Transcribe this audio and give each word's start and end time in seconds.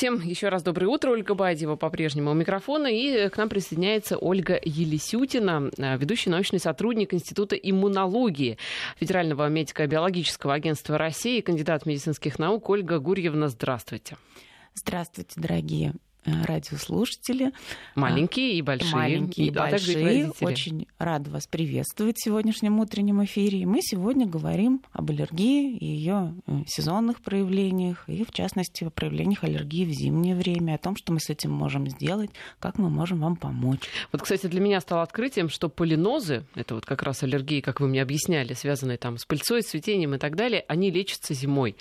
Всем 0.00 0.18
еще 0.22 0.48
раз 0.48 0.62
доброе 0.62 0.86
утро. 0.86 1.10
Ольга 1.10 1.34
Бадьева 1.34 1.76
по-прежнему 1.76 2.30
у 2.30 2.34
микрофона. 2.34 2.86
И 2.86 3.28
к 3.28 3.36
нам 3.36 3.50
присоединяется 3.50 4.16
Ольга 4.16 4.58
Елисютина, 4.64 5.70
ведущий 5.76 6.30
научный 6.30 6.58
сотрудник 6.58 7.12
Института 7.12 7.54
иммунологии 7.54 8.56
Федерального 8.96 9.46
медико-биологического 9.50 10.54
агентства 10.54 10.96
России, 10.96 11.42
кандидат 11.42 11.84
медицинских 11.84 12.38
наук. 12.38 12.70
Ольга 12.70 12.98
Гурьевна, 12.98 13.48
здравствуйте. 13.48 14.16
Здравствуйте, 14.74 15.34
дорогие 15.36 15.92
Э, 15.92 16.09
радиослушатели. 16.24 17.52
Маленькие 17.94 18.54
и 18.54 18.62
большие. 18.62 18.94
Маленькие 18.94 19.46
и, 19.46 19.50
и 19.50 19.52
большие. 19.52 20.32
И 20.38 20.44
Очень 20.44 20.86
рада 20.98 21.30
вас 21.30 21.46
приветствовать 21.46 22.18
в 22.18 22.24
сегодняшнем 22.24 22.78
утреннем 22.78 23.24
эфире. 23.24 23.66
Мы 23.66 23.80
сегодня 23.80 24.26
говорим 24.26 24.82
об 24.92 25.10
аллергии 25.10 25.76
и 25.76 25.86
ее 25.86 26.34
э, 26.46 26.62
сезонных 26.66 27.22
проявлениях, 27.22 28.04
и 28.06 28.24
в 28.24 28.32
частности 28.32 28.84
о 28.84 28.90
проявлениях 28.90 29.44
аллергии 29.44 29.84
в 29.84 29.90
зимнее 29.90 30.36
время, 30.36 30.74
о 30.74 30.78
том, 30.78 30.96
что 30.96 31.12
мы 31.12 31.20
с 31.20 31.30
этим 31.30 31.52
можем 31.52 31.88
сделать, 31.88 32.30
как 32.58 32.78
мы 32.78 32.90
можем 32.90 33.20
вам 33.20 33.36
помочь. 33.36 33.88
Вот, 34.12 34.22
кстати, 34.22 34.46
для 34.46 34.60
меня 34.60 34.80
стало 34.80 35.02
открытием, 35.02 35.48
что 35.48 35.68
полинозы, 35.68 36.44
это 36.54 36.74
вот 36.74 36.84
как 36.84 37.02
раз 37.02 37.22
аллергии, 37.22 37.60
как 37.60 37.80
вы 37.80 37.88
мне 37.88 38.02
объясняли, 38.02 38.52
связанные 38.52 38.98
там 38.98 39.16
с 39.16 39.24
пыльцой, 39.24 39.62
цветением 39.62 40.14
и 40.14 40.18
так 40.18 40.36
далее, 40.36 40.64
они 40.68 40.90
лечатся 40.90 41.32
зимой 41.32 41.76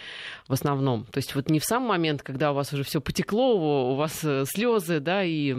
в 0.47 0.53
основном. 0.53 1.05
То 1.05 1.17
есть 1.17 1.35
вот 1.35 1.49
не 1.49 1.59
в 1.59 1.65
сам 1.65 1.83
момент, 1.83 2.23
когда 2.23 2.51
у 2.51 2.55
вас 2.55 2.71
уже 2.71 2.83
все 2.83 3.01
потекло, 3.01 3.91
у 3.91 3.95
вас 3.95 4.23
Э, 4.28 4.28
слезы, 4.45 4.99
да, 4.99 5.23
и 5.23 5.55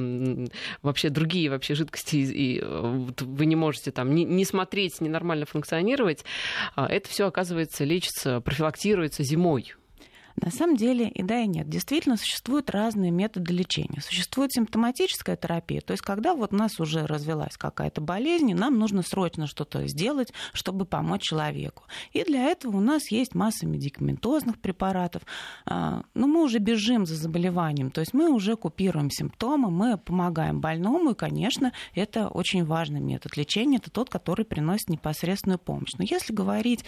вообще 0.82 1.10
другие 1.10 1.50
вообще 1.50 1.74
жидкости, 1.74 2.16
и 2.16 2.62
вы 2.62 3.46
не 3.46 3.56
можете 3.56 3.90
там 3.90 4.14
не, 4.14 4.24
не 4.24 4.44
смотреть, 4.44 5.00
ненормально 5.00 5.46
функционировать, 5.46 6.24
а 6.74 6.86
это 6.86 7.08
все 7.08 7.26
оказывается 7.26 7.84
лечится, 7.84 8.40
профилактируется 8.40 9.22
зимой. 9.22 9.74
На 10.36 10.50
самом 10.50 10.76
деле 10.76 11.08
и 11.08 11.22
да, 11.22 11.40
и 11.40 11.46
нет. 11.46 11.68
Действительно, 11.68 12.16
существуют 12.16 12.70
разные 12.70 13.10
методы 13.10 13.52
лечения. 13.52 14.00
Существует 14.00 14.52
симптоматическая 14.52 15.36
терапия, 15.36 15.80
то 15.80 15.92
есть 15.92 16.02
когда 16.02 16.34
вот 16.34 16.52
у 16.52 16.56
нас 16.56 16.78
уже 16.80 17.06
развелась 17.06 17.56
какая-то 17.56 18.00
болезнь, 18.00 18.54
нам 18.54 18.78
нужно 18.78 19.02
срочно 19.02 19.46
что-то 19.46 19.86
сделать, 19.86 20.32
чтобы 20.52 20.84
помочь 20.84 21.22
человеку. 21.22 21.84
И 22.12 22.24
для 22.24 22.46
этого 22.46 22.78
у 22.78 22.80
нас 22.80 23.10
есть 23.10 23.34
масса 23.34 23.66
медикаментозных 23.66 24.58
препаратов. 24.58 25.22
А, 25.66 26.02
но 26.14 26.26
мы 26.26 26.42
уже 26.42 26.58
бежим 26.58 27.06
за 27.06 27.16
заболеванием, 27.16 27.90
то 27.90 28.00
есть 28.00 28.14
мы 28.14 28.30
уже 28.30 28.56
купируем 28.56 29.10
симптомы, 29.10 29.70
мы 29.70 29.98
помогаем 29.98 30.60
больному, 30.60 31.10
и, 31.10 31.14
конечно, 31.14 31.72
это 31.94 32.28
очень 32.28 32.64
важный 32.64 33.00
метод 33.00 33.36
лечения, 33.36 33.78
это 33.78 33.90
тот, 33.90 34.10
который 34.10 34.44
приносит 34.44 34.88
непосредственную 34.88 35.58
помощь. 35.58 35.92
Но 35.98 36.04
если 36.04 36.32
говорить 36.32 36.84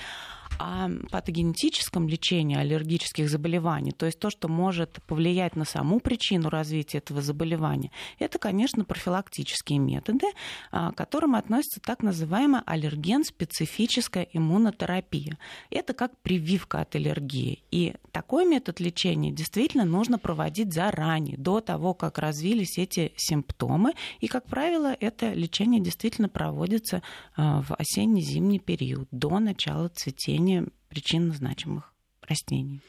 о 0.58 0.88
патогенетическом 1.10 2.08
лечении 2.08 2.56
аллергических 2.56 3.28
заболеваний, 3.32 3.92
то 3.92 4.06
есть 4.06 4.18
то, 4.18 4.30
что 4.30 4.48
может 4.48 5.00
повлиять 5.06 5.56
на 5.56 5.64
саму 5.64 6.00
причину 6.00 6.48
развития 6.48 6.98
этого 6.98 7.20
заболевания, 7.22 7.90
это, 8.18 8.38
конечно, 8.38 8.84
профилактические 8.84 9.78
методы, 9.78 10.26
а, 10.70 10.92
к 10.92 10.96
которым 10.96 11.34
относится 11.34 11.80
так 11.80 12.02
называемая 12.02 12.62
аллерген-специфическая 12.66 14.28
иммунотерапия. 14.32 15.38
Это 15.70 15.94
как 15.94 16.16
прививка 16.22 16.80
от 16.82 16.94
аллергии. 16.94 17.64
И 17.70 17.94
такой 18.12 18.44
метод 18.46 18.78
лечения 18.78 19.32
действительно 19.32 19.84
нужно 19.84 20.18
проводить 20.18 20.72
заранее, 20.72 21.36
до 21.36 21.60
того, 21.60 21.94
как 21.94 22.18
развились 22.18 22.78
эти 22.78 23.12
симптомы. 23.16 23.94
И, 24.20 24.28
как 24.28 24.46
правило, 24.46 24.94
это 25.00 25.32
лечение 25.32 25.80
действительно 25.80 26.28
проводится 26.28 27.02
а, 27.36 27.62
в 27.62 27.74
осенне-зимний 27.74 28.60
период, 28.60 29.08
до 29.10 29.38
начала 29.38 29.88
цветения 29.88 30.52
лечения 30.52 30.66
причинно 30.88 31.34
значимых 31.34 31.91
растений. 32.32 32.80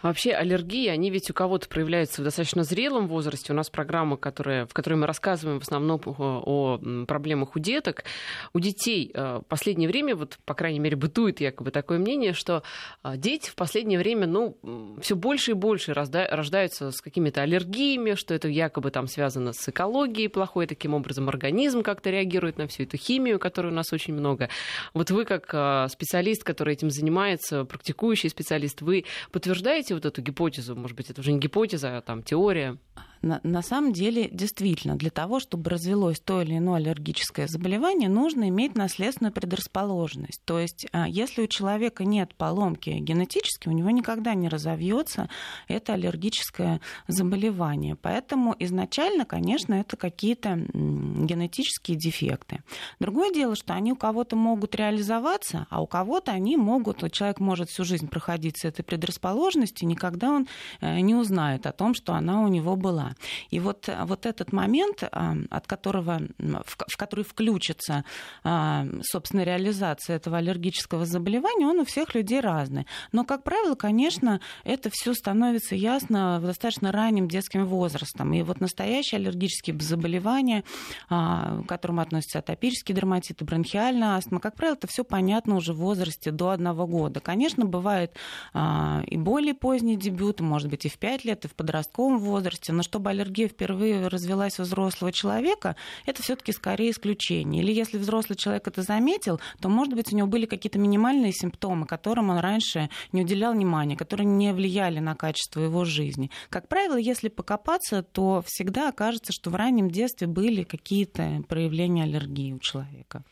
А 0.00 0.08
вообще 0.08 0.32
аллергии, 0.32 0.88
они 0.88 1.10
ведь 1.10 1.30
у 1.30 1.34
кого-то 1.34 1.68
проявляются 1.68 2.22
в 2.22 2.24
достаточно 2.24 2.62
зрелом 2.62 3.08
возрасте. 3.08 3.52
У 3.52 3.56
нас 3.56 3.68
программа, 3.68 4.16
которая, 4.16 4.66
в 4.66 4.72
которой 4.72 4.94
мы 4.94 5.06
рассказываем 5.06 5.58
в 5.60 5.62
основном 5.62 6.00
о, 6.04 6.42
о 6.44 7.04
проблемах 7.06 7.56
у 7.56 7.58
деток. 7.58 8.04
У 8.52 8.60
детей 8.60 9.10
э, 9.12 9.40
в 9.44 9.48
последнее 9.48 9.88
время, 9.88 10.16
вот, 10.16 10.38
по 10.44 10.54
крайней 10.54 10.78
мере, 10.78 10.96
бытует 10.96 11.40
якобы 11.40 11.70
такое 11.70 11.98
мнение, 11.98 12.32
что 12.32 12.62
э, 13.02 13.16
дети 13.16 13.50
в 13.50 13.54
последнее 13.54 13.98
время 13.98 14.26
ну, 14.26 14.56
все 15.00 15.16
больше 15.16 15.52
и 15.52 15.54
больше 15.54 15.92
рождаются 15.92 16.90
с 16.90 17.00
какими-то 17.00 17.42
аллергиями, 17.42 18.14
что 18.14 18.34
это 18.34 18.48
якобы 18.48 18.90
там 18.90 19.06
связано 19.08 19.52
с 19.52 19.68
экологией 19.68 20.28
плохой, 20.28 20.66
таким 20.66 20.94
образом 20.94 21.28
организм 21.28 21.82
как-то 21.82 22.10
реагирует 22.10 22.58
на 22.58 22.66
всю 22.66 22.84
эту 22.84 22.96
химию, 22.96 23.38
которой 23.38 23.68
у 23.68 23.74
нас 23.74 23.92
очень 23.92 24.14
много. 24.14 24.48
Вот 24.94 25.10
вы 25.10 25.24
как 25.24 25.50
э, 25.52 25.88
специалист, 25.88 26.44
который 26.44 26.74
этим 26.74 26.90
занимается, 26.90 27.64
практикующий 27.64 28.30
специалист, 28.30 28.80
вы 28.82 28.91
подтверждаете 29.30 29.94
вот 29.94 30.04
эту 30.04 30.22
гипотезу? 30.22 30.76
Может 30.76 30.96
быть, 30.96 31.10
это 31.10 31.20
уже 31.20 31.32
не 31.32 31.38
гипотеза, 31.38 31.98
а 31.98 32.00
там 32.00 32.22
теория? 32.22 32.78
На, 33.22 33.40
на 33.44 33.62
самом 33.62 33.92
деле, 33.92 34.28
действительно, 34.28 34.96
для 34.96 35.10
того, 35.10 35.38
чтобы 35.38 35.70
развелось 35.70 36.18
то 36.18 36.42
или 36.42 36.58
иное 36.58 36.76
аллергическое 36.76 37.46
заболевание, 37.46 38.08
нужно 38.08 38.48
иметь 38.48 38.74
наследственную 38.74 39.32
предрасположенность. 39.32 40.40
То 40.44 40.58
есть, 40.58 40.86
а, 40.92 41.08
если 41.08 41.42
у 41.42 41.46
человека 41.46 42.04
нет 42.04 42.34
поломки 42.34 42.90
генетически, 42.90 43.68
у 43.68 43.72
него 43.72 43.90
никогда 43.90 44.34
не 44.34 44.48
разовьется 44.48 45.28
это 45.68 45.94
аллергическое 45.94 46.80
заболевание. 47.06 47.94
Поэтому 47.94 48.56
изначально, 48.58 49.24
конечно, 49.24 49.74
это 49.74 49.96
какие-то 49.96 50.56
генетические 50.72 51.96
дефекты. 51.96 52.64
Другое 52.98 53.32
дело, 53.32 53.54
что 53.54 53.74
они 53.74 53.92
у 53.92 53.96
кого-то 53.96 54.34
могут 54.34 54.74
реализоваться, 54.74 55.66
а 55.70 55.80
у 55.80 55.86
кого-то 55.86 56.32
они 56.32 56.56
могут, 56.56 57.10
человек 57.12 57.38
может 57.38 57.70
всю 57.70 57.84
жизнь 57.84 58.08
проходить 58.08 58.58
с 58.58 58.64
этой 58.64 58.82
предрасположенностью, 58.82 59.86
никогда 59.86 60.30
он 60.30 60.48
э, 60.80 61.00
не 61.00 61.14
узнает 61.14 61.66
о 61.66 61.72
том, 61.72 61.94
что 61.94 62.14
она 62.14 62.42
у 62.42 62.48
него 62.48 62.74
была. 62.74 63.11
И 63.50 63.60
вот, 63.60 63.88
вот 64.04 64.26
этот 64.26 64.52
момент, 64.52 65.02
а, 65.02 65.34
от 65.50 65.66
которого, 65.66 66.20
в 66.38 66.96
который 66.96 67.24
включится, 67.24 68.04
а, 68.44 68.86
собственно, 69.02 69.42
реализация 69.42 70.16
этого 70.16 70.38
аллергического 70.38 71.06
заболевания, 71.06 71.66
он 71.66 71.80
у 71.80 71.84
всех 71.84 72.14
людей 72.14 72.40
разный. 72.40 72.86
Но, 73.12 73.24
как 73.24 73.44
правило, 73.44 73.74
конечно, 73.74 74.40
это 74.64 74.90
все 74.92 75.14
становится 75.14 75.74
ясно 75.74 76.38
в 76.40 76.46
достаточно 76.46 76.92
ранним 76.92 77.28
детским 77.28 77.66
возрастом. 77.66 78.32
И 78.32 78.42
вот 78.42 78.60
настоящие 78.60 79.18
аллергические 79.18 79.78
заболевания, 79.80 80.64
а, 81.08 81.62
к 81.62 81.68
которым 81.68 82.00
относятся 82.00 82.38
атопический 82.38 82.94
дерматит 82.94 83.40
и 83.42 83.44
бронхиальная 83.44 84.16
астма, 84.16 84.40
как 84.40 84.56
правило, 84.56 84.74
это 84.74 84.86
все 84.86 85.04
понятно 85.04 85.56
уже 85.56 85.72
в 85.72 85.78
возрасте 85.78 86.30
до 86.30 86.50
одного 86.50 86.86
года. 86.86 87.20
Конечно, 87.20 87.64
бывает 87.64 88.14
и 88.54 89.16
более 89.16 89.54
поздний 89.54 89.96
дебют, 89.96 90.40
может 90.40 90.68
быть, 90.68 90.84
и 90.86 90.88
в 90.88 90.98
5 90.98 91.24
лет, 91.24 91.44
и 91.44 91.48
в 91.48 91.54
подростковом 91.54 92.18
возрасте, 92.18 92.72
но 92.72 92.82
чтобы 92.82 93.01
чтобы 93.02 93.10
аллергия 93.10 93.48
впервые 93.48 94.06
развелась 94.06 94.60
у 94.60 94.62
взрослого 94.62 95.10
человека, 95.10 95.74
это 96.06 96.22
все-таки 96.22 96.52
скорее 96.52 96.92
исключение. 96.92 97.60
Или 97.60 97.72
если 97.72 97.98
взрослый 97.98 98.36
человек 98.36 98.68
это 98.68 98.82
заметил, 98.82 99.40
то, 99.60 99.68
может 99.68 99.94
быть, 99.94 100.12
у 100.12 100.16
него 100.16 100.28
были 100.28 100.46
какие-то 100.46 100.78
минимальные 100.78 101.32
симптомы, 101.32 101.84
которым 101.84 102.30
он 102.30 102.38
раньше 102.38 102.90
не 103.10 103.22
уделял 103.22 103.54
внимания, 103.54 103.96
которые 103.96 104.26
не 104.26 104.52
влияли 104.52 105.00
на 105.00 105.16
качество 105.16 105.60
его 105.60 105.84
жизни. 105.84 106.30
Как 106.48 106.68
правило, 106.68 106.96
если 106.96 107.28
покопаться, 107.28 108.04
то 108.04 108.44
всегда 108.46 108.90
окажется, 108.90 109.32
что 109.32 109.50
в 109.50 109.56
раннем 109.56 109.90
детстве 109.90 110.28
были 110.28 110.62
какие-то 110.62 111.42
проявления 111.48 112.04
аллергии 112.04 112.52
у 112.52 112.60
человека. 112.60 113.24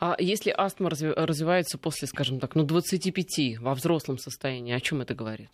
А 0.00 0.16
если 0.18 0.54
астма 0.56 0.88
развивается 0.88 1.76
после, 1.76 2.08
скажем 2.08 2.40
так, 2.40 2.54
ну, 2.54 2.62
25 2.62 3.58
во 3.58 3.74
взрослом 3.74 4.16
состоянии, 4.16 4.72
о 4.72 4.80
чем 4.80 5.02
это 5.02 5.14
говорит? 5.14 5.50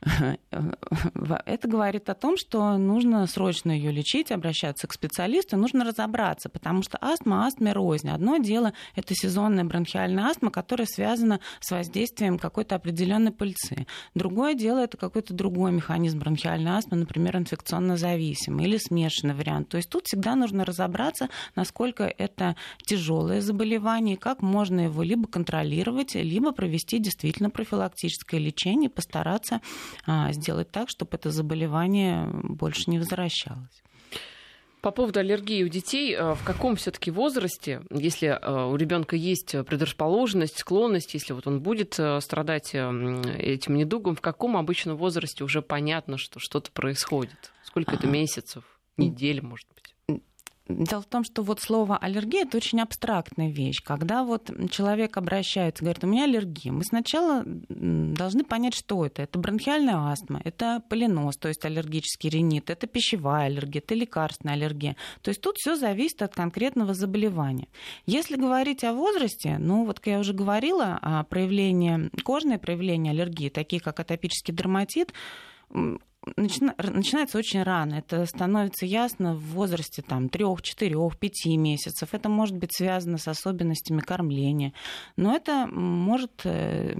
Это 0.00 1.68
говорит 1.68 2.08
о 2.08 2.14
том, 2.14 2.36
что 2.38 2.76
нужно 2.78 3.26
срочно 3.26 3.70
ее 3.70 3.92
лечить, 3.92 4.32
обращаться 4.32 4.86
к 4.86 4.92
специалисту, 4.92 5.56
нужно 5.56 5.84
разобраться, 5.84 6.48
потому 6.48 6.82
что 6.82 6.96
астма, 7.00 7.46
астме 7.46 7.72
рознь. 7.72 8.08
Одно 8.08 8.38
дело– 8.38 8.72
это 8.96 9.14
сезонная 9.14 9.64
бронхиальная 9.64 10.24
астма, 10.24 10.50
которая 10.50 10.86
связана 10.86 11.40
с 11.60 11.70
воздействием 11.70 12.38
какой-то 12.38 12.76
определенной 12.76 13.32
пыльцы. 13.32 13.86
Другое 14.14 14.54
дело– 14.54 14.78
это 14.80 14.96
какой-то 14.96 15.34
другой 15.34 15.72
механизм 15.72 16.18
бронхиальной 16.18 16.72
астмы, 16.72 16.96
например, 16.96 17.36
инфекционно 17.36 17.96
зависимый 17.96 18.66
или 18.66 18.78
смешанный 18.78 19.34
вариант. 19.34 19.68
То 19.68 19.76
есть 19.76 19.90
тут 19.90 20.06
всегда 20.06 20.34
нужно 20.34 20.64
разобраться, 20.64 21.28
насколько 21.56 22.04
это 22.04 22.56
тяжелое 22.86 23.40
заболевание, 23.42 24.16
как 24.16 24.40
можно 24.40 24.80
его 24.80 25.02
либо 25.02 25.28
контролировать, 25.28 26.14
либо 26.14 26.52
провести 26.52 26.98
действительно 26.98 27.50
профилактическое 27.50 28.40
лечение, 28.40 28.88
постараться 28.88 29.60
сделать 30.30 30.70
так, 30.70 30.88
чтобы 30.88 31.10
это 31.12 31.30
заболевание 31.30 32.28
больше 32.32 32.90
не 32.90 32.98
возвращалось. 32.98 33.82
По 34.80 34.92
поводу 34.92 35.20
аллергии 35.20 35.62
у 35.62 35.68
детей, 35.68 36.16
а, 36.16 36.34
в 36.34 36.42
каком 36.42 36.76
все-таки 36.76 37.10
возрасте, 37.10 37.82
если 37.90 38.28
а, 38.28 38.66
у 38.66 38.76
ребенка 38.76 39.14
есть 39.14 39.54
предрасположенность, 39.66 40.58
склонность, 40.58 41.12
если 41.12 41.34
вот 41.34 41.46
он 41.46 41.60
будет 41.60 41.98
страдать 42.20 42.70
этим 42.74 43.74
недугом, 43.74 44.16
в 44.16 44.22
каком 44.22 44.56
обычном 44.56 44.96
возрасте 44.96 45.44
уже 45.44 45.60
понятно, 45.60 46.16
что 46.16 46.38
что-то 46.38 46.70
происходит? 46.70 47.52
Сколько 47.62 47.94
это 47.94 48.06
месяцев, 48.06 48.64
недель, 48.96 49.42
может 49.42 49.68
быть? 49.74 49.89
Дело 50.70 51.02
в 51.02 51.06
том, 51.06 51.24
что 51.24 51.42
вот 51.42 51.60
слово 51.60 51.96
аллергия 51.96 52.42
это 52.42 52.56
очень 52.56 52.80
абстрактная 52.80 53.50
вещь. 53.50 53.82
Когда 53.82 54.22
вот 54.22 54.50
человек 54.70 55.16
обращается, 55.16 55.84
говорит, 55.84 56.04
у 56.04 56.06
меня 56.06 56.24
аллергия, 56.24 56.72
мы 56.72 56.84
сначала 56.84 57.42
должны 57.44 58.44
понять, 58.44 58.74
что 58.74 59.04
это. 59.04 59.22
Это 59.22 59.38
бронхиальная 59.38 59.96
астма, 59.96 60.40
это 60.44 60.82
полинос, 60.88 61.36
то 61.36 61.48
есть 61.48 61.64
аллергический 61.64 62.30
ринит, 62.30 62.70
это 62.70 62.86
пищевая 62.86 63.46
аллергия, 63.46 63.82
это 63.82 63.94
лекарственная 63.94 64.54
аллергия. 64.54 64.96
То 65.22 65.30
есть 65.30 65.40
тут 65.40 65.56
все 65.56 65.74
зависит 65.74 66.22
от 66.22 66.34
конкретного 66.34 66.94
заболевания. 66.94 67.68
Если 68.06 68.36
говорить 68.36 68.84
о 68.84 68.92
возрасте, 68.92 69.56
ну 69.58 69.84
вот 69.84 69.98
как 69.98 70.06
я 70.06 70.18
уже 70.20 70.32
говорила, 70.32 71.26
проявления, 71.28 72.10
кожные 72.22 72.58
проявления 72.58 73.10
аллергии, 73.10 73.48
такие 73.48 73.82
как 73.82 73.98
атопический 73.98 74.54
дерматит, 74.54 75.12
начина, 76.36 76.74
начинается 76.78 77.38
очень 77.38 77.62
рано. 77.62 77.94
Это 77.94 78.24
становится 78.26 78.86
ясно 78.86 79.34
в 79.34 79.40
возрасте 79.52 80.02
там, 80.02 80.28
3, 80.28 80.44
4, 80.62 81.10
5 81.18 81.46
месяцев. 81.56 82.08
Это 82.12 82.28
может 82.28 82.56
быть 82.56 82.74
связано 82.74 83.18
с 83.18 83.28
особенностями 83.28 84.00
кормления. 84.00 84.72
Но 85.16 85.34
это 85.34 85.66
может 85.66 86.42
э, 86.44 86.94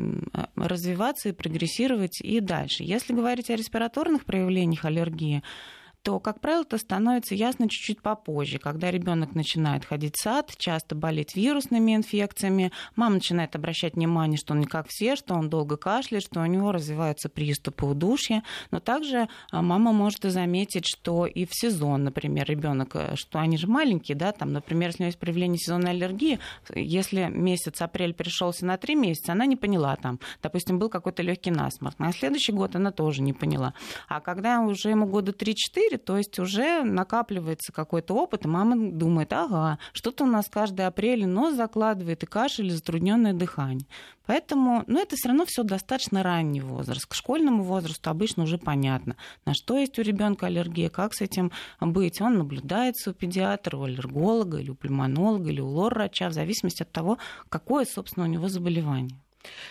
развиваться 0.57 1.29
и 1.29 1.33
прогрессировать 1.33 2.21
и 2.21 2.41
дальше. 2.41 2.85
Если 2.85 3.13
говорить 3.13 3.51
о 3.51 3.57
респираторных 3.57 4.25
проявлениях 4.25 4.85
аллергии, 4.85 5.43
то, 6.03 6.19
как 6.19 6.41
правило, 6.41 6.63
это 6.63 6.79
становится 6.79 7.35
ясно 7.35 7.69
чуть-чуть 7.69 8.01
попозже, 8.01 8.59
когда 8.59 8.91
ребенок 8.91 9.35
начинает 9.35 9.85
ходить 9.85 10.17
в 10.17 10.23
сад, 10.23 10.53
часто 10.57 10.95
болеть 10.95 11.37
вирусными 11.37 11.95
инфекциями, 11.95 12.73
мама 12.97 13.17
начинает 13.17 13.55
обращать 13.55 13.95
внимание, 13.95 14.39
что 14.39 14.55
он 14.55 14.61
не 14.61 14.67
как 14.67 14.87
все, 14.89 15.17
что 15.17 15.35
он 15.35 15.51
долго 15.51 15.77
кашляет, 15.77 16.25
что 16.25 16.41
у 16.41 16.47
него 16.47 16.73
развиваются 16.73 17.29
приступы 17.29 17.87
удушья, 17.87 18.43
но 18.71 18.81
также 18.81 19.29
а, 19.51 19.63
мама 19.63 19.93
может 19.93 20.25
и 20.25 20.31
заметить, 20.31 20.87
что 20.87 21.27
и 21.27 21.45
в 21.45 21.51
сезон, 21.53 22.05
например, 22.05 22.47
ребенок, 22.47 22.91
э, 22.95 23.17
что 23.17 23.39
они 23.39 23.59
же 23.59 23.67
маленькие, 23.67 24.17
да, 24.17 24.33
там, 24.33 24.53
например, 24.53 24.89
если 24.89 25.03
у 25.03 25.05
него 25.05 25.09
есть 25.09 25.19
проявление 25.19 25.59
сезонной 25.59 25.91
аллергии, 25.91 26.39
если 26.75 27.27
месяц 27.27 27.83
апрель 27.83 28.15
пришелся 28.15 28.65
на 28.65 28.79
три 28.79 28.95
месяца, 28.95 29.33
она 29.33 29.47
не 29.47 29.57
поняла 29.57 29.97
там, 29.97 30.19
допустим, 30.43 30.79
был 30.79 30.89
какой-то 30.89 31.23
легкий 31.23 31.51
насморк, 31.51 31.99
на 31.99 32.13
следующий 32.13 32.53
год 32.53 32.75
она 32.77 32.91
тоже 32.91 33.23
не 33.23 33.33
поняла. 33.33 33.75
А 34.09 34.21
когда 34.21 34.61
уже 34.61 34.91
ему 34.91 35.07
года 35.07 35.33
3-4, 35.33 35.90
4, 35.91 35.99
то 35.99 36.17
есть 36.17 36.39
уже 36.39 36.83
накапливается 36.83 37.73
какой-то 37.73 38.15
опыт, 38.15 38.45
и 38.45 38.49
мама 38.49 38.93
думает, 38.93 39.33
ага, 39.33 39.79
что-то 39.93 40.25
у 40.25 40.27
нас 40.27 40.49
каждый 40.49 40.87
апрель 40.87 41.27
нос 41.27 41.55
закладывает, 41.55 42.23
и 42.23 42.27
кашель, 42.27 42.69
и 42.69 42.71
затрудненное 42.71 43.33
дыхание. 43.33 43.87
Поэтому, 44.27 44.85
ну, 44.87 45.01
это 45.01 45.17
все 45.17 45.29
равно 45.29 45.45
все 45.47 45.65
достаточно 45.65 46.23
ранний 46.23 46.61
возраст. 46.61 47.07
К 47.07 47.15
школьному 47.15 47.65
возрасту 47.65 48.11
обычно 48.11 48.45
уже 48.45 48.59
понятно, 48.59 49.17
на 49.45 49.55
что 49.55 49.77
есть 49.77 49.99
у 49.99 50.03
ребенка 50.03 50.47
аллергия, 50.47 50.89
как 50.89 51.15
с 51.15 51.21
этим 51.21 51.51
быть. 51.81 52.21
Он 52.21 52.39
наблюдается 52.39 53.11
у 53.11 53.13
педиатра, 53.13 53.77
у 53.77 53.85
аллерголога, 53.85 54.59
или 54.59 54.71
у 54.71 54.75
пульмонолога, 54.75 55.51
или 55.51 55.61
у 55.61 55.69
лор-врача, 55.69 56.29
в 56.29 56.33
зависимости 56.33 56.83
от 56.83 56.93
того, 56.93 57.19
какое, 57.49 57.85
собственно, 57.85 58.27
у 58.27 58.29
него 58.29 58.49
заболевание. 58.49 59.19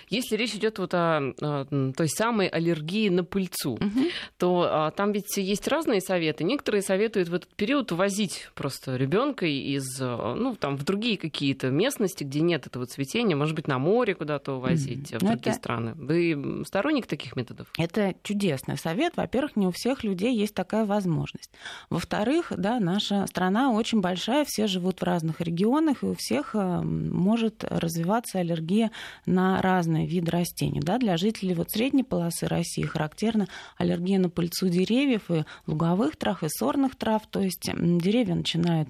Если 0.09 0.35
речь 0.35 0.55
идет 0.55 0.79
вот 0.79 0.93
о, 0.93 1.33
о 1.41 1.93
той 1.95 2.09
самой 2.09 2.47
аллергии 2.47 3.09
на 3.09 3.23
пыльцу, 3.23 3.73
угу. 3.73 3.99
то 4.37 4.67
а, 4.69 4.91
там 4.91 5.11
ведь 5.11 5.37
есть 5.37 5.67
разные 5.67 6.01
советы. 6.01 6.43
Некоторые 6.43 6.81
советуют 6.81 7.29
в 7.29 7.33
этот 7.33 7.53
период 7.55 7.91
возить 7.91 8.49
просто 8.55 8.95
ребенка 8.95 9.45
из, 9.45 9.99
ну, 9.99 10.55
там, 10.55 10.77
в 10.77 10.83
другие 10.83 11.17
какие-то 11.17 11.69
местности, 11.69 12.23
где 12.23 12.41
нет 12.41 12.65
этого 12.67 12.85
цветения, 12.85 13.35
может 13.35 13.55
быть, 13.55 13.67
на 13.67 13.77
море 13.77 14.15
куда-то 14.15 14.53
увозить, 14.53 15.11
угу. 15.11 15.19
в 15.19 15.27
другие 15.27 15.51
это... 15.51 15.53
страны. 15.53 15.93
Вы 15.95 16.63
сторонник 16.65 17.05
таких 17.05 17.35
методов? 17.35 17.67
Это 17.77 18.15
чудесный 18.23 18.77
совет. 18.77 19.15
Во-первых, 19.15 19.55
не 19.55 19.67
у 19.67 19.71
всех 19.71 20.03
людей 20.03 20.35
есть 20.35 20.55
такая 20.55 20.85
возможность. 20.85 21.51
Во-вторых, 21.89 22.51
да, 22.55 22.79
наша 22.79 23.27
страна 23.27 23.71
очень 23.71 24.01
большая, 24.01 24.45
все 24.47 24.67
живут 24.67 25.01
в 25.01 25.03
разных 25.03 25.41
регионах, 25.41 26.03
и 26.03 26.07
у 26.07 26.15
всех 26.15 26.55
э, 26.55 26.81
может 26.81 27.63
развиваться 27.63 28.39
аллергия 28.39 28.91
на 29.25 29.58
разные 29.61 30.07
виды 30.07 30.31
растений. 30.31 30.79
Да? 30.81 30.97
Для 30.97 31.17
жителей 31.17 31.53
вот 31.53 31.71
средней 31.71 32.03
полосы 32.03 32.47
России 32.47 32.83
характерна 32.83 33.47
аллергия 33.77 34.19
на 34.19 34.29
пыльцу 34.29 34.69
деревьев 34.69 35.29
и 35.29 35.45
луговых 35.67 36.15
трав, 36.15 36.43
и 36.43 36.49
сорных 36.49 36.95
трав. 36.95 37.23
То 37.27 37.39
есть 37.39 37.69
деревья 37.73 38.35
начинают 38.35 38.89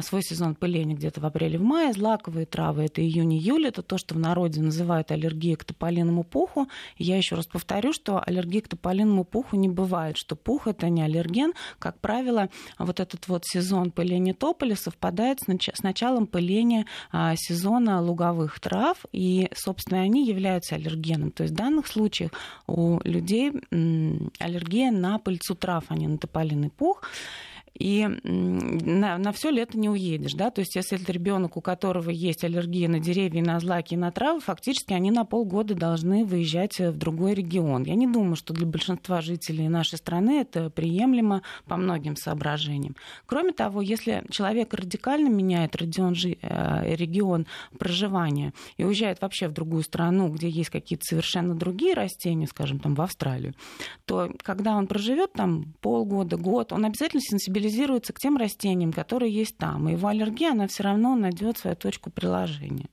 свой 0.00 0.22
сезон 0.22 0.54
пыления 0.54 0.96
где-то 0.96 1.20
в 1.20 1.26
апреле-в 1.26 1.62
мае. 1.62 1.92
Злаковые 1.92 2.46
травы 2.46 2.84
это 2.84 3.02
июнь-июль. 3.02 3.66
Это 3.66 3.82
то, 3.82 3.98
что 3.98 4.14
в 4.14 4.18
народе 4.18 4.62
называют 4.62 5.10
аллергией 5.10 5.56
к 5.56 5.64
тополиному 5.64 6.24
пуху. 6.24 6.68
Я 6.96 7.16
еще 7.16 7.34
раз 7.34 7.46
повторю, 7.46 7.92
что 7.92 8.22
аллергии 8.24 8.60
к 8.60 8.68
тополиному 8.68 9.24
пуху 9.24 9.56
не 9.56 9.68
бывает, 9.68 10.16
что 10.16 10.36
пух 10.36 10.66
это 10.66 10.88
не 10.88 11.02
аллерген. 11.02 11.52
Как 11.78 11.98
правило, 11.98 12.48
вот 12.78 13.00
этот 13.00 13.28
вот 13.28 13.44
сезон 13.44 13.90
пыления 13.90 14.34
тополя 14.34 14.76
совпадает 14.76 15.40
с, 15.40 15.48
нач- 15.48 15.74
с 15.74 15.82
началом 15.82 16.26
пыления 16.26 16.86
а, 17.10 17.34
сезона 17.36 18.00
луговых 18.00 18.60
трав, 18.60 19.04
и, 19.12 19.50
собственно, 19.54 20.00
они 20.00 20.26
являются 20.26 20.76
аллергеном. 20.76 21.32
То 21.32 21.42
есть 21.42 21.54
в 21.54 21.56
данных 21.56 21.86
случаях 21.86 22.30
у 22.66 23.00
людей 23.04 23.52
аллергия 24.38 24.90
на 24.90 25.18
пыльцу 25.18 25.54
трав, 25.54 25.84
а 25.88 25.96
не 25.96 26.06
на 26.06 26.18
тополиный 26.18 26.70
пух 26.70 27.02
и 27.82 28.06
на, 28.22 29.18
на 29.18 29.32
все 29.32 29.50
лето 29.50 29.76
не 29.76 29.90
уедешь, 29.90 30.34
да, 30.34 30.52
то 30.52 30.60
есть 30.60 30.76
если 30.76 31.02
это 31.02 31.10
ребенок, 31.10 31.56
у 31.56 31.60
которого 31.60 32.10
есть 32.10 32.44
аллергия 32.44 32.88
на 32.88 33.00
деревья, 33.00 33.42
на 33.42 33.58
злаки, 33.58 33.96
на 33.96 34.12
травы, 34.12 34.38
фактически 34.38 34.92
они 34.92 35.10
на 35.10 35.24
полгода 35.24 35.74
должны 35.74 36.24
выезжать 36.24 36.78
в 36.78 36.96
другой 36.96 37.34
регион. 37.34 37.82
Я 37.82 37.96
не 37.96 38.06
думаю, 38.06 38.36
что 38.36 38.54
для 38.54 38.66
большинства 38.66 39.20
жителей 39.20 39.68
нашей 39.68 39.98
страны 39.98 40.42
это 40.42 40.70
приемлемо 40.70 41.42
по 41.66 41.76
многим 41.76 42.14
соображениям. 42.14 42.94
Кроме 43.26 43.52
того, 43.52 43.82
если 43.82 44.22
человек 44.30 44.72
радикально 44.74 45.26
меняет 45.26 45.74
регион, 45.74 46.14
э, 46.14 46.94
регион 46.94 47.48
проживания 47.80 48.52
и 48.76 48.84
уезжает 48.84 49.20
вообще 49.20 49.48
в 49.48 49.52
другую 49.52 49.82
страну, 49.82 50.28
где 50.28 50.48
есть 50.48 50.70
какие-то 50.70 51.04
совершенно 51.04 51.56
другие 51.56 51.94
растения, 51.94 52.46
скажем, 52.46 52.78
там 52.78 52.94
в 52.94 53.00
Австралию, 53.00 53.54
то 54.04 54.30
когда 54.44 54.76
он 54.76 54.86
проживет 54.86 55.32
там 55.32 55.74
полгода, 55.80 56.36
год, 56.36 56.72
он 56.72 56.84
обязательно 56.84 57.20
сенсибилизирует 57.20 57.71
сенсибилизируется 57.72 58.12
к 58.12 58.20
тем 58.20 58.36
растениям, 58.36 58.92
которые 58.92 59.32
есть 59.32 59.56
там. 59.56 59.88
И 59.88 59.92
его 59.92 60.08
аллергия, 60.08 60.52
она 60.52 60.66
все 60.66 60.82
равно 60.82 61.14
найдет 61.14 61.58
свою 61.58 61.76
точку 61.76 62.10
приложения. 62.10 62.88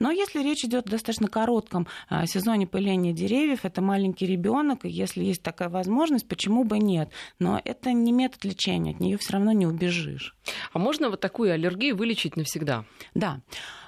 Но 0.00 0.10
если 0.10 0.42
речь 0.42 0.64
идет 0.64 0.86
о 0.86 0.90
достаточно 0.90 1.28
коротком 1.28 1.86
а, 2.08 2.26
сезоне 2.26 2.66
пыления 2.66 3.12
деревьев, 3.12 3.60
это 3.64 3.82
маленький 3.82 4.26
ребенок, 4.26 4.84
и 4.84 4.88
если 4.88 5.22
есть 5.22 5.42
такая 5.42 5.68
возможность, 5.68 6.26
почему 6.26 6.64
бы 6.64 6.78
нет? 6.78 7.10
Но 7.38 7.60
это 7.64 7.92
не 7.92 8.10
метод 8.10 8.44
лечения, 8.44 8.92
от 8.92 9.00
нее 9.00 9.18
все 9.18 9.34
равно 9.34 9.52
не 9.52 9.66
убежишь. 9.66 10.34
А 10.72 10.78
можно 10.78 11.10
вот 11.10 11.20
такую 11.20 11.52
аллергию 11.52 11.96
вылечить 11.96 12.36
навсегда? 12.36 12.84
Да. 13.14 13.40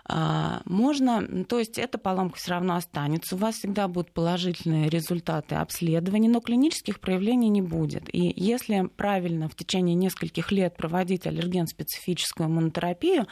А, 0.04 0.62
можно, 0.66 1.44
то 1.44 1.58
есть 1.58 1.78
эта 1.78 1.96
поломка 1.96 2.36
все 2.36 2.52
равно 2.52 2.74
останется, 2.74 3.34
у 3.34 3.38
вас 3.38 3.56
всегда 3.56 3.88
будут 3.88 4.12
положительные 4.12 4.90
результаты 4.90 5.54
обследования, 5.54 6.28
но 6.28 6.40
клинических 6.40 7.00
проявлений 7.00 7.48
не 7.48 7.62
будет. 7.62 8.14
И 8.14 8.32
если 8.36 8.88
правильно 8.96 9.48
в 9.48 9.54
течение 9.54 9.94
нескольких 9.94 10.52
лет 10.52 10.76
проводить 10.76 11.26
аллерген-специфическую 11.26 12.48
иммунотерапию, 12.48 13.26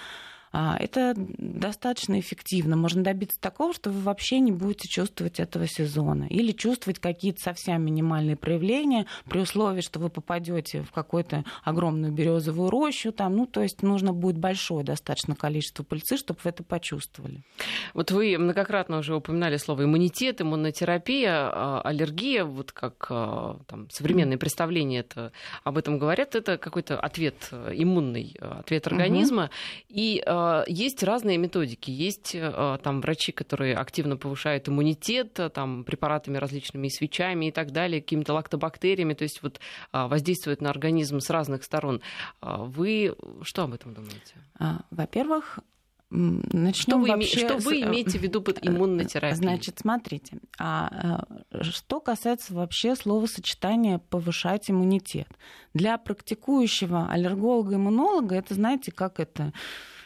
это 0.53 1.15
достаточно 1.17 2.19
эффективно. 2.19 2.77
Можно 2.77 3.05
добиться 3.05 3.41
такого, 3.41 3.73
что 3.73 3.91
вы 3.91 4.01
вообще 4.01 4.41
не 4.41 4.53
будете 4.53 4.89
чувствовать 4.89 5.39
этого 5.39 5.67
сезона. 5.67 6.25
Или 6.25 6.53
чувствовать 6.53 6.99
какие-то 6.99 7.41
совсем 7.41 7.83
минимальные 7.85 8.37
проявления 8.37 9.07
при 9.29 9.41
условии, 9.41 9.81
что 9.81 10.01
вы 10.01 10.11
попадете 10.11 10.83
в 10.83 10.91
какую-то 10.91 11.45
огромную 11.63 12.13
березовую 12.13 12.71
рощу. 12.71 13.13
Там, 13.13 13.37
ну, 13.37 13.47
то 13.47 13.63
есть 13.63 13.83
нужно 13.83 14.13
будет 14.13 14.39
большое 14.39 14.85
достаточно 14.85 15.37
количество 15.37 15.85
пыльцы, 15.85 16.17
чтобы 16.17 16.41
вы 16.43 16.51
это 16.51 16.65
почувствовали. 16.65 17.43
Вот 17.95 18.11
вы 18.11 18.37
многократно 18.37 18.99
уже 18.99 19.15
упоминали 19.15 19.57
слово 19.57 19.85
иммунитет, 19.85 20.41
иммунотерапия, 20.41 21.33
а, 21.33 21.81
аллергия, 21.85 22.45
вот 22.45 22.73
как 22.73 23.07
а, 23.11 23.61
там, 23.67 23.89
современные 23.91 24.39
представления 24.39 25.01
это, 25.01 25.33
об 25.63 25.79
этом 25.79 25.99
говорят, 25.99 26.35
это 26.35 26.59
какой-то 26.59 26.99
ответ 26.99 27.51
иммунный, 27.53 28.37
ответ 28.41 28.87
организма. 28.87 29.45
Mm-hmm. 29.45 29.87
И 29.91 30.23
Э, 30.27 30.40
есть 30.67 31.03
разные 31.03 31.39
методики. 31.39 31.91
Есть 31.91 32.35
э, 32.35 32.79
там 32.83 33.01
врачи, 33.01 33.33
которые 33.33 33.77
активно 33.77 34.17
повышают 34.17 34.69
иммунитет, 34.69 35.39
э, 35.39 35.49
там 35.51 35.85
препаратами 35.85 36.39
различными, 36.39 36.89
свечами 36.89 37.47
и 37.47 37.51
так 37.51 37.73
далее, 37.73 38.01
какими-то 38.01 38.35
лактобактериями, 38.35 39.15
то 39.15 39.25
есть 39.25 39.43
вот 39.43 39.61
воздействуют 39.93 40.61
на 40.61 40.71
организм 40.71 41.21
с 41.21 41.31
разных 41.31 41.65
сторон. 41.65 42.01
Вы 42.41 43.15
что 43.43 43.65
об 43.65 43.75
этом 43.75 43.95
думаете? 43.95 44.35
А, 44.59 44.81
во-первых, 44.91 45.61
Начнем 46.13 46.73
что 46.73 46.99
вы, 46.99 47.09
вообще 47.09 47.39
что 47.39 47.57
вы 47.59 47.83
имеете 47.83 48.19
в 48.19 48.23
виду 48.23 48.43
под 48.43 48.67
иммунной 48.67 49.05
терапией? 49.05 49.37
Значит, 49.37 49.79
смотрите, 49.79 50.39
а, 50.59 51.25
что 51.61 52.01
касается 52.01 52.53
вообще 52.53 52.97
словосочетания 52.97 53.99
повышать 53.99 54.69
иммунитет. 54.73 55.29
Для 55.73 55.97
практикующего 55.99 57.09
аллерголога-иммунолога 57.09 58.35
это, 58.35 58.55
знаете, 58.55 58.91
как 58.91 59.21
это 59.21 59.53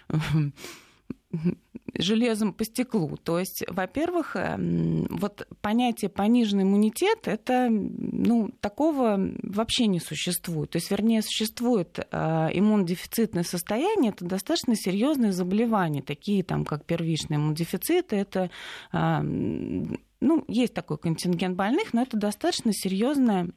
железом 1.97 2.53
по 2.53 2.65
стеклу. 2.65 3.17
То 3.17 3.39
есть, 3.39 3.65
во-первых, 3.69 4.37
эм, 4.37 5.07
вот 5.11 5.47
понятие 5.61 6.09
пониженный 6.09 6.65
иммунитет, 6.65 7.27
это, 7.29 7.69
ну, 7.71 8.51
такого 8.61 9.19
вообще 9.43 9.87
не 9.87 10.01
существует. 10.01 10.71
То 10.71 10.77
есть, 10.77 10.91
вернее, 10.91 11.23
существует 11.23 11.99
э, 11.99 12.49
иммунодефицитное 12.53 13.45
состояние, 13.45 14.13
это 14.13 14.25
достаточно 14.25 14.75
серьезные 14.77 15.33
заболевания, 15.33 16.03
такие 16.03 16.43
там, 16.43 16.65
как 16.65 16.85
первичный 16.85 17.37
иммунодефицит, 17.37 18.13
это 18.13 18.51
эм, 18.93 19.99
ну, 20.21 20.45
есть 20.49 20.75
такой 20.75 20.99
контингент 20.99 21.57
больных, 21.57 21.93
но 21.93 22.03
это 22.03 22.17
достаточно 22.17 22.73
серьезная 22.73 23.51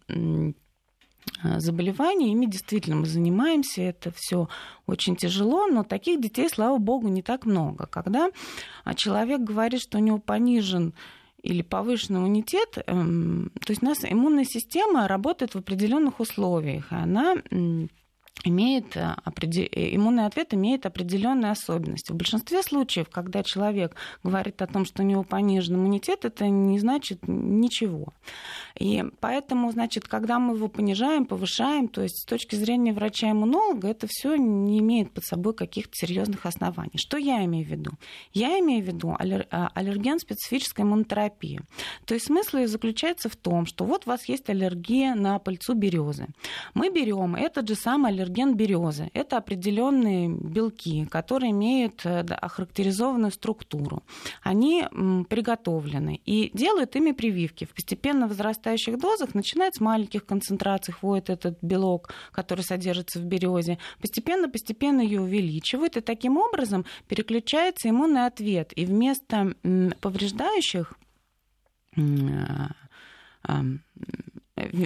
Э, 1.44 1.60
заболевания, 1.60 2.32
ими 2.32 2.46
действительно 2.46 2.98
мы 2.98 3.06
занимаемся, 3.06 3.82
это 3.82 4.12
все 4.16 4.48
очень 4.86 5.16
тяжело, 5.16 5.68
но 5.68 5.84
таких 5.84 6.22
детей, 6.22 6.50
слава 6.50 6.78
богу, 6.78 7.08
не 7.08 7.22
так 7.22 7.46
много. 7.46 7.86
Когда 7.86 8.30
а, 8.84 8.94
человек 8.94 9.42
говорит, 9.42 9.82
что 9.82 9.98
у 9.98 10.02
него 10.02 10.18
понижен 10.18 10.94
или 11.44 11.62
повышенный 11.62 12.20
иммунитет, 12.20 12.78
эм, 12.88 13.52
то 13.66 13.72
есть 13.72 13.84
у 13.84 13.86
нас 13.86 14.00
иммунная 14.04 14.46
система 14.46 15.08
работает 15.08 15.54
в 15.54 15.60
определенных 15.60 16.20
условиях, 16.20 16.88
она 16.92 17.36
имеет, 18.44 18.96
э, 18.96 19.16
э, 19.26 19.96
иммунный 19.96 20.26
ответ 20.26 20.54
имеет 20.54 20.86
определенные 20.86 21.52
особенности. 21.52 22.12
В 22.12 22.16
большинстве 22.16 22.64
случаев, 22.64 23.10
когда 23.10 23.44
человек 23.44 23.96
говорит 24.24 24.62
о 24.62 24.68
том, 24.68 24.86
что 24.86 25.04
у 25.04 25.06
него 25.06 25.24
понижен 25.24 25.76
иммунитет, 25.76 26.26
это 26.26 26.48
не 26.48 26.80
значит 26.80 27.28
ничего. 27.28 28.14
И 28.80 29.04
поэтому, 29.20 29.72
значит, 29.72 30.08
когда 30.08 30.40
мы 30.40 30.56
его 30.56 30.68
понижаем, 30.68 31.26
повышаем, 31.26 31.88
то 31.88 32.02
есть 32.02 32.24
с 32.24 32.26
точки 32.26 32.56
зрения 32.56 32.94
врача-иммунолога, 32.94 33.88
это 33.88 34.08
все 34.10 34.36
не 34.36 34.80
имеет 34.80 35.12
под 35.12 35.26
собой 35.26 35.54
каких-то 35.54 35.94
серьезных 35.94 36.46
оснований. 36.46 36.92
Что 36.96 37.18
я 37.18 37.44
имею 37.46 37.66
в 37.66 37.70
виду? 37.70 37.92
Я 38.34 38.60
имею 38.60 38.84
в 38.84 38.88
виду 38.88 39.16
аллер... 39.18 39.48
А, 39.52 39.70
аллерген-специфическая 39.74 40.86
иммунотерапия. 40.86 41.62
То 42.06 42.14
есть 42.14 42.28
смысл 42.28 42.58
ее 42.58 42.68
заключается 42.68 43.30
в 43.30 43.36
том, 43.36 43.66
что 43.66 43.86
вот 43.86 44.06
у 44.06 44.10
вас 44.10 44.28
есть 44.30 44.50
аллергия 44.50 45.16
на 45.16 45.40
пыльцу 45.40 45.74
березы. 45.74 46.28
Мы 46.74 46.90
берем 46.90 47.36
этот 47.36 47.68
же 47.68 47.76
самый 47.76 48.12
аллерген 48.12 48.27
аллерген 48.28 48.56
березы. 48.56 49.10
Это 49.14 49.38
определенные 49.38 50.30
белки, 50.30 51.06
которые 51.06 51.52
имеют 51.52 52.06
э, 52.06 52.20
охарактеризованную 52.20 53.32
структуру. 53.32 54.04
Они 54.44 54.86
приготовлены 55.30 56.22
и 56.26 56.52
делают 56.54 56.96
ими 56.96 57.12
прививки. 57.12 57.66
В 57.66 57.74
постепенно 57.74 58.28
возрастающих 58.28 59.00
дозах 59.00 59.34
начинает 59.34 59.76
с 59.76 59.80
маленьких 59.80 60.26
концентраций 60.26 60.94
входит 60.94 61.30
этот 61.30 61.58
белок, 61.62 62.14
который 62.32 62.62
содержится 62.62 63.20
в 63.20 63.24
березе. 63.24 63.78
Постепенно-постепенно 64.02 65.02
ее 65.02 65.22
увеличивают, 65.22 65.98
и 65.98 66.02
таким 66.02 66.38
образом 66.38 66.86
переключается 67.08 67.90
иммунный 67.90 68.26
ответ. 68.26 68.74
И 68.76 68.86
вместо 68.86 69.54
повреждающих 70.02 70.94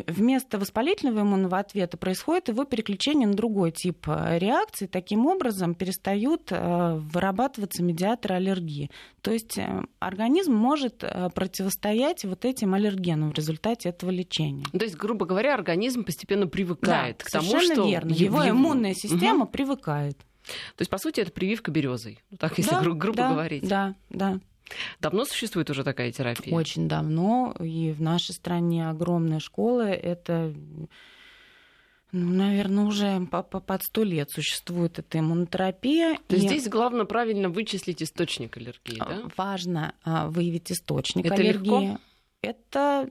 вместо 0.07 0.59
воспалительного 0.59 1.21
иммунного 1.21 1.59
ответа 1.59 1.97
происходит 1.97 2.49
его 2.49 2.65
переключение 2.65 3.27
на 3.27 3.33
другой 3.33 3.71
тип 3.71 4.07
э, 4.07 4.37
реакции. 4.37 4.87
Таким 4.87 5.25
образом 5.25 5.75
перестают 5.75 6.51
э, 6.51 6.95
вырабатываться 6.95 7.83
медиаторы 7.83 8.35
аллергии. 8.35 8.91
То 9.21 9.31
есть 9.31 9.57
э, 9.57 9.83
организм 9.99 10.53
может 10.53 11.03
противостоять 11.33 12.25
вот 12.25 12.45
этим 12.45 12.73
аллергенам 12.73 13.31
в 13.31 13.33
результате 13.33 13.89
этого 13.89 14.09
лечения. 14.09 14.65
То 14.71 14.83
есть, 14.83 14.95
грубо 14.95 15.25
говоря, 15.25 15.53
организм 15.53 16.03
постепенно 16.03 16.47
привыкает 16.47 17.17
да, 17.19 17.25
к 17.25 17.31
тому, 17.31 17.59
что 17.59 17.87
верно. 17.87 18.11
Его, 18.11 18.47
иммунная 18.47 18.93
система 18.93 19.43
угу. 19.43 19.51
привыкает. 19.51 20.17
То 20.75 20.81
есть, 20.81 20.89
по 20.89 20.97
сути, 20.97 21.21
это 21.21 21.31
прививка 21.31 21.71
березой, 21.71 22.19
ну, 22.31 22.37
так 22.37 22.57
если 22.57 22.71
да, 22.71 22.81
гру- 22.81 22.95
грубо 22.95 23.17
да, 23.17 23.29
говорить. 23.31 23.67
Да, 23.67 23.95
да. 24.09 24.39
Давно 24.99 25.25
существует 25.25 25.69
уже 25.69 25.83
такая 25.83 26.11
терапия? 26.11 26.53
Очень 26.55 26.87
давно. 26.87 27.55
И 27.59 27.91
в 27.91 28.01
нашей 28.01 28.33
стране 28.33 28.89
огромная 28.89 29.39
школа. 29.39 29.89
Это 29.89 30.53
ну, 32.11 32.33
наверное, 32.33 32.85
уже 32.85 33.25
под 33.27 33.83
сто 33.83 34.03
лет 34.03 34.29
существует 34.31 34.99
эта 34.99 35.19
иммунотерапия. 35.19 36.17
То 36.27 36.35
есть 36.35 36.45
и... 36.45 36.49
здесь 36.49 36.67
главное 36.67 37.05
правильно 37.05 37.49
вычислить 37.49 38.03
источник 38.03 38.57
аллергии, 38.57 38.99
да? 38.99 39.21
Важно 39.37 39.95
а, 40.03 40.27
выявить 40.27 40.71
источник 40.71 41.25
это 41.25 41.35
аллергии. 41.35 41.91
Легко? 41.91 41.99
Это 42.43 43.07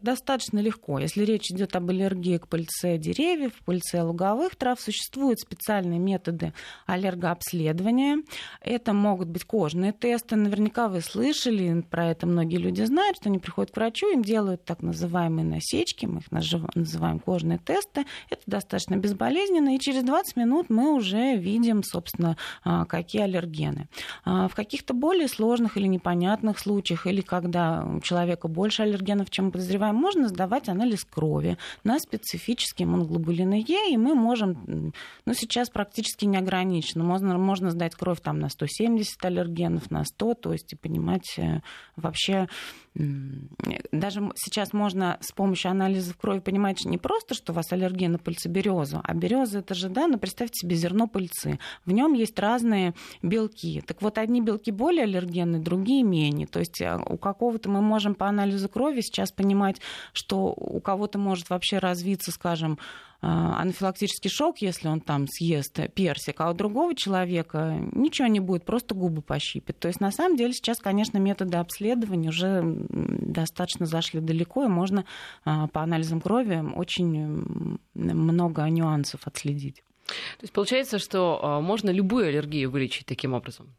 достаточно 0.00 0.58
легко. 0.58 0.98
Если 0.98 1.24
речь 1.24 1.50
идет 1.50 1.76
об 1.76 1.90
аллергии 1.90 2.38
к 2.38 2.48
пыльце 2.48 2.98
деревьев, 2.98 3.52
пыльце 3.64 4.02
луговых 4.02 4.56
трав, 4.56 4.80
существуют 4.80 5.40
специальные 5.40 5.98
методы 5.98 6.52
аллергообследования. 6.86 8.22
Это 8.60 8.92
могут 8.92 9.28
быть 9.28 9.44
кожные 9.44 9.92
тесты. 9.92 10.36
Наверняка 10.36 10.88
вы 10.88 11.00
слышали, 11.00 11.82
про 11.82 12.06
это 12.08 12.26
многие 12.26 12.56
люди 12.56 12.82
знают, 12.82 13.18
что 13.18 13.28
они 13.28 13.38
приходят 13.38 13.72
к 13.72 13.76
врачу, 13.76 14.10
им 14.10 14.22
делают 14.22 14.64
так 14.64 14.82
называемые 14.82 15.44
насечки, 15.44 16.06
мы 16.06 16.20
их 16.20 16.30
называем 16.74 17.20
кожные 17.20 17.58
тесты. 17.58 18.06
Это 18.28 18.42
достаточно 18.46 18.96
безболезненно, 18.96 19.76
и 19.76 19.78
через 19.78 20.02
20 20.02 20.36
минут 20.36 20.66
мы 20.68 20.94
уже 20.94 21.36
видим, 21.36 21.82
собственно, 21.82 22.36
а, 22.64 22.84
какие 22.86 23.22
аллергены. 23.22 23.88
А, 24.24 24.48
в 24.48 24.54
каких-то 24.54 24.94
более 24.94 25.28
сложных 25.28 25.76
или 25.76 25.86
непонятных 25.86 26.58
случаях, 26.58 27.06
или 27.06 27.20
когда 27.20 27.84
у 27.84 28.00
человека 28.30 28.48
больше 28.48 28.82
аллергенов, 28.82 29.30
чем 29.30 29.50
подозреваем, 29.50 29.96
можно 29.96 30.28
сдавать 30.28 30.68
анализ 30.68 31.04
крови 31.04 31.58
на 31.84 31.98
специфические 31.98 32.86
иммуноглобулины 32.86 33.64
Е, 33.66 33.92
и 33.92 33.96
мы 33.96 34.14
можем, 34.14 34.92
ну, 35.26 35.34
сейчас 35.34 35.68
практически 35.70 36.24
неограниченно, 36.26 37.04
можно, 37.04 37.36
можно 37.38 37.70
сдать 37.70 37.94
кровь 37.94 38.20
там 38.20 38.38
на 38.38 38.48
170 38.48 39.24
аллергенов, 39.24 39.90
на 39.90 40.04
100, 40.04 40.34
то 40.34 40.52
есть 40.52 40.72
и 40.72 40.76
понимать 40.76 41.34
э, 41.38 41.60
вообще 41.96 42.48
даже 42.94 44.32
сейчас 44.34 44.72
можно 44.72 45.16
с 45.20 45.30
помощью 45.32 45.70
анализов 45.70 46.16
крови 46.16 46.40
понимать 46.40 46.84
не 46.84 46.98
просто, 46.98 47.34
что 47.34 47.52
у 47.52 47.54
вас 47.54 47.72
аллергия 47.72 48.08
на 48.08 48.18
пыльцеберезу, 48.18 49.00
а 49.04 49.14
береза 49.14 49.60
это 49.60 49.74
же, 49.74 49.88
да, 49.88 50.08
ну 50.08 50.18
представьте 50.18 50.66
себе 50.66 50.74
зерно 50.74 51.06
пыльцы. 51.06 51.60
В 51.86 51.92
нем 51.92 52.14
есть 52.14 52.38
разные 52.38 52.94
белки. 53.22 53.80
Так 53.86 54.02
вот, 54.02 54.18
одни 54.18 54.40
белки 54.40 54.72
более 54.72 55.04
аллергенны, 55.04 55.60
другие 55.60 56.02
менее. 56.02 56.48
То 56.48 56.58
есть 56.58 56.80
э, 56.80 56.98
у 57.06 57.16
какого-то 57.16 57.70
мы 57.70 57.80
можем 57.80 58.14
по 58.14 58.26
анализу 58.26 58.68
крови 58.68 59.02
сейчас 59.02 59.30
понимать, 59.30 59.80
что 60.12 60.52
у 60.56 60.80
кого-то 60.80 61.18
может 61.18 61.48
вообще 61.50 61.78
развиться, 61.78 62.32
скажем, 62.32 62.78
анафилактический 63.20 64.30
шок, 64.30 64.58
если 64.58 64.88
он 64.88 65.00
там 65.00 65.26
съест 65.28 65.78
персик, 65.94 66.40
а 66.40 66.50
у 66.50 66.54
другого 66.54 66.94
человека 66.94 67.76
ничего 67.92 68.28
не 68.28 68.40
будет, 68.40 68.64
просто 68.64 68.94
губы 68.94 69.20
пощипит. 69.22 69.78
То 69.78 69.88
есть 69.88 70.00
на 70.00 70.10
самом 70.10 70.36
деле 70.36 70.52
сейчас, 70.52 70.78
конечно, 70.78 71.18
методы 71.18 71.58
обследования 71.58 72.30
уже 72.30 72.62
достаточно 72.64 73.86
зашли 73.86 74.20
далеко, 74.20 74.64
и 74.64 74.68
можно 74.68 75.04
а, 75.44 75.66
по 75.68 75.82
анализам 75.82 76.20
крови 76.20 76.62
очень 76.74 77.78
много 77.94 78.62
нюансов 78.64 79.26
отследить. 79.26 79.82
То 80.06 80.42
есть 80.42 80.52
получается, 80.52 80.98
что 80.98 81.40
а, 81.42 81.60
можно 81.60 81.90
любую 81.90 82.28
аллергию 82.28 82.70
вылечить 82.70 83.06
таким 83.06 83.34
образом? 83.34 83.74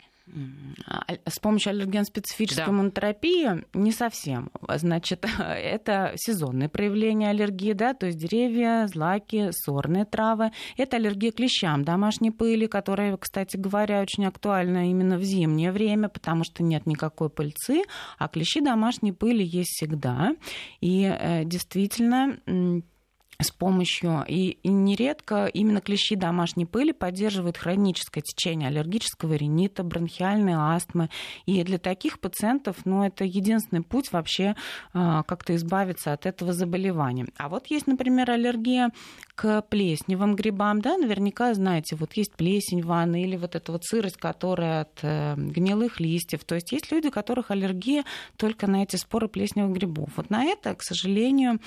А, 0.86 1.04
с 1.26 1.40
помощью 1.40 1.72
аллерген-специфической 1.72 2.66
да. 2.66 2.72
иммунотерапии 2.72 3.64
не 3.74 3.92
совсем. 3.92 4.52
Значит, 4.68 5.26
это 5.40 6.14
сезонные 6.16 6.70
проявления 6.70 7.30
аллергии, 7.30 7.74
да, 7.74 7.94
то 7.94 8.06
есть 8.06 8.18
деревья, 8.18 8.88
злаки, 8.88 9.50
сорные 9.52 10.06
травы. 10.06 10.52
Это 10.78 10.98
аллергия 10.98 11.32
к 11.32 11.36
клещам, 11.36 11.84
домашней 11.84 12.32
пыли, 12.32 12.68
которая, 12.68 13.18
кстати 13.18 13.58
говоря, 13.58 14.02
очень 14.02 14.26
актуальна 14.26 14.90
именно 14.90 15.18
в 15.18 15.24
зимнее 15.24 15.72
время, 15.72 16.10
потому 16.10 16.44
что 16.44 16.64
нет 16.64 16.86
никакой 16.86 17.30
пыльцы, 17.30 17.84
а 18.18 18.28
клещи 18.28 18.62
домашней 18.62 19.12
пыли 19.12 19.44
есть 19.44 19.72
всегда. 19.72 20.36
И 20.80 21.04
э, 21.04 21.44
действительно 21.46 22.38
с 23.44 23.52
помощью, 23.52 24.24
и, 24.28 24.58
и 24.64 24.70
нередко 24.70 25.46
именно 25.46 25.82
клещи 25.82 26.16
домашней 26.16 26.66
пыли 26.66 26.92
поддерживают 26.92 27.58
хроническое 27.58 28.24
течение 28.24 28.70
аллергического 28.70 29.34
ринита, 29.34 29.84
бронхиальной 29.84 30.54
астмы. 30.54 31.10
И 31.46 31.64
для 31.64 31.78
таких 31.78 32.20
пациентов 32.20 32.78
ну, 32.86 33.04
это 33.04 33.24
единственный 33.24 33.84
путь 33.84 34.12
вообще 34.12 34.56
э, 34.94 35.24
как-то 35.26 35.56
избавиться 35.56 36.14
от 36.14 36.26
этого 36.26 36.54
заболевания. 36.54 37.28
А 37.38 37.50
вот 37.50 37.68
есть, 37.68 37.88
например, 37.88 38.32
аллергия 38.32 38.92
к 39.36 39.62
плесневым 39.64 40.36
грибам, 40.36 40.82
да, 40.82 40.98
наверняка 40.98 41.54
знаете, 41.54 41.96
вот 41.96 42.14
есть 42.14 42.34
плесень 42.34 42.82
в 42.82 42.88
ванной 42.88 43.24
или 43.24 43.38
вот 43.38 43.56
эта 43.56 43.72
вот 43.72 43.84
сырость, 43.86 44.18
которая 44.18 44.82
от 44.82 45.00
э, 45.02 45.36
гнилых 45.36 46.00
листьев. 46.00 46.44
То 46.44 46.56
есть 46.56 46.72
есть 46.72 46.92
люди, 46.92 47.08
у 47.08 47.12
которых 47.12 47.52
аллергия 47.52 48.04
только 48.38 48.68
на 48.68 48.84
эти 48.84 48.96
споры 48.96 49.28
плесневых 49.28 49.74
грибов. 49.74 50.10
Вот 50.16 50.30
на 50.30 50.44
это, 50.44 50.76
к 50.76 50.84
сожалению, 50.84 51.60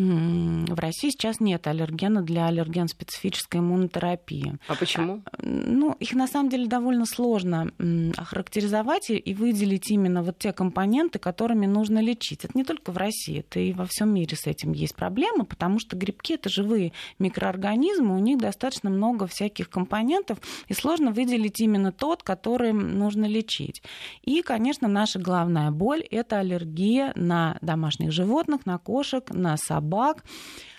В 0.00 0.78
России 0.78 1.10
сейчас 1.10 1.40
нет 1.40 1.66
аллергена 1.66 2.22
для 2.22 2.46
аллерген-специфической 2.46 3.58
иммунотерапии. 3.58 4.56
А 4.66 4.74
почему? 4.74 5.22
А, 5.24 5.36
ну, 5.42 5.92
их 6.00 6.14
на 6.14 6.26
самом 6.26 6.48
деле 6.48 6.66
довольно 6.66 7.04
сложно 7.04 7.70
охарактеризовать 8.16 9.10
и 9.10 9.34
выделить 9.34 9.90
именно 9.90 10.22
вот 10.22 10.38
те 10.38 10.52
компоненты, 10.52 11.18
которыми 11.18 11.66
нужно 11.66 11.98
лечить. 12.00 12.44
Это 12.44 12.56
не 12.56 12.64
только 12.64 12.92
в 12.92 12.96
России, 12.96 13.40
это 13.40 13.60
и 13.60 13.72
во 13.74 13.84
всем 13.84 14.14
мире 14.14 14.36
с 14.36 14.46
этим 14.46 14.72
есть 14.72 14.94
проблемы, 14.94 15.44
потому 15.44 15.78
что 15.78 15.96
грибки 15.96 16.34
это 16.34 16.48
живые 16.48 16.92
микроорганизмы, 17.18 18.16
у 18.16 18.20
них 18.20 18.38
достаточно 18.38 18.88
много 18.88 19.26
всяких 19.26 19.68
компонентов, 19.68 20.38
и 20.68 20.72
сложно 20.72 21.10
выделить 21.10 21.60
именно 21.60 21.92
тот, 21.92 22.22
который 22.22 22.72
нужно 22.72 23.26
лечить. 23.26 23.82
И, 24.22 24.40
конечно, 24.40 24.88
наша 24.88 25.18
главная 25.18 25.70
боль 25.70 26.00
это 26.00 26.38
аллергия 26.38 27.12
на 27.16 27.58
домашних 27.60 28.12
животных, 28.12 28.64
на 28.64 28.78
кошек, 28.78 29.28
на 29.30 29.56
собак 29.58 29.89
собак. 29.90 30.24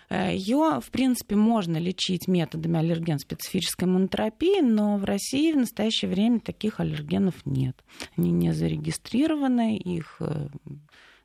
Э, 0.09 0.33
Ее, 0.35 0.79
в 0.81 0.89
принципе, 0.91 1.35
можно 1.35 1.77
лечить 1.77 2.27
методами 2.27 2.79
аллерген-специфической 2.79 3.85
иммунотерапии, 3.85 4.61
но 4.61 4.97
в 4.97 5.03
России 5.05 5.53
в 5.53 5.57
настоящее 5.57 6.09
время 6.11 6.39
таких 6.39 6.79
аллергенов 6.79 7.35
нет. 7.45 7.75
Они 8.17 8.31
не 8.31 8.53
зарегистрированы, 8.53 9.77
их 9.77 10.17
э, 10.19 10.47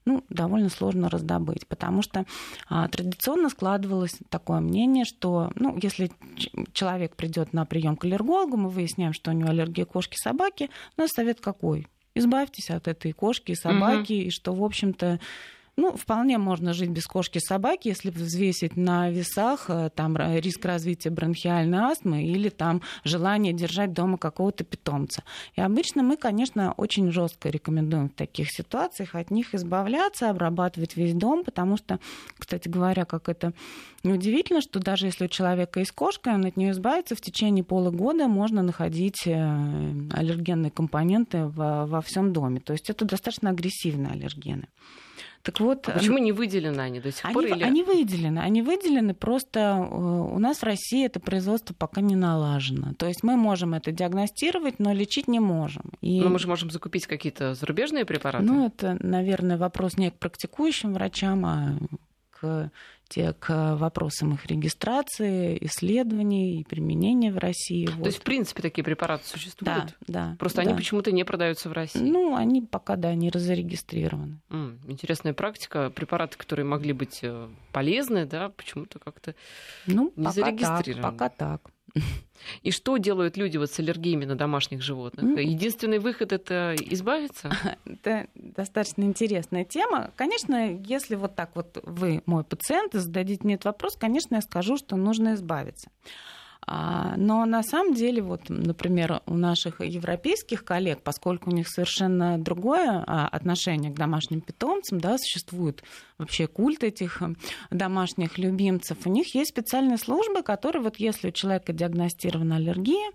ну, 0.04 0.22
довольно 0.28 0.68
сложно 0.68 1.08
раздобыть, 1.08 1.66
потому 1.66 2.00
что 2.00 2.26
а, 2.68 2.86
традиционно 2.86 3.48
складывалось 3.48 4.16
такое 4.28 4.60
мнение, 4.60 5.04
что 5.04 5.50
ну, 5.56 5.76
если 5.82 6.12
человек 6.72 7.16
придет 7.16 7.52
на 7.52 7.64
прием 7.66 7.96
к 7.96 8.04
аллергологу, 8.04 8.56
мы 8.56 8.68
выясняем, 8.68 9.12
что 9.12 9.32
у 9.32 9.34
него 9.34 9.48
аллергия 9.48 9.84
кошки 9.84 10.16
собаки, 10.16 10.70
у 10.96 11.00
нас 11.00 11.10
совет 11.10 11.40
какой? 11.40 11.88
Избавьтесь 12.14 12.70
от 12.70 12.86
этой 12.86 13.12
кошки 13.12 13.50
и 13.50 13.56
собаки, 13.56 14.12
угу. 14.12 14.28
и 14.28 14.30
что, 14.30 14.52
в 14.52 14.62
общем-то, 14.62 15.18
ну, 15.76 15.94
вполне 15.96 16.38
можно 16.38 16.72
жить 16.72 16.90
без 16.90 17.06
кошки 17.06 17.38
собаки, 17.38 17.88
если 17.88 18.10
взвесить 18.10 18.76
на 18.76 19.10
весах 19.10 19.66
э, 19.68 19.90
там 19.94 20.16
риск 20.16 20.64
развития 20.64 21.10
бронхиальной 21.10 21.78
астмы 21.78 22.24
или 22.24 22.48
там 22.48 22.80
желание 23.04 23.52
держать 23.52 23.92
дома 23.92 24.16
какого-то 24.16 24.64
питомца. 24.64 25.22
И 25.54 25.60
обычно 25.60 26.02
мы, 26.02 26.16
конечно, 26.16 26.72
очень 26.76 27.10
жестко 27.12 27.50
рекомендуем 27.50 28.08
в 28.08 28.14
таких 28.14 28.50
ситуациях 28.50 29.14
от 29.14 29.30
них 29.30 29.54
избавляться, 29.54 30.30
обрабатывать 30.30 30.96
весь 30.96 31.14
дом, 31.14 31.44
потому 31.44 31.76
что, 31.76 32.00
кстати 32.38 32.68
говоря, 32.68 33.04
как 33.04 33.28
это 33.28 33.52
неудивительно, 34.02 34.62
что 34.62 34.80
даже 34.80 35.06
если 35.06 35.26
у 35.26 35.28
человека 35.28 35.80
есть 35.80 35.92
кошка, 35.92 36.30
он 36.30 36.46
от 36.46 36.56
нее 36.56 36.70
избавится, 36.70 37.14
в 37.14 37.20
течение 37.20 37.64
полугода 37.64 38.28
можно 38.28 38.62
находить 38.62 39.26
э, 39.26 39.32
аллергенные 40.12 40.70
компоненты 40.70 41.44
во, 41.44 41.86
во 41.86 42.00
всем 42.00 42.32
доме. 42.32 42.60
То 42.60 42.72
есть 42.72 42.88
это 42.88 43.04
достаточно 43.04 43.50
агрессивные 43.50 44.12
аллергены. 44.12 44.68
Так 45.46 45.60
вот, 45.60 45.88
а 45.88 45.92
почему 45.92 46.18
не 46.18 46.32
выделены 46.32 46.80
они 46.80 46.98
до 46.98 47.12
сих 47.12 47.24
они, 47.24 47.34
пор? 47.34 47.44
Или... 47.44 47.62
Они 47.62 47.84
выделены. 47.84 48.40
Они 48.40 48.62
выделены, 48.62 49.14
просто 49.14 49.60
э, 49.60 49.94
у 49.94 50.38
нас 50.40 50.58
в 50.58 50.62
России 50.64 51.06
это 51.06 51.20
производство 51.20 51.72
пока 51.72 52.00
не 52.00 52.16
налажено. 52.16 52.94
То 52.94 53.06
есть 53.06 53.22
мы 53.22 53.36
можем 53.36 53.72
это 53.72 53.92
диагностировать, 53.92 54.80
но 54.80 54.92
лечить 54.92 55.28
не 55.28 55.38
можем. 55.38 55.92
И... 56.00 56.20
Но 56.20 56.30
мы 56.30 56.40
же 56.40 56.48
можем 56.48 56.72
закупить 56.72 57.06
какие-то 57.06 57.54
зарубежные 57.54 58.04
препараты. 58.04 58.44
Ну, 58.44 58.66
это, 58.66 58.98
наверное, 59.00 59.56
вопрос 59.56 59.96
не 59.96 60.10
к 60.10 60.14
практикующим 60.14 60.94
врачам, 60.94 61.46
а 61.46 61.78
к 62.30 62.72
те 63.08 63.32
к 63.32 63.76
вопросам 63.76 64.34
их 64.34 64.46
регистрации, 64.46 65.58
исследований 65.62 66.60
и 66.60 66.64
применения 66.64 67.32
в 67.32 67.38
России. 67.38 67.86
То 67.86 67.92
вот. 67.92 68.06
есть, 68.06 68.18
в 68.18 68.22
принципе, 68.22 68.62
такие 68.62 68.84
препараты 68.84 69.26
существуют? 69.26 69.96
Да, 70.06 70.30
да. 70.30 70.36
Просто 70.38 70.62
да. 70.62 70.68
они 70.68 70.76
почему-то 70.76 71.12
не 71.12 71.24
продаются 71.24 71.68
в 71.68 71.72
России? 71.72 72.00
Ну, 72.00 72.34
они 72.34 72.62
пока, 72.62 72.96
да, 72.96 73.14
не 73.14 73.30
зарегистрированы. 73.32 74.40
М, 74.50 74.80
интересная 74.88 75.34
практика. 75.34 75.90
Препараты, 75.90 76.36
которые 76.36 76.64
могли 76.64 76.92
быть 76.92 77.20
э, 77.22 77.48
полезны, 77.72 78.26
да, 78.26 78.48
почему-то 78.48 78.98
как-то 78.98 79.34
ну, 79.86 80.12
не 80.16 80.24
пока 80.24 80.32
зарегистрированы. 80.32 81.02
Так, 81.02 81.12
пока 81.12 81.28
так. 81.28 81.70
И 82.62 82.70
что 82.70 82.96
делают 82.96 83.36
люди 83.36 83.56
вот 83.56 83.70
с 83.70 83.78
аллергиями 83.78 84.24
на 84.24 84.36
домашних 84.36 84.82
животных? 84.82 85.24
Mm. 85.24 85.42
Единственный 85.42 85.98
выход 85.98 86.32
это 86.32 86.74
избавиться? 86.78 87.50
Это 87.84 88.28
достаточно 88.34 89.02
интересная 89.02 89.64
тема. 89.64 90.10
Конечно, 90.16 90.74
если 90.74 91.16
вот 91.16 91.34
так 91.34 91.50
вот 91.54 91.78
вы 91.82 92.22
мой 92.26 92.44
пациент 92.44 92.94
и 92.94 92.98
зададите 92.98 93.42
мне 93.44 93.54
этот 93.54 93.66
вопрос, 93.66 93.96
конечно, 93.96 94.36
я 94.36 94.42
скажу, 94.42 94.76
что 94.76 94.96
нужно 94.96 95.34
избавиться. 95.34 95.90
А, 96.66 97.14
но 97.16 97.44
на 97.44 97.62
самом 97.62 97.94
деле, 97.94 98.22
вот, 98.22 98.48
например, 98.48 99.22
у 99.26 99.34
наших 99.34 99.80
европейских 99.80 100.64
коллег, 100.64 101.00
поскольку 101.02 101.50
у 101.50 101.54
них 101.54 101.68
совершенно 101.68 102.38
другое 102.38 103.04
а, 103.06 103.28
отношение 103.28 103.92
к 103.92 103.96
домашним 103.96 104.40
питомцам, 104.40 105.00
да, 105.00 105.16
существует 105.18 105.84
вообще 106.18 106.48
культ 106.48 106.82
этих 106.82 107.22
домашних 107.70 108.38
любимцев, 108.38 108.98
у 109.04 109.10
них 109.10 109.34
есть 109.34 109.50
специальные 109.50 109.98
службы, 109.98 110.42
которые 110.42 110.82
вот 110.82 110.96
если 110.96 111.28
у 111.28 111.32
человека 111.32 111.72
диагностирована 111.72 112.56
аллергия, 112.56 113.10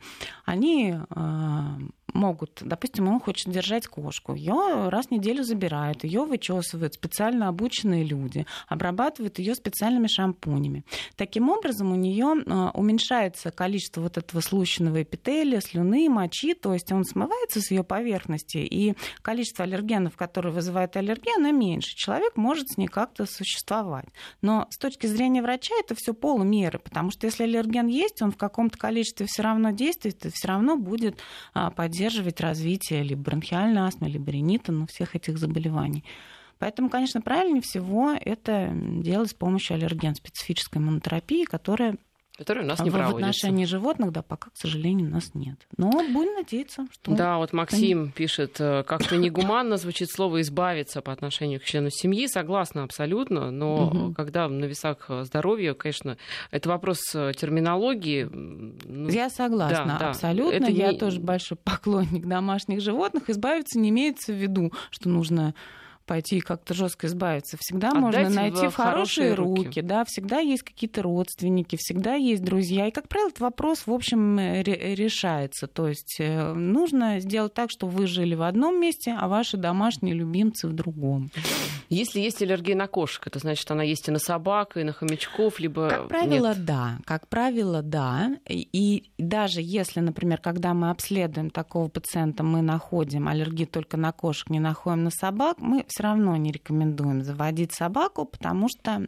они 0.46 0.96
а, 1.10 1.78
могут, 2.14 2.60
допустим, 2.62 3.08
он 3.08 3.20
хочет 3.20 3.52
держать 3.52 3.88
кошку, 3.88 4.34
ее 4.34 4.90
раз 4.90 5.08
в 5.08 5.12
неделю 5.12 5.44
забирают, 5.44 6.04
ее 6.04 6.26
вычесывают 6.26 6.94
специально 6.94 7.48
обученные 7.48 8.04
люди, 8.04 8.46
обрабатывают 8.68 9.40
ее 9.40 9.56
специальными 9.56 10.08
шампунями. 10.08 10.84
Таким 11.16 11.50
образом, 11.50 11.92
у 11.92 11.96
нее 11.96 12.36
а, 12.48 12.72
уменьшается 12.74 13.52
количество 13.52 14.02
вот 14.02 14.18
этого 14.18 14.42
слущенного 14.42 15.04
эпителия, 15.04 15.62
слюны, 15.62 16.10
мочи, 16.10 16.54
то 16.54 16.74
есть 16.74 16.92
он 16.92 17.06
смывается 17.06 17.62
с 17.62 17.72
ее 17.72 17.84
поверхности, 17.84 18.58
и 18.58 18.96
количество 19.22 19.64
аллергенов, 19.64 20.16
которые 20.16 20.54
вызывают 20.54 20.96
аллергию, 20.98 21.36
оно 21.38 21.52
меньше. 21.52 21.96
Человек 21.96 22.36
может 22.36 22.70
с 22.70 22.78
ней 22.78 22.88
как-то 22.88 23.26
существовать. 23.26 24.08
Но 24.42 24.68
с 24.70 24.78
точки 24.78 25.08
зрения 25.08 25.42
врача 25.42 25.74
это 25.80 25.96
все 25.96 26.14
полумеры, 26.14 26.80
потому 26.80 27.12
что 27.12 27.26
если 27.26 27.44
аллерген 27.44 27.88
есть, 27.88 28.22
он 28.22 28.32
в 28.32 28.38
каком-то 28.38 28.78
количестве 28.78 29.26
все 29.30 29.44
равно 29.44 29.72
действует, 29.72 30.26
и 30.26 30.32
все 30.32 30.48
равно 30.48 30.76
будет 30.76 31.18
а, 31.54 31.72
поддерживать 31.72 32.01
поддерживать 32.02 32.42
развитие 32.42 33.04
либо 33.04 33.22
бронхиальной 33.22 33.82
астмы, 33.84 34.10
либо 34.10 34.32
ринита, 34.32 34.72
ну, 34.72 34.88
всех 34.88 35.16
этих 35.16 35.38
заболеваний. 35.38 36.04
Поэтому, 36.58 36.90
конечно, 36.90 37.22
правильнее 37.22 37.62
всего 37.62 38.14
это 38.20 38.72
делать 38.74 39.30
с 39.30 39.34
помощью 39.36 39.76
аллерген-специфической 39.76 40.80
иммунотерапии, 40.80 41.46
которая 41.46 41.98
которые 42.42 42.64
у 42.64 42.68
нас 42.68 42.80
не 42.80 42.90
в 42.90 42.94
проводятся. 42.94 43.14
В 43.14 43.30
отношении 43.30 43.66
животных, 43.66 44.12
да, 44.12 44.24
пока, 44.24 44.50
к 44.50 44.58
сожалению, 44.58 45.10
у 45.10 45.12
нас 45.12 45.36
нет. 45.36 45.60
Но 45.78 45.92
будем 45.92 46.34
надеяться, 46.34 46.88
что... 46.92 47.12
Да, 47.14 47.38
вот 47.38 47.54
Максим 47.54 48.02
они... 48.02 48.12
пишет, 48.12 48.58
э, 48.60 48.84
как-то 48.84 49.16
негуманно 49.16 49.78
звучит 49.78 50.10
слово 50.10 50.42
«избавиться» 50.42 51.04
по 51.04 51.14
отношению 51.14 51.60
к 51.60 51.64
члену 51.64 51.90
семьи. 51.92 52.26
Согласна 52.26 52.84
абсолютно, 52.84 53.52
но 53.52 53.88
угу. 53.88 54.14
когда 54.16 54.50
на 54.50 54.66
весах 54.66 55.10
здоровья, 55.22 55.76
конечно, 55.76 56.18
это 56.50 56.70
вопрос 56.70 57.00
э, 57.14 57.34
терминологии. 57.38 58.24
Ну, 58.24 59.10
Я 59.10 59.30
согласна, 59.30 59.98
да, 60.00 60.10
абсолютно. 60.10 60.56
Это 60.56 60.72
Я 60.72 60.94
не... 60.94 60.98
тоже 60.98 61.20
большой 61.20 61.58
поклонник 61.64 62.26
домашних 62.26 62.82
животных. 62.82 63.30
Избавиться 63.30 63.78
не 63.78 63.90
имеется 63.90 64.34
в 64.34 64.36
виду, 64.36 64.74
что 64.90 65.10
нужно 65.10 65.54
пойти 66.06 66.38
и 66.38 66.42
как-то 66.42 66.74
жестко 66.74 67.08
избавиться. 67.08 67.58
Всегда 67.60 67.90
Отдать 67.90 68.02
можно 68.02 68.30
найти 68.30 68.68
в 68.68 68.76
хорошие 68.76 69.34
руки. 69.34 69.64
руки, 69.66 69.82
да, 69.82 70.04
всегда 70.06 70.40
есть 70.40 70.64
какие-то 70.64 71.02
родственники, 71.02 71.76
всегда 71.80 72.16
есть 72.16 72.44
друзья. 72.44 72.88
И, 72.88 72.92
как 72.92 73.08
правило, 73.08 73.30
этот 73.30 73.42
вопрос, 73.42 73.84
в 73.86 73.92
общем, 73.92 74.38
решается. 74.40 75.68
То 75.68 75.88
есть 75.88 76.18
э, 76.20 76.54
нужно 76.54 77.20
сделать 77.20 77.54
так, 77.54 77.70
чтобы 77.72 77.94
вы 77.94 78.08
жили 78.08 78.36
в 78.36 78.42
одном 78.44 78.80
месте, 78.80 79.16
а 79.18 79.28
ваши 79.28 79.58
домашние 79.58 80.14
любимцы 80.16 80.68
в 80.68 80.74
другом. 80.74 81.30
Если 81.90 82.22
есть 82.22 82.42
аллергия 82.42 82.76
на 82.76 82.88
кошек, 82.88 83.28
это 83.28 83.40
значит, 83.40 83.70
она 83.70 83.84
есть 83.84 84.08
и 84.08 84.12
на 84.12 84.20
собак, 84.20 84.78
и 84.78 84.84
на 84.84 84.94
хомячков, 84.94 85.60
либо 85.60 85.90
Как 85.90 86.08
правило, 86.08 86.50
нет? 86.50 86.66
да. 86.66 86.98
Как 87.06 87.28
правило, 87.28 87.82
да. 87.82 88.38
И 88.48 89.12
даже 89.18 89.62
если, 89.62 90.00
например, 90.00 90.40
когда 90.40 90.74
мы 90.74 90.90
обследуем 90.90 91.50
такого 91.50 91.90
пациента, 91.90 92.44
мы 92.44 92.62
находим 92.62 93.28
аллергию 93.28 93.68
только 93.68 93.98
на 93.98 94.12
кошек, 94.14 94.50
не 94.50 94.60
находим 94.60 95.04
на 95.04 95.10
собак, 95.12 95.58
мы 95.60 95.84
все 95.92 96.04
равно 96.04 96.36
не 96.38 96.52
рекомендуем 96.52 97.24
заводить 97.24 97.74
собаку, 97.74 98.26
потому 98.26 98.68
что 98.70 99.06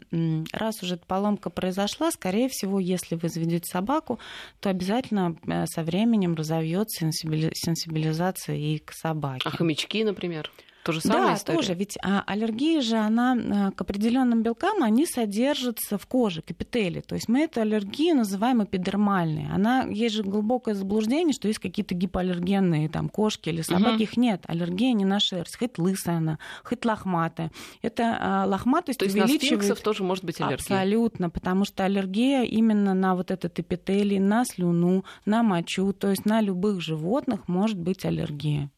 раз 0.52 0.84
уже 0.84 0.98
поломка 0.98 1.50
произошла, 1.50 2.12
скорее 2.12 2.50
всего, 2.50 2.80
если 2.80 3.16
вы 3.16 3.30
заведете 3.30 3.70
собаку, 3.72 4.20
то 4.60 4.70
обязательно 4.70 5.36
э, 5.48 5.66
со 5.66 5.84
временем 5.84 6.36
разовьется 6.36 7.10
сенсибилизация 7.12 8.56
и 8.56 8.80
к 8.80 8.92
собаке. 8.92 9.44
А 9.46 9.52
хомячки, 9.52 10.04
например? 10.04 10.52
То 10.84 10.92
же 10.92 11.02
самое 11.02 11.28
да, 11.28 11.36
история? 11.36 11.58
тоже. 11.58 11.74
Ведь 11.76 11.98
а, 12.04 12.24
аллергия 12.26 12.82
же, 12.82 12.98
она 12.98 13.72
к 13.76 13.82
определенным 13.82 14.44
белкам, 14.44 14.84
они 14.84 15.06
содержатся 15.06 15.98
в 15.98 16.06
коже, 16.08 16.42
к 16.42 16.52
эпителии. 16.52 17.02
То 17.02 17.16
есть 17.16 17.30
мы 17.30 17.42
эту 17.42 17.62
аллергию 17.62 18.16
называем 18.16 18.64
эпидермальной. 18.64 19.48
Она, 19.54 19.84
есть 19.84 20.16
же 20.16 20.24
глубокое 20.24 20.76
заблуждение, 20.76 21.34
что 21.34 21.48
есть 21.48 21.60
какие-то 21.60 21.96
гипоаллергенные 21.96 22.90
там, 22.90 23.08
кошки 23.10 23.50
или 23.50 23.62
собаки. 23.62 23.96
Угу. 23.96 24.04
Их 24.04 24.18
нет. 24.18 24.44
Аллергия 24.48 24.94
не 24.94 25.06
на 25.06 25.20
шерсть. 25.20 25.58
Хоть 25.58 25.78
лысая 25.78 26.18
она, 26.18 26.40
хоть 26.64 26.84
лохматая. 26.84 27.52
Это 27.82 28.18
а, 28.20 28.46
лохматость 28.46 29.00
То 29.00 29.06
есть 29.06 29.16
увеличивает... 29.16 29.70
на 29.70 29.76
тоже 29.76 30.04
может 30.04 30.26
быть 30.26 30.42
аллергия? 30.42 30.58
Абсолютно. 30.58 31.30
Потому 31.30 31.64
что 31.66 31.86
аллергия 31.86 32.44
именно 32.44 32.94
на 32.94 33.16
вот 33.16 33.32
этот 33.32 33.58
эпителий, 33.60 34.20
на 34.20 34.44
слюну, 34.46 35.06
на 35.26 35.44
мочу, 35.44 35.94
то 35.94 36.10
есть 36.10 36.26
на 36.26 36.42
любых 36.42 36.82
животных 36.82 37.48
может 37.48 37.78
быть 37.78 38.04
аллергия. 38.04 38.70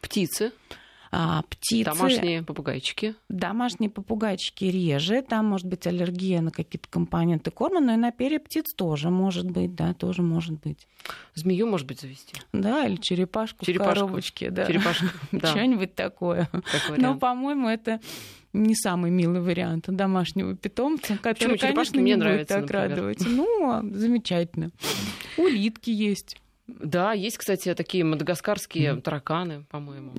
Птицы? 0.00 0.52
А, 1.10 1.42
птицы. 1.42 1.84
Домашние 1.84 2.42
попугайчики. 2.42 3.14
Домашние 3.28 3.90
попугайчики 3.90 4.64
реже. 4.64 5.22
Там 5.22 5.46
может 5.46 5.66
быть 5.66 5.86
аллергия 5.86 6.40
на 6.40 6.50
какие-то 6.50 6.88
компоненты 6.88 7.50
корма, 7.50 7.80
но 7.80 7.94
и 7.94 7.96
на 7.96 8.12
перья 8.12 8.38
птиц 8.38 8.74
тоже 8.74 9.10
может 9.10 9.50
быть, 9.50 9.74
да, 9.74 9.94
тоже 9.94 10.22
может 10.22 10.60
быть. 10.60 10.86
Змею 11.34 11.66
может 11.66 11.86
быть 11.86 12.00
завести. 12.00 12.34
Да, 12.52 12.86
или 12.86 12.96
черепашку, 12.96 13.64
черепашку. 13.64 13.92
в 13.92 13.94
коробочке. 13.94 14.50
Да. 14.50 14.66
Черепашку, 14.66 15.06
да. 15.32 15.48
Что-нибудь 15.48 15.94
такое. 15.94 16.48
Но, 16.96 17.16
по-моему, 17.16 17.68
это 17.68 18.00
не 18.52 18.74
самый 18.74 19.10
милый 19.10 19.40
вариант 19.40 19.84
домашнего 19.88 20.56
питомца, 20.56 21.18
который, 21.18 21.52
Почему? 21.52 21.72
конечно, 21.72 21.96
не 21.98 22.14
мне 22.14 22.16
будет 22.16 22.48
так 22.48 22.70
радовать. 22.70 23.20
Ну, 23.26 23.70
а, 23.70 23.82
замечательно. 23.82 24.70
Улитки 25.36 25.90
есть. 25.90 26.38
Да, 26.66 27.12
есть, 27.12 27.38
кстати, 27.38 27.72
такие 27.74 28.02
мадагаскарские 28.02 28.94
mm. 28.94 29.00
тараканы, 29.00 29.64
по-моему. 29.70 30.12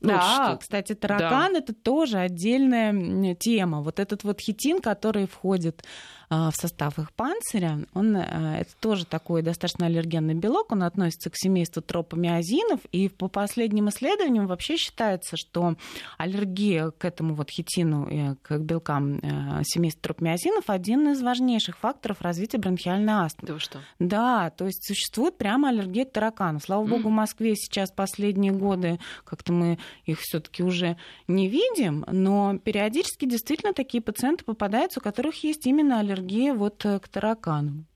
Да, 0.00 0.50
ну, 0.50 0.58
кстати, 0.58 0.94
таракан 0.94 1.52
да. 1.52 1.58
это 1.60 1.72
тоже 1.72 2.18
отдельная 2.18 3.34
тема. 3.36 3.82
Вот 3.82 4.00
этот 4.00 4.24
вот 4.24 4.40
хитин, 4.40 4.80
который 4.80 5.28
входит 5.28 5.84
в 6.32 6.52
состав 6.56 6.98
их 6.98 7.12
панциря. 7.12 7.80
Он, 7.94 8.16
а, 8.16 8.58
это 8.60 8.70
тоже 8.80 9.04
такой 9.04 9.42
достаточно 9.42 9.86
аллергенный 9.86 10.34
белок, 10.34 10.72
он 10.72 10.82
относится 10.82 11.30
к 11.30 11.34
семейству 11.36 11.82
тропомиозинов, 11.82 12.80
и 12.90 13.08
по 13.08 13.28
последним 13.28 13.88
исследованиям 13.90 14.46
вообще 14.46 14.76
считается, 14.76 15.36
что 15.36 15.76
аллергия 16.16 16.90
к 16.90 17.04
этому 17.04 17.34
вот 17.34 17.50
хитину, 17.50 18.08
э, 18.08 18.36
к 18.42 18.58
белкам 18.58 19.18
э, 19.18 19.62
семейства 19.64 20.02
тропомиозинов 20.02 20.70
один 20.70 21.08
из 21.12 21.22
важнейших 21.22 21.76
факторов 21.76 22.22
развития 22.22 22.58
бронхиальной 22.58 23.12
астмы. 23.12 23.48
Да 23.48 23.58
что? 23.58 23.80
Да, 23.98 24.50
то 24.50 24.66
есть 24.66 24.86
существует 24.86 25.36
прямо 25.36 25.68
аллергия 25.68 26.04
к 26.04 26.12
тараканам. 26.12 26.60
Слава 26.60 26.86
богу, 26.86 27.08
в 27.08 27.12
Москве 27.12 27.54
сейчас 27.56 27.90
последние 27.90 28.52
годы 28.52 28.98
как-то 29.24 29.52
мы 29.52 29.78
их 30.06 30.20
все-таки 30.20 30.62
уже 30.62 30.96
не 31.28 31.48
видим, 31.48 32.04
но 32.10 32.58
периодически 32.58 33.26
действительно 33.26 33.74
такие 33.74 34.02
пациенты 34.02 34.44
попадаются, 34.44 35.00
у 35.00 35.02
которых 35.02 35.44
есть 35.44 35.66
именно 35.66 36.00
аллергия 36.00 36.21
аллергия 36.22 36.54
вот 36.54 36.84
э, 36.84 36.98
к 36.98 37.08
тараканам. 37.08 37.86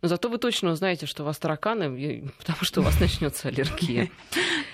Но 0.00 0.08
зато 0.08 0.28
вы 0.28 0.38
точно 0.38 0.70
узнаете, 0.70 1.06
что 1.06 1.22
у 1.22 1.26
вас 1.26 1.38
тараканы, 1.38 2.30
потому 2.38 2.58
что 2.62 2.80
у 2.80 2.84
вас 2.84 3.00
начнется 3.00 3.48
аллергия. 3.48 4.10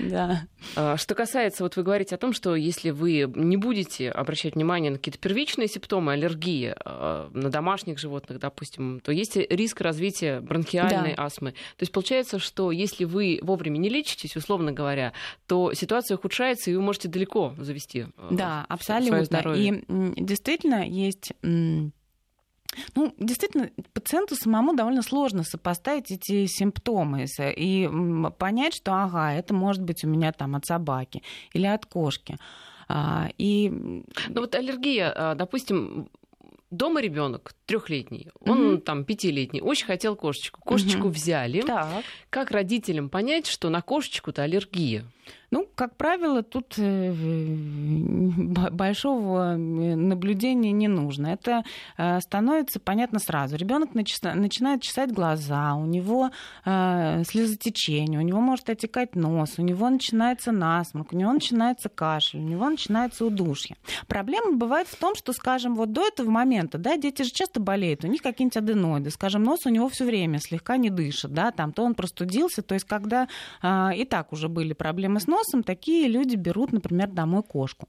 Да. 0.00 0.48
А, 0.74 0.96
что 0.96 1.14
касается, 1.14 1.62
вот 1.62 1.76
вы 1.76 1.84
говорите 1.84 2.16
о 2.16 2.18
том, 2.18 2.32
что 2.32 2.56
если 2.56 2.90
вы 2.90 3.30
не 3.36 3.56
будете 3.56 4.10
обращать 4.10 4.56
внимание 4.56 4.90
на 4.90 4.98
какие-то 4.98 5.20
первичные 5.20 5.68
симптомы 5.68 6.14
аллергии 6.14 6.74
а, 6.84 7.30
на 7.32 7.48
домашних 7.48 8.00
животных, 8.00 8.40
допустим, 8.40 8.98
то 8.98 9.12
есть 9.12 9.36
риск 9.36 9.80
развития 9.80 10.40
бронхиальной 10.40 11.14
да. 11.14 11.24
астмы. 11.24 11.52
То 11.52 11.82
есть 11.82 11.92
получается, 11.92 12.40
что 12.40 12.72
если 12.72 13.04
вы 13.04 13.38
вовремя 13.40 13.78
не 13.78 13.88
лечитесь, 13.88 14.36
условно 14.36 14.72
говоря, 14.72 15.12
то 15.46 15.72
ситуация 15.74 16.16
ухудшается, 16.16 16.72
и 16.72 16.74
вы 16.74 16.82
можете 16.82 17.06
далеко 17.06 17.54
завести 17.56 18.06
а, 18.16 18.28
да, 18.32 18.66
абсолютно. 18.68 19.10
свое 19.10 19.24
здоровье. 19.26 19.84
И 19.86 20.20
действительно 20.20 20.88
есть 20.88 21.32
ну, 22.94 23.14
действительно, 23.18 23.70
пациенту 23.92 24.36
самому 24.36 24.74
довольно 24.74 25.02
сложно 25.02 25.42
сопоставить 25.44 26.10
эти 26.10 26.46
симптомы 26.46 27.26
и 27.40 27.88
понять, 28.38 28.74
что, 28.74 28.92
ага, 28.94 29.32
это 29.32 29.54
может 29.54 29.82
быть 29.82 30.04
у 30.04 30.08
меня 30.08 30.32
там 30.32 30.56
от 30.56 30.66
собаки 30.66 31.22
или 31.52 31.66
от 31.66 31.86
кошки. 31.86 32.36
А, 32.88 33.28
и... 33.38 33.70
Ну 33.70 34.40
вот 34.40 34.54
аллергия, 34.54 35.12
а, 35.14 35.34
допустим, 35.34 36.08
дома 36.70 37.00
ребенок 37.00 37.54
трехлетний, 37.66 38.28
он 38.40 38.66
угу. 38.66 38.78
там 38.78 39.04
пятилетний, 39.04 39.60
очень 39.60 39.86
хотел 39.86 40.16
кошечку. 40.16 40.60
Кошечку 40.60 41.06
угу. 41.06 41.08
взяли. 41.08 41.60
Так. 41.62 42.04
Как 42.30 42.50
родителям 42.50 43.08
понять, 43.08 43.46
что 43.46 43.70
на 43.70 43.80
кошечку-то 43.80 44.42
аллергия? 44.42 45.04
Ну, 45.54 45.68
как 45.76 45.96
правило, 45.96 46.42
тут 46.42 46.74
э, 46.78 47.12
большого 48.72 49.54
э, 49.54 49.56
наблюдения 49.56 50.72
не 50.72 50.88
нужно. 50.88 51.28
Это 51.28 51.62
э, 51.96 52.18
становится 52.20 52.80
понятно 52.80 53.20
сразу. 53.20 53.54
Ребенок 53.54 53.94
начинает 53.94 54.82
чесать 54.82 55.12
глаза, 55.12 55.74
у 55.76 55.86
него 55.86 56.30
слезотечение, 56.64 58.18
у 58.18 58.22
него 58.22 58.40
может 58.40 58.68
отекать 58.68 59.14
нос, 59.14 59.54
у 59.58 59.62
него 59.62 59.88
начинается 59.88 60.50
насморк, 60.50 61.12
у 61.12 61.16
него 61.16 61.32
начинается 61.32 61.88
кашель, 61.88 62.40
у 62.40 62.42
него 62.42 62.68
начинается 62.68 63.24
удушье. 63.24 63.76
Проблема 64.08 64.56
бывает 64.56 64.88
в 64.88 64.96
том, 64.96 65.14
что, 65.14 65.32
скажем, 65.32 65.76
вот 65.76 65.92
до 65.92 66.06
этого 66.08 66.30
момента, 66.30 66.78
да, 66.78 66.96
дети 66.96 67.22
же 67.22 67.30
часто 67.30 67.60
болеют, 67.60 68.04
у 68.04 68.08
них 68.08 68.22
какие-нибудь 68.22 68.56
аденоиды, 68.56 69.10
скажем, 69.10 69.44
нос 69.44 69.66
у 69.66 69.68
него 69.68 69.88
все 69.88 70.04
время 70.04 70.40
слегка 70.40 70.76
не 70.78 70.90
дышит, 70.90 71.32
да, 71.32 71.52
там 71.52 71.72
то 71.72 71.84
он 71.84 71.94
простудился, 71.94 72.62
то 72.62 72.74
есть 72.74 72.86
когда 72.86 73.28
и 73.62 74.04
так 74.08 74.32
уже 74.32 74.48
были 74.48 74.72
проблемы 74.72 75.13
с 75.20 75.26
носом, 75.26 75.44
носом, 75.54 75.62
такие 75.62 76.08
люди 76.08 76.36
берут, 76.36 76.72
например, 76.72 77.08
домой 77.08 77.42
кошку. 77.42 77.88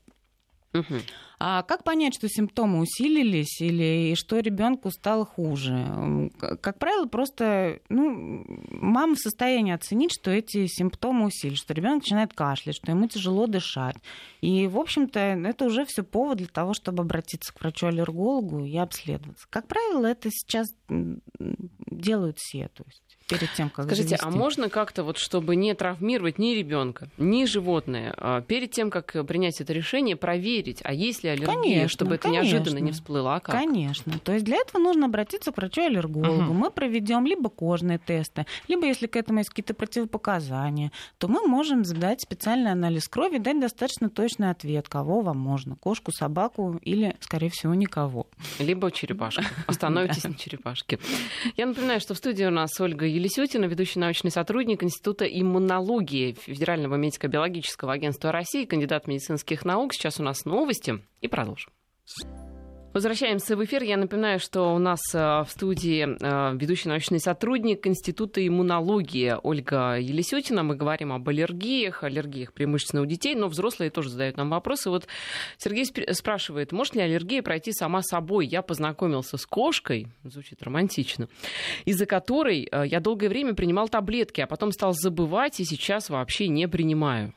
Угу. 0.73 0.95
А 1.39 1.63
как 1.63 1.83
понять, 1.83 2.15
что 2.15 2.27
симптомы 2.29 2.79
усилились 2.79 3.61
или 3.61 4.15
что 4.15 4.39
ребенку 4.39 4.91
стало 4.91 5.25
хуже? 5.25 6.31
Как 6.39 6.79
правило, 6.79 7.05
просто 7.07 7.79
ну, 7.89 8.45
мама 8.69 9.15
в 9.15 9.19
состоянии 9.19 9.73
оценить, 9.73 10.13
что 10.13 10.31
эти 10.31 10.67
симптомы 10.67 11.25
усилились, 11.25 11.59
что 11.59 11.73
ребенок 11.73 12.03
начинает 12.03 12.33
кашлять, 12.33 12.75
что 12.75 12.91
ему 12.91 13.07
тяжело 13.07 13.47
дышать. 13.47 13.97
И, 14.41 14.67
в 14.67 14.77
общем-то, 14.77 15.19
это 15.19 15.65
уже 15.65 15.85
все 15.85 16.03
повод 16.03 16.37
для 16.37 16.47
того, 16.47 16.73
чтобы 16.73 17.03
обратиться 17.03 17.53
к 17.53 17.59
врачу-аллергологу 17.61 18.65
и 18.65 18.77
обследоваться. 18.77 19.45
Как 19.49 19.67
правило, 19.67 20.05
это 20.05 20.29
сейчас 20.31 20.67
делают 21.89 22.37
все. 22.39 22.69
То 22.69 22.83
есть 22.87 23.01
перед 23.27 23.51
тем, 23.53 23.69
как 23.69 23.85
Скажите, 23.85 24.15
а 24.15 24.19
завести. 24.19 24.27
а 24.27 24.31
можно 24.31 24.69
как-то 24.69 25.03
вот, 25.03 25.17
чтобы 25.17 25.55
не 25.55 25.73
травмировать 25.73 26.37
ни 26.37 26.53
ребенка, 26.53 27.09
ни 27.17 27.45
животное, 27.45 28.13
а 28.17 28.41
перед 28.41 28.71
тем, 28.71 28.89
как 28.89 29.13
принять 29.25 29.59
это 29.59 29.73
решение, 29.73 30.15
проверить, 30.15 30.79
а 30.83 30.93
есть 30.93 31.23
ли 31.25 31.29
аллергия, 31.31 31.55
конечно, 31.55 31.89
чтобы 31.89 32.15
это 32.15 32.23
конечно. 32.23 32.43
неожиданно 32.43 32.79
не 32.79 32.91
всплыло, 32.91 33.35
а 33.35 33.39
как? 33.39 33.55
Конечно. 33.55 34.19
То 34.19 34.33
есть 34.33 34.45
для 34.45 34.57
этого 34.57 34.81
нужно 34.81 35.07
обратиться 35.07 35.51
к 35.51 35.57
врачу-аллергологу. 35.57 36.43
Угу. 36.43 36.53
Мы 36.53 36.71
проведем 36.71 37.25
либо 37.25 37.49
кожные 37.49 37.97
тесты, 37.97 38.45
либо 38.67 38.85
если 38.85 39.07
к 39.07 39.15
этому 39.15 39.39
есть 39.39 39.49
какие-то 39.49 39.73
противопоказания, 39.73 40.91
то 41.17 41.27
мы 41.27 41.47
можем 41.47 41.83
задать 41.85 42.21
специальный 42.21 42.71
анализ 42.71 43.07
крови, 43.07 43.37
дать 43.37 43.59
достаточно 43.59 44.09
точный 44.09 44.51
ответ, 44.51 44.87
кого 44.89 45.21
вам 45.21 45.37
можно, 45.37 45.75
кошку, 45.75 46.11
собаку 46.11 46.79
или, 46.81 47.15
скорее 47.19 47.49
всего, 47.49 47.73
никого. 47.73 48.27
Либо 48.59 48.91
черепашку. 48.91 49.43
Остановитесь 49.67 50.23
на 50.23 50.35
черепашке. 50.35 50.99
Я 51.57 51.65
напоминаю, 51.65 51.99
что 51.99 52.13
в 52.13 52.17
студии 52.17 52.43
у 52.43 52.51
нас 52.51 52.79
Ольга 52.79 53.05
Елисютина, 53.05 53.65
ведущий 53.65 53.99
научный 53.99 54.31
сотрудник 54.31 54.83
Института 54.83 55.25
иммунологии 55.25 56.33
Федерального 56.33 56.95
медико-биологического 56.95 57.93
агентства 57.93 58.31
России, 58.31 58.65
кандидат 58.65 59.07
медицинских 59.07 59.65
наук. 59.65 59.93
Сейчас 59.93 60.19
у 60.19 60.23
нас 60.23 60.45
новости 60.45 60.99
и 61.21 61.27
продолжим. 61.27 61.71
Возвращаемся 62.95 63.57
в 63.57 63.65
эфир. 63.65 63.83
Я 63.83 63.97
напоминаю, 63.97 64.39
что 64.39 64.73
у 64.73 64.79
нас 64.79 65.01
э, 65.13 65.17
в 65.17 65.47
студии 65.49 66.07
э, 66.07 66.55
ведущий 66.55 66.87
научный 66.87 67.19
сотрудник 67.19 67.85
Института 67.85 68.47
иммунологии 68.47 69.35
Ольга 69.43 69.97
Елисютина. 69.99 70.63
Мы 70.63 70.77
говорим 70.77 71.11
об 71.11 71.27
аллергиях, 71.27 72.05
аллергиях 72.05 72.53
преимущественно 72.53 73.01
у 73.01 73.05
детей, 73.05 73.35
но 73.35 73.49
взрослые 73.49 73.91
тоже 73.91 74.11
задают 74.11 74.37
нам 74.37 74.49
вопросы. 74.49 74.89
Вот 74.89 75.09
Сергей 75.57 75.85
спрашивает, 76.13 76.71
может 76.71 76.95
ли 76.95 77.01
аллергия 77.01 77.43
пройти 77.43 77.73
сама 77.73 78.01
собой? 78.01 78.47
Я 78.47 78.61
познакомился 78.61 79.35
с 79.35 79.45
кошкой, 79.45 80.07
звучит 80.23 80.63
романтично, 80.63 81.27
из-за 81.83 82.05
которой 82.05 82.65
э, 82.71 82.87
я 82.87 83.01
долгое 83.01 83.27
время 83.27 83.55
принимал 83.55 83.89
таблетки, 83.89 84.39
а 84.39 84.47
потом 84.47 84.71
стал 84.71 84.93
забывать 84.93 85.59
и 85.59 85.65
сейчас 85.65 86.09
вообще 86.09 86.47
не 86.47 86.69
принимаю. 86.69 87.33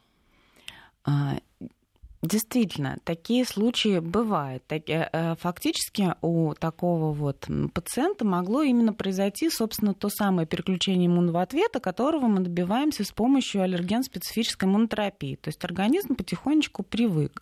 Действительно, 2.22 2.98
такие 3.04 3.44
случаи 3.44 4.00
бывают. 4.00 4.64
Э, 4.70 4.80
э, 4.86 5.36
фактически 5.36 6.14
у 6.20 6.52
такого 6.54 7.12
вот 7.12 7.46
пациента 7.72 8.24
могло 8.24 8.62
именно 8.62 8.92
произойти, 8.92 9.48
собственно, 9.50 9.94
то 9.94 10.08
самое 10.08 10.46
переключение 10.46 11.06
иммунного 11.06 11.42
ответа, 11.42 11.78
которого 11.78 12.26
мы 12.26 12.40
добиваемся 12.40 13.04
с 13.04 13.12
помощью 13.12 13.62
аллерген-специфической 13.62 14.64
иммунотерапии. 14.64 15.36
То 15.36 15.48
есть 15.48 15.64
организм 15.64 16.16
потихонечку 16.16 16.82
привык. 16.82 17.40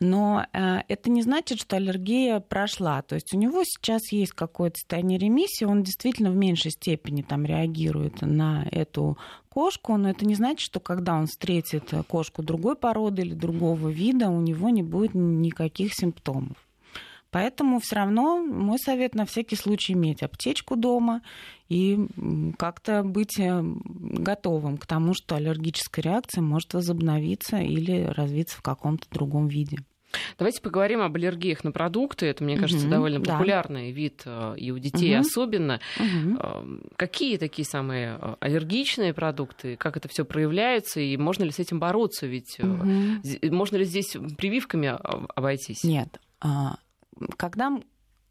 Но 0.00 0.46
э, 0.52 0.78
это 0.88 1.10
не 1.10 1.22
значит, 1.22 1.60
что 1.60 1.76
аллергия 1.76 2.40
прошла. 2.40 3.02
То 3.02 3.16
есть 3.16 3.34
у 3.34 3.36
него 3.36 3.62
сейчас 3.64 4.12
есть 4.12 4.32
какое-то 4.32 4.76
состояние 4.76 5.18
ремиссии, 5.18 5.64
он 5.64 5.82
действительно 5.82 6.30
в 6.30 6.36
меньшей 6.36 6.70
степени 6.70 7.22
там 7.22 7.44
реагирует 7.44 8.22
на 8.22 8.66
эту 8.70 9.18
кошку, 9.58 9.96
но 9.96 10.10
это 10.10 10.24
не 10.24 10.36
значит, 10.36 10.60
что 10.60 10.78
когда 10.78 11.16
он 11.16 11.26
встретит 11.26 11.92
кошку 12.06 12.44
другой 12.44 12.76
породы 12.76 13.22
или 13.22 13.34
другого 13.34 13.88
вида, 13.88 14.28
у 14.28 14.40
него 14.40 14.70
не 14.70 14.84
будет 14.84 15.14
никаких 15.14 15.94
симптомов. 15.94 16.56
Поэтому 17.32 17.80
все 17.80 17.96
равно 17.96 18.38
мой 18.38 18.78
совет 18.78 19.16
на 19.16 19.26
всякий 19.26 19.56
случай 19.56 19.94
иметь 19.94 20.22
аптечку 20.22 20.76
дома 20.76 21.22
и 21.68 21.98
как-то 22.56 23.02
быть 23.02 23.40
э, 23.40 23.60
готовым 23.62 24.78
к 24.78 24.86
тому, 24.86 25.12
что 25.12 25.34
аллергическая 25.34 26.04
реакция 26.04 26.40
может 26.40 26.74
возобновиться 26.74 27.56
или 27.56 28.04
развиться 28.04 28.56
в 28.58 28.62
каком-то 28.62 29.10
другом 29.10 29.48
виде. 29.48 29.78
Давайте 30.38 30.60
поговорим 30.62 31.00
об 31.00 31.14
аллергиях 31.16 31.64
на 31.64 31.72
продукты. 31.72 32.26
Это, 32.26 32.44
мне 32.44 32.56
кажется, 32.56 32.86
угу, 32.86 32.92
довольно 32.92 33.20
да. 33.20 33.32
популярный 33.32 33.90
вид 33.90 34.22
э, 34.24 34.54
и 34.56 34.70
у 34.70 34.78
детей 34.78 35.14
угу. 35.14 35.20
особенно. 35.20 35.80
Угу. 35.98 36.80
Какие 36.96 37.36
такие 37.36 37.66
самые 37.66 38.18
э, 38.20 38.34
аллергичные 38.40 39.12
продукты? 39.12 39.76
Как 39.76 39.96
это 39.96 40.08
все 40.08 40.24
проявляется? 40.24 41.00
И 41.00 41.16
можно 41.16 41.44
ли 41.44 41.50
с 41.50 41.58
этим 41.58 41.78
бороться? 41.78 42.26
Ведь 42.26 42.58
угу. 42.60 42.84
можно 43.54 43.76
ли 43.76 43.84
здесь 43.84 44.16
прививками 44.36 44.96
обойтись? 45.34 45.84
Нет. 45.84 46.20
А, 46.40 46.76
когда 47.36 47.78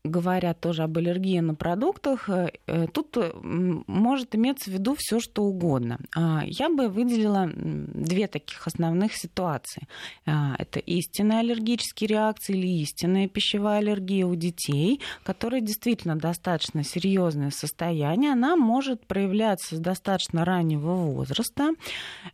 говорят 0.03 0.59
тоже 0.59 0.83
об 0.83 0.97
аллергии 0.97 1.39
на 1.39 1.55
продуктах, 1.55 2.29
э, 2.29 2.51
э, 2.67 2.87
тут 2.87 3.17
э, 3.17 3.31
может 3.41 4.35
иметься 4.35 4.69
в 4.69 4.73
виду 4.73 4.95
все, 4.97 5.19
что 5.19 5.43
угодно. 5.43 5.99
А, 6.15 6.43
я 6.45 6.69
бы 6.69 6.87
выделила 6.87 7.49
две 7.53 8.27
таких 8.27 8.65
основных 8.67 9.13
ситуации. 9.13 9.87
А, 10.25 10.55
это 10.57 10.79
истинные 10.79 11.39
аллергические 11.39 12.07
реакции 12.07 12.53
или 12.53 12.81
истинная 12.81 13.27
пищевая 13.27 13.79
аллергия 13.79 14.25
у 14.25 14.35
детей, 14.35 15.01
которая 15.23 15.61
действительно 15.61 16.15
достаточно 16.15 16.83
серьезное 16.83 17.51
состояние. 17.51 18.31
Она 18.31 18.55
может 18.55 19.05
проявляться 19.05 19.75
с 19.75 19.79
достаточно 19.79 20.45
раннего 20.45 20.95
возраста, 20.95 21.71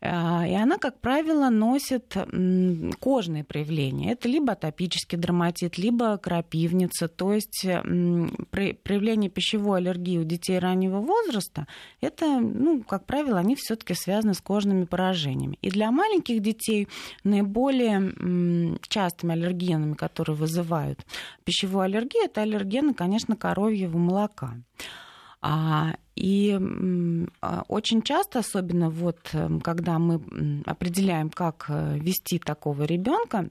а, 0.02 0.46
и 0.48 0.54
она, 0.54 0.78
как 0.78 1.00
правило, 1.00 1.50
носит 1.50 2.16
кожные 3.00 3.44
проявления. 3.44 4.12
Это 4.14 4.28
либо 4.28 4.54
атопический 4.54 5.18
дерматит, 5.18 5.78
либо 5.78 6.18
крапивница, 6.18 7.08
то 7.08 7.34
есть 7.34 7.53
проявление 7.62 9.30
пищевой 9.30 9.80
аллергии 9.80 10.18
у 10.18 10.24
детей 10.24 10.60
раннего 10.60 11.00
возраста, 11.00 11.68
это, 12.02 12.40
ну, 12.40 12.84
как 12.84 13.06
правило, 13.06 13.40
они 13.40 13.56
все-таки 13.56 13.94
связаны 13.94 14.34
с 14.34 14.42
кожными 14.42 14.86
поражениями. 14.86 15.58
И 15.62 15.70
для 15.70 15.92
маленьких 15.92 16.42
детей 16.42 16.88
наиболее 17.24 18.78
частыми 18.88 19.34
аллергенами, 19.34 19.94
которые 19.94 20.36
вызывают 20.36 21.06
пищевую 21.44 21.84
аллергию, 21.84 22.24
это 22.26 22.42
аллергены, 22.42 22.94
конечно, 22.94 23.36
коровьего 23.36 23.98
молока. 23.98 24.56
А, 25.42 25.96
и 26.16 26.58
а, 27.42 27.64
очень 27.68 28.02
часто, 28.02 28.40
особенно 28.40 28.90
вот 28.90 29.20
когда 29.62 30.00
мы 30.00 30.22
определяем, 30.66 31.30
как 31.30 31.66
э, 31.68 31.98
вести 32.00 32.40
такого 32.40 32.84
ребенка, 32.84 33.50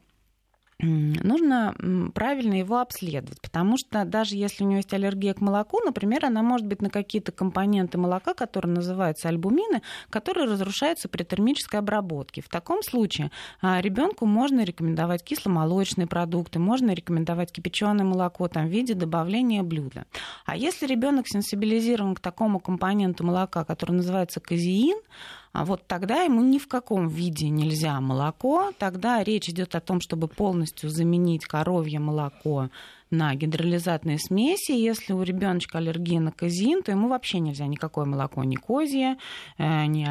нужно 0.83 1.75
правильно 2.15 2.55
его 2.55 2.79
обследовать, 2.79 3.41
потому 3.41 3.77
что 3.79 4.05
даже 4.05 4.37
если 4.37 4.65
у 4.65 4.67
него 4.67 4.79
есть 4.79 4.93
аллергия 4.93 5.35
к 5.35 5.41
молоку, 5.41 5.81
например, 5.85 6.27
она 6.27 6.43
может 6.43 6.67
быть 6.67 6.83
на 6.83 6.91
какие-то 6.91 7.33
компоненты 7.33 7.99
молока, 7.99 8.35
которые 8.35 8.75
называются 8.75 9.29
альбумины, 9.29 9.83
которые 10.11 10.47
разрушаются 10.47 11.09
при 11.09 11.23
термической 11.23 11.79
обработке. 11.79 12.43
В 12.43 12.49
таком 12.49 12.83
случае 12.83 13.31
а, 13.61 13.81
ребенку 13.81 14.27
можно 14.27 14.65
рекомендовать 14.65 15.23
кисломолочные 15.23 16.07
продукты, 16.07 16.59
можно 16.59 16.93
рекомендовать 16.93 17.53
кипяченое 17.53 18.05
молоко 18.05 18.49
там, 18.49 18.67
в 18.67 18.71
виде 18.71 18.95
добавления 18.95 19.63
блюда. 19.63 20.07
А 20.45 20.57
если 20.57 20.87
ребенок 20.87 21.27
сенсибилизирован 21.29 22.15
к 22.15 22.21
такому 22.21 22.59
компоненту 22.61 23.25
молока, 23.25 23.65
который 23.65 23.93
называется 23.93 24.41
казеин, 24.41 24.99
вот 25.55 25.87
тогда 25.87 26.23
ему 26.23 26.41
ни 26.43 26.59
в 26.59 26.67
каком 26.67 27.09
виде 27.09 27.49
нельзя 27.49 28.01
молоко. 28.01 28.73
Тогда 28.79 29.23
речь 29.23 29.49
идет 29.49 29.75
о 29.75 29.81
том, 29.81 30.01
чтобы 30.01 30.29
полностью 30.29 30.89
заменить 30.89 31.45
коровье 31.45 31.99
молоко 31.99 32.71
на 33.13 33.35
гидролизатные 33.35 34.19
смеси. 34.19 34.73
Если 34.73 35.13
у 35.13 35.23
ребеночка 35.23 35.79
аллергия 35.79 36.19
на 36.19 36.33
казеин, 36.33 36.83
то 36.83 36.91
ему 36.91 37.09
вообще 37.09 37.39
нельзя 37.39 37.67
никакое 37.67 38.07
молоко, 38.07 38.43
ни 38.43 38.57
козье, 38.57 39.19
э, 39.59 39.87
ни 39.87 40.05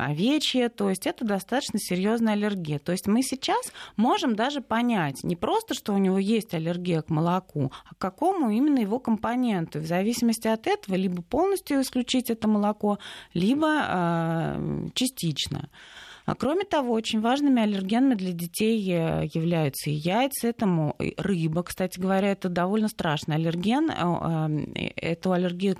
овечье. 0.00 0.68
То 0.70 0.88
есть 0.88 1.06
это 1.06 1.24
достаточно 1.24 1.78
серьезная 1.78 2.32
аллергия. 2.32 2.78
То 2.78 2.92
есть 2.92 3.06
мы 3.06 3.22
сейчас 3.22 3.72
можем 3.96 4.34
даже 4.34 4.60
понять 4.60 5.22
не 5.22 5.36
просто, 5.36 5.74
что 5.74 5.92
у 5.92 5.98
него 5.98 6.18
есть 6.18 6.54
аллергия 6.54 7.02
к 7.02 7.10
молоку, 7.10 7.70
а 7.88 7.94
к 7.94 7.98
какому 7.98 8.50
именно 8.50 8.78
его 8.78 8.98
компоненту. 8.98 9.80
В 9.80 9.86
зависимости 9.86 10.48
от 10.48 10.66
этого 10.66 10.96
либо 10.96 11.22
полностью 11.22 11.80
исключить 11.82 12.30
это 12.30 12.48
молоко, 12.48 12.98
либо 13.34 13.68
э, 13.68 14.88
частично. 14.94 15.68
А 16.24 16.34
кроме 16.34 16.64
того, 16.64 16.92
очень 16.94 17.20
важными 17.20 17.60
аллергенами 17.60 18.14
для 18.14 18.32
детей 18.32 18.80
э, 18.90 19.28
являются 19.34 19.90
и 19.90 19.92
яйца, 19.92 20.48
это 20.48 20.94
рыба, 21.18 21.62
кстати 21.62 22.00
говоря, 22.00 22.32
это 22.32 22.48
довольно 22.48 22.88
страшный 22.88 23.36
аллерген. 23.36 23.90
Э, 23.90 24.48
э, 24.74 24.86
эту 24.96 25.32
аллергию 25.32 25.76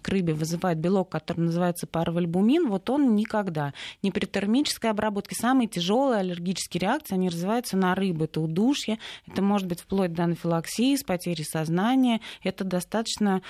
к 0.00 0.08
рыбе 0.08 0.34
вызывает 0.34 0.78
белок, 0.78 1.10
который 1.10 1.40
называется 1.40 1.86
парвальбумин. 1.88 2.68
Вот 2.68 2.90
он 2.90 3.16
никогда, 3.16 3.74
не 4.02 4.12
при 4.12 4.26
термической 4.26 4.90
обработке, 4.90 5.34
самые 5.34 5.66
тяжелые 5.66 6.20
аллергические 6.20 6.80
реакции, 6.80 7.14
они 7.14 7.28
развиваются 7.28 7.76
на 7.76 7.94
рыбу. 7.94 8.24
Это 8.24 8.40
удушье, 8.40 8.98
это 9.26 9.42
может 9.42 9.66
быть 9.66 9.80
вплоть 9.80 10.12
до 10.12 10.24
анафилаксии, 10.24 10.94
с 10.94 11.02
потерей 11.02 11.44
сознания. 11.44 12.20
Это 12.42 12.64
достаточно 12.64 13.42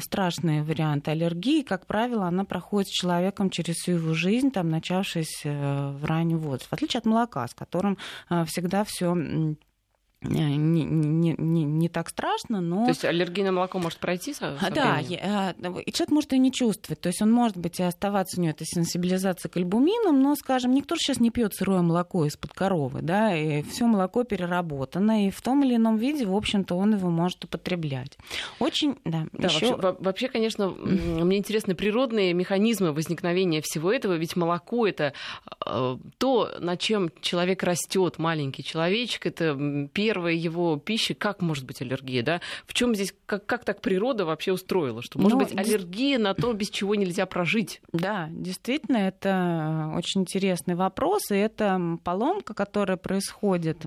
страшные 0.00 0.62
варианты 0.62 1.10
аллергии. 1.10 1.62
Как 1.62 1.86
правило, 1.86 2.26
она 2.26 2.44
проходит 2.44 2.88
с 2.88 2.92
человеком 2.92 3.50
через 3.50 3.76
всю 3.76 3.92
его 3.92 4.14
жизнь, 4.14 4.50
там, 4.50 4.68
начавшись 4.70 5.44
в 5.90 6.04
раннем 6.04 6.38
возрасте, 6.38 6.68
в 6.68 6.72
отличие 6.72 6.98
от 6.98 7.06
молока, 7.06 7.46
с 7.46 7.54
которым 7.54 7.98
э, 8.30 8.44
всегда 8.44 8.84
все 8.84 9.14
не, 10.22 10.84
не, 10.84 11.34
не, 11.36 11.64
не 11.64 11.88
так 11.88 12.08
страшно, 12.08 12.60
но... 12.60 12.84
То 12.84 12.90
есть 12.90 13.04
аллергия 13.04 13.44
на 13.44 13.52
молоко 13.52 13.78
может 13.78 13.98
пройти 13.98 14.32
со, 14.32 14.56
со 14.58 14.70
Да, 14.70 14.98
я, 14.98 15.54
и 15.84 15.92
человек 15.92 16.10
может 16.10 16.32
и 16.32 16.38
не 16.38 16.52
чувствовать. 16.52 17.00
То 17.00 17.08
есть 17.08 17.20
он 17.22 17.30
может 17.32 17.56
быть 17.56 17.80
и 17.80 17.82
оставаться 17.82 18.38
у 18.38 18.42
него 18.42 18.52
этой 18.52 18.66
сенсибилизация 18.66 19.48
к 19.48 19.56
альбуминам, 19.56 20.22
но, 20.22 20.34
скажем, 20.36 20.72
никто 20.72 20.94
же 20.94 21.00
сейчас 21.00 21.20
не 21.20 21.30
пьет 21.30 21.54
сырое 21.54 21.82
молоко 21.82 22.24
из-под 22.26 22.52
коровы, 22.52 23.02
да, 23.02 23.36
и 23.36 23.62
все 23.62 23.86
молоко 23.86 24.24
переработано, 24.24 25.26
и 25.26 25.30
в 25.30 25.40
том 25.42 25.64
или 25.64 25.76
ином 25.76 25.96
виде, 25.96 26.24
в 26.24 26.34
общем-то, 26.34 26.74
он 26.74 26.94
его 26.94 27.10
может 27.10 27.44
употреблять. 27.44 28.16
Очень, 28.58 28.96
да. 29.04 29.26
да 29.32 29.48
еще... 29.48 29.76
вообще, 29.76 30.02
вообще, 30.02 30.28
конечно, 30.28 30.68
мне 30.68 31.38
интересны 31.38 31.74
природные 31.74 32.32
механизмы 32.32 32.92
возникновения 32.92 33.60
всего 33.62 33.92
этого, 33.92 34.14
ведь 34.14 34.36
молоко 34.36 34.86
это 34.86 35.12
э, 35.66 35.96
то, 36.18 36.50
на 36.60 36.76
чем 36.76 37.10
человек 37.20 37.62
растет, 37.62 38.18
маленький 38.18 38.62
человечек, 38.62 39.26
это 39.26 39.88
первое 39.92 40.11
первая 40.12 40.34
его 40.34 40.76
пища, 40.76 41.14
как 41.14 41.40
может 41.40 41.64
быть 41.64 41.80
аллергия, 41.80 42.22
да? 42.22 42.40
В 42.66 42.74
чем 42.74 42.94
здесь, 42.94 43.14
как, 43.24 43.46
как 43.46 43.64
так 43.64 43.80
природа 43.80 44.26
вообще 44.26 44.52
устроила, 44.52 45.00
что 45.00 45.18
может 45.18 45.38
ну, 45.38 45.44
быть 45.44 45.56
аллергия 45.56 46.18
на 46.18 46.34
то, 46.34 46.52
без 46.52 46.68
чего 46.68 46.94
нельзя 46.94 47.24
прожить? 47.24 47.80
Да, 47.92 48.28
действительно, 48.30 48.98
это 48.98 49.90
очень 49.96 50.22
интересный 50.22 50.74
вопрос, 50.74 51.30
и 51.30 51.34
это 51.34 51.98
поломка, 52.04 52.52
которая 52.52 52.98
происходит 52.98 53.86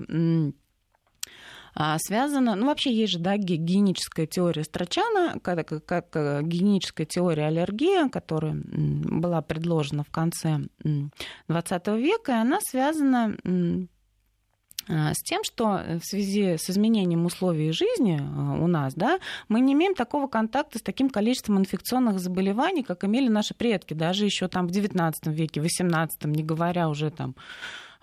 а, 1.78 1.98
связана, 1.98 2.54
ну 2.54 2.66
вообще 2.68 2.90
есть 2.90 3.12
же 3.12 3.18
да, 3.18 3.36
гигиеническая 3.36 4.26
теория 4.26 4.64
Страчана, 4.64 5.38
как, 5.40 5.84
как 5.84 6.06
э, 6.16 6.40
гигиеническая 6.42 7.04
теория 7.04 7.48
аллергии, 7.48 8.08
которая 8.08 8.56
была 8.64 9.42
предложена 9.42 10.02
в 10.02 10.10
конце 10.10 10.60
XX 10.82 12.00
века, 12.00 12.32
и 12.32 12.36
она 12.36 12.60
связана 12.62 13.36
с 14.88 15.22
тем, 15.22 15.42
что 15.44 15.80
в 16.00 16.04
связи 16.04 16.56
с 16.56 16.70
изменением 16.70 17.26
условий 17.26 17.72
жизни 17.72 18.20
а, 18.20 18.54
у 18.54 18.66
нас, 18.66 18.94
да, 18.94 19.18
мы 19.48 19.60
не 19.60 19.72
имеем 19.72 19.94
такого 19.94 20.28
контакта 20.28 20.78
с 20.78 20.82
таким 20.82 21.10
количеством 21.10 21.58
инфекционных 21.58 22.20
заболеваний, 22.20 22.82
как 22.82 23.04
имели 23.04 23.28
наши 23.28 23.54
предки, 23.54 23.94
даже 23.94 24.24
еще 24.24 24.48
там 24.48 24.68
в 24.68 24.70
XIX 24.70 25.12
веке, 25.24 25.60
в 25.60 25.64
XVIII, 25.64 26.08
не 26.26 26.44
говоря 26.44 26.88
уже 26.88 27.10
там 27.10 27.34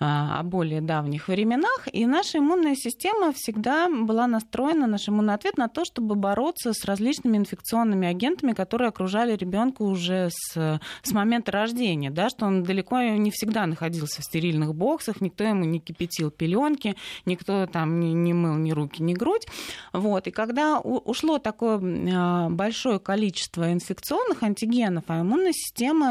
о 0.04 0.44
более 0.44 0.82
давних 0.82 1.28
временах, 1.28 1.88
и 1.92 2.06
наша 2.06 2.40
иммунная 2.40 2.76
система 2.76 3.32
всегда 3.34 3.90
была 3.90 4.28
настроена, 4.28 4.88
наш 4.88 5.08
иммунный 5.10 5.34
ответ 5.34 5.58
на 5.58 5.68
то, 5.68 5.86
чтобы 5.86 6.16
бороться 6.16 6.74
с 6.74 6.86
различными 6.86 7.38
инфекционными 7.38 8.08
агентами, 8.08 8.54
которые 8.54 8.90
окружали 8.90 9.36
ребенка 9.36 9.84
уже 9.84 10.30
с, 10.32 10.80
с 11.02 11.12
момента 11.12 11.52
рождения, 11.52 12.12
да, 12.12 12.30
что 12.30 12.46
он 12.46 12.64
далеко 12.64 13.02
не 13.02 13.32
всегда 13.32 13.66
находился 13.66 14.22
в 14.22 14.26
стерильных 14.26 14.76
боксах, 14.76 15.22
никто 15.22 15.44
ему 15.44 15.66
не 15.66 15.80
кипятил 15.80 16.32
пеленки, 16.32 16.96
никто 17.26 17.66
там 17.68 18.00
не, 18.00 18.14
не 18.14 18.34
мыл 18.34 18.56
ни 18.56 18.72
руки, 18.72 19.02
ни 19.02 19.14
грудь. 19.14 19.48
Вот. 19.94 20.28
И 20.28 20.32
когда 20.32 20.80
ушло 20.80 21.40
такое 21.40 21.80
а, 22.14 22.50
большое 22.50 23.00
количество 23.00 23.72
инфекционных 23.72 24.44
антигенов, 24.44 25.06
а 25.08 25.22
иммунная 25.22 25.54
система 25.54 26.08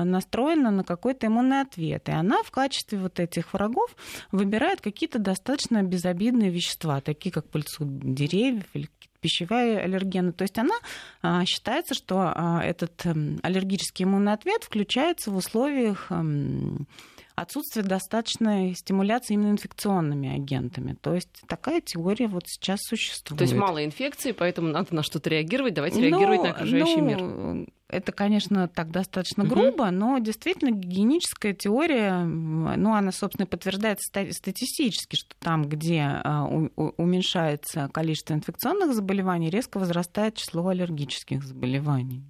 а, 0.00 0.04
настроена 0.04 0.70
на 0.70 0.84
какой-то 0.84 1.26
иммунный 1.26 1.60
ответ, 1.60 2.08
и 2.08 2.12
она 2.12 2.42
в 2.42 2.50
качестве 2.50 2.98
вот 2.98 3.20
этих 3.20 3.33
врагов 3.52 3.94
выбирает 4.32 4.80
какие-то 4.80 5.18
достаточно 5.18 5.82
безобидные 5.82 6.50
вещества, 6.50 7.00
такие 7.00 7.32
как 7.32 7.48
пыльцу 7.48 7.84
деревьев 7.84 8.64
или 8.74 8.88
пищевые 9.20 9.78
аллергены. 9.78 10.32
То 10.32 10.42
есть 10.42 10.58
она 10.58 10.74
а, 11.22 11.44
считается, 11.46 11.94
что 11.94 12.32
а, 12.34 12.62
этот 12.62 13.06
эм, 13.06 13.40
аллергический 13.42 14.04
иммунный 14.04 14.34
ответ 14.34 14.64
включается 14.64 15.30
в 15.30 15.36
условиях 15.36 16.10
эм, 16.10 16.86
отсутствие 17.34 17.84
достаточной 17.84 18.74
стимуляции 18.74 19.34
именно 19.34 19.50
инфекционными 19.50 20.34
агентами. 20.34 20.96
То 21.00 21.14
есть 21.14 21.42
такая 21.48 21.80
теория 21.80 22.28
вот 22.28 22.44
сейчас 22.46 22.80
существует. 22.82 23.38
То 23.38 23.44
есть 23.44 23.54
мало 23.54 23.84
инфекции, 23.84 24.32
поэтому 24.32 24.68
надо 24.68 24.94
на 24.94 25.02
что-то 25.02 25.30
реагировать. 25.30 25.74
Давайте 25.74 25.98
ну, 25.98 26.02
реагировать 26.02 26.42
на 26.42 26.50
окружающий 26.50 27.00
ну, 27.00 27.54
мир. 27.54 27.68
Это, 27.88 28.12
конечно, 28.12 28.66
так 28.66 28.90
достаточно 28.90 29.44
грубо, 29.44 29.90
но 29.90 30.18
действительно 30.18 30.70
гигиеническая 30.70 31.52
теория, 31.52 32.24
ну, 32.24 32.94
она, 32.94 33.12
собственно, 33.12 33.46
подтверждается 33.46 34.08
статистически, 34.32 35.16
что 35.16 35.36
там, 35.38 35.68
где 35.68 36.00
а, 36.02 36.44
уменьшается 36.46 37.88
количество 37.92 38.34
инфекционных 38.34 38.94
заболеваний, 38.94 39.50
резко 39.50 39.78
возрастает 39.78 40.34
число 40.36 40.66
аллергических 40.68 41.44
заболеваний. 41.44 42.24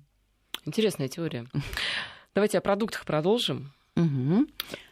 Интересная 0.66 1.08
теория. 1.08 1.46
Давайте 2.34 2.58
о 2.58 2.60
продуктах 2.60 3.04
продолжим. 3.04 3.72
Угу. 3.96 4.46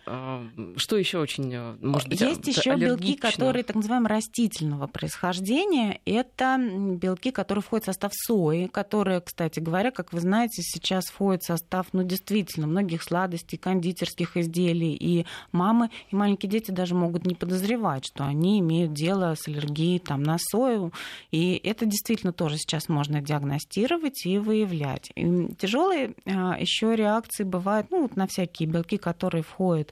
Что 0.05 0.97
еще 0.97 1.19
очень, 1.19 1.53
э, 1.55 1.77
может 1.81 2.09
быть, 2.09 2.21
Есть 2.21 2.47
еще 2.49 2.75
белки, 2.75 3.15
которые 3.15 3.63
так 3.63 3.77
называемые 3.77 4.17
растительного 4.17 4.89
происхождения. 4.89 6.01
Это 6.05 6.59
белки, 6.59 7.31
которые 7.31 7.63
входят 7.63 7.85
в 7.85 7.87
состав 7.87 8.11
сои, 8.13 8.67
которые, 8.67 9.21
кстати 9.21 9.61
говоря, 9.61 9.93
как 9.93 10.13
вы 10.13 10.19
знаете, 10.19 10.63
сейчас 10.63 11.05
входит 11.07 11.43
в 11.43 11.47
состав, 11.47 11.87
ну, 11.93 12.03
действительно, 12.03 12.67
многих 12.67 13.05
сладостей, 13.05 13.59
кондитерских 13.59 14.37
изделий. 14.37 14.95
И 14.95 15.25
мамы, 15.53 15.91
и 16.11 16.17
маленькие 16.17 16.51
дети 16.51 16.73
даже 16.73 16.97
могут 16.97 17.25
не 17.25 17.37
подозревать, 17.37 18.07
что 18.07 18.25
они 18.25 18.59
имеют 18.59 18.93
дело 18.93 19.37
с 19.37 19.47
аллергией 19.47 20.01
там, 20.01 20.25
на 20.25 20.37
сою. 20.39 20.93
И 21.31 21.61
это 21.63 21.87
действительно 21.87 22.33
тоже 22.33 22.57
сейчас 22.57 22.89
можно 22.89 23.21
диагностировать 23.21 24.27
и 24.27 24.39
выявлять. 24.39 25.13
И 25.15 25.55
тяжелые 25.55 26.15
а, 26.27 26.57
еще 26.59 26.97
реакции 26.97 27.45
бывают 27.45 27.87
ну, 27.93 28.03
вот 28.03 28.17
на 28.17 28.27
всякие 28.27 28.69
белки, 28.69 28.97
которые 28.97 29.45
входят 29.45 29.92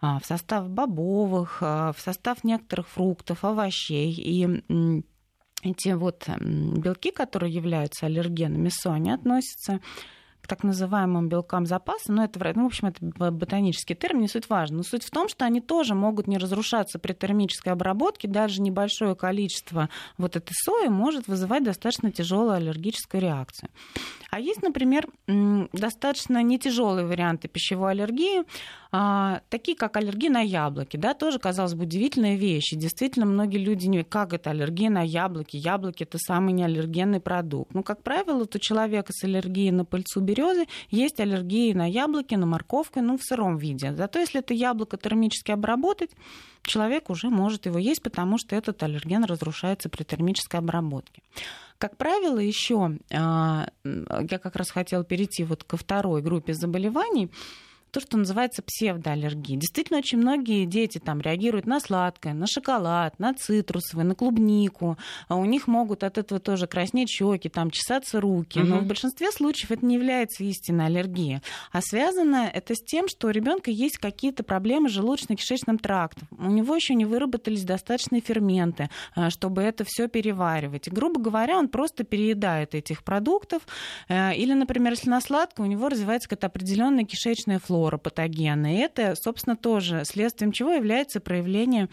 в 0.00 0.22
состав 0.24 0.68
бобовых, 0.68 1.58
а, 1.60 1.92
в 1.92 2.00
состав 2.00 2.42
некоторых 2.42 2.88
фруктов, 2.88 3.44
овощей. 3.44 4.12
И 4.12 4.62
эти 5.62 5.90
вот 5.90 6.28
белки, 6.28 7.12
которые 7.12 7.54
являются 7.54 8.06
аллергенами 8.06 8.68
СО, 8.68 8.92
они 8.92 9.12
относятся 9.12 9.80
так 10.46 10.64
называемым 10.64 11.28
белкам 11.28 11.66
запаса, 11.66 12.12
но 12.12 12.24
это, 12.24 12.40
ну, 12.54 12.64
в 12.64 12.66
общем, 12.66 12.88
это 12.88 13.30
ботанический 13.30 13.94
термин, 13.94 14.22
не 14.22 14.28
суть 14.28 14.48
важно. 14.48 14.78
Но 14.78 14.82
суть 14.82 15.04
в 15.04 15.10
том, 15.10 15.28
что 15.28 15.44
они 15.44 15.60
тоже 15.60 15.94
могут 15.94 16.26
не 16.26 16.38
разрушаться 16.38 16.98
при 16.98 17.12
термической 17.12 17.72
обработке, 17.72 18.28
даже 18.28 18.60
небольшое 18.60 19.14
количество 19.14 19.88
вот 20.18 20.36
этой 20.36 20.52
сои 20.54 20.88
может 20.88 21.28
вызывать 21.28 21.64
достаточно 21.64 22.10
тяжелую 22.10 22.52
аллергическую 22.52 23.20
реакцию. 23.20 23.70
А 24.30 24.40
есть, 24.40 24.62
например, 24.62 25.06
достаточно 25.72 26.42
не 26.42 26.58
тяжелые 26.58 27.06
варианты 27.06 27.48
пищевой 27.48 27.92
аллергии, 27.92 28.44
а, 28.94 29.40
такие 29.48 29.76
как 29.76 29.96
аллергия 29.96 30.30
на 30.30 30.40
яблоки, 30.40 30.98
да, 30.98 31.14
тоже, 31.14 31.38
казалось 31.38 31.72
бы, 31.74 31.84
удивительная 31.84 32.36
вещь. 32.36 32.72
И 32.72 32.76
действительно, 32.76 33.24
многие 33.24 33.56
люди 33.56 33.86
не 33.86 34.04
как 34.04 34.34
это 34.34 34.50
аллергия 34.50 34.90
на 34.90 35.02
яблоки. 35.02 35.56
Яблоки 35.56 36.02
это 36.02 36.18
самый 36.18 36.52
неаллергенный 36.52 37.20
продукт. 37.20 37.72
Ну, 37.72 37.82
как 37.82 38.02
правило, 38.02 38.42
у 38.42 38.58
человека 38.58 39.12
с 39.12 39.24
аллергией 39.24 39.70
на 39.70 39.86
пыльцу 39.86 40.20
березы 40.32 40.66
есть 40.90 41.20
аллергии 41.20 41.72
на 41.72 41.88
яблоки, 41.88 42.34
на 42.34 42.46
морковку, 42.46 43.00
ну, 43.00 43.16
в 43.16 43.22
сыром 43.22 43.58
виде. 43.58 43.94
Зато 43.94 44.18
если 44.18 44.40
это 44.40 44.54
яблоко 44.54 44.96
термически 44.96 45.52
обработать, 45.52 46.10
человек 46.62 47.10
уже 47.10 47.28
может 47.28 47.66
его 47.66 47.78
есть, 47.78 48.02
потому 48.02 48.38
что 48.38 48.56
этот 48.56 48.82
аллерген 48.82 49.24
разрушается 49.24 49.88
при 49.88 50.04
термической 50.04 50.60
обработке. 50.60 51.22
Как 51.78 51.96
правило, 51.96 52.38
еще 52.38 52.98
а, 53.12 53.66
я 53.84 54.38
как 54.38 54.56
раз 54.56 54.70
хотела 54.70 55.04
перейти 55.04 55.44
вот 55.44 55.64
ко 55.64 55.76
второй 55.76 56.22
группе 56.22 56.54
заболеваний 56.54 57.30
то, 57.92 58.00
что 58.00 58.16
называется 58.16 58.62
псевдоаллергией. 58.62 59.58
Действительно, 59.58 59.98
очень 59.98 60.18
многие 60.18 60.64
дети 60.64 60.98
там 60.98 61.20
реагируют 61.20 61.66
на 61.66 61.78
сладкое, 61.78 62.32
на 62.32 62.46
шоколад, 62.46 63.18
на 63.18 63.34
цитрусовые, 63.34 64.06
на 64.06 64.14
клубнику. 64.14 64.96
А 65.28 65.36
у 65.36 65.44
них 65.44 65.66
могут 65.66 66.02
от 66.02 66.16
этого 66.16 66.40
тоже 66.40 66.66
краснеть 66.66 67.10
щеки, 67.10 67.50
там 67.50 67.70
чесаться 67.70 68.20
руки. 68.20 68.60
Угу. 68.60 68.66
Но 68.66 68.78
в 68.78 68.86
большинстве 68.86 69.30
случаев 69.30 69.70
это 69.70 69.84
не 69.84 69.96
является 69.96 70.42
истинной 70.42 70.86
аллергией. 70.86 71.42
А 71.70 71.82
связано 71.82 72.50
это 72.52 72.74
с 72.74 72.82
тем, 72.82 73.08
что 73.08 73.28
у 73.28 73.30
ребенка 73.30 73.70
есть 73.70 73.98
какие-то 73.98 74.42
проблемы 74.42 74.88
с 74.88 74.96
желудочно-кишечным 74.96 75.78
трактом. 75.78 76.28
У 76.38 76.50
него 76.50 76.74
еще 76.74 76.94
не 76.94 77.04
выработались 77.04 77.64
достаточные 77.64 78.22
ферменты, 78.22 78.88
а, 79.14 79.28
чтобы 79.28 79.62
это 79.62 79.84
все 79.86 80.08
переваривать. 80.08 80.88
И, 80.88 80.90
грубо 80.90 81.20
говоря, 81.20 81.58
он 81.58 81.68
просто 81.68 82.04
переедает 82.04 82.74
этих 82.74 83.04
продуктов. 83.04 83.62
Э, 84.08 84.34
или, 84.34 84.54
например, 84.54 84.92
если 84.92 85.10
на 85.10 85.20
сладкое, 85.20 85.66
у 85.66 85.68
него 85.68 85.90
развивается 85.90 86.28
какая-то 86.28 86.46
определенная 86.46 87.04
кишечная 87.04 87.58
флора 87.58 87.81
флора 87.82 87.98
патогенная. 87.98 88.74
И 88.74 88.78
это, 88.78 89.14
собственно, 89.16 89.56
тоже 89.56 90.04
следствием 90.04 90.52
чего 90.52 90.72
является 90.72 91.20
проявление 91.20 91.88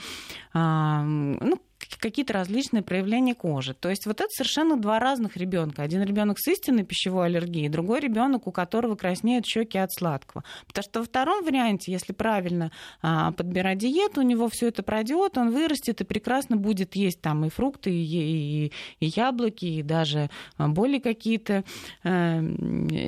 ну, 0.54 1.60
какие-то 1.98 2.34
различные 2.34 2.84
проявления 2.84 3.36
кожи. 3.36 3.74
То 3.74 3.90
есть 3.90 4.06
вот 4.06 4.22
это 4.22 4.30
совершенно 4.30 4.78
два 4.78 5.00
разных 5.00 5.38
ребенка. 5.38 5.82
Один 5.82 6.04
ребенок 6.04 6.40
с 6.40 6.48
истинной 6.48 6.84
пищевой 6.84 7.28
аллергией, 7.28 7.70
другой 7.70 8.00
ребенок, 8.00 8.48
у 8.48 8.52
которого 8.52 8.96
краснеют 8.96 9.46
щеки 9.46 9.78
от 9.78 9.92
сладкого. 9.92 10.44
Потому 10.68 10.84
что 10.84 11.00
во 11.00 11.06
втором 11.06 11.44
варианте, 11.44 11.92
если 11.92 12.14
правильно 12.14 12.72
а, 13.02 13.32
подбирать 13.32 13.80
диету, 13.80 14.22
у 14.22 14.24
него 14.24 14.50
все 14.50 14.68
это 14.68 14.84
пройдет, 14.84 15.38
он 15.38 15.52
вырастет 15.52 16.02
и 16.02 16.04
прекрасно 16.04 16.58
будет 16.58 16.96
есть 16.96 17.22
там 17.22 17.46
и 17.46 17.50
фрукты, 17.50 17.92
и, 17.92 18.66
и, 18.66 18.72
и 19.00 19.06
яблоки, 19.06 19.66
и 19.66 19.84
даже 19.84 20.30
а, 20.58 20.68
более 20.68 21.02
какие-то 21.02 21.64
э, 22.04 22.42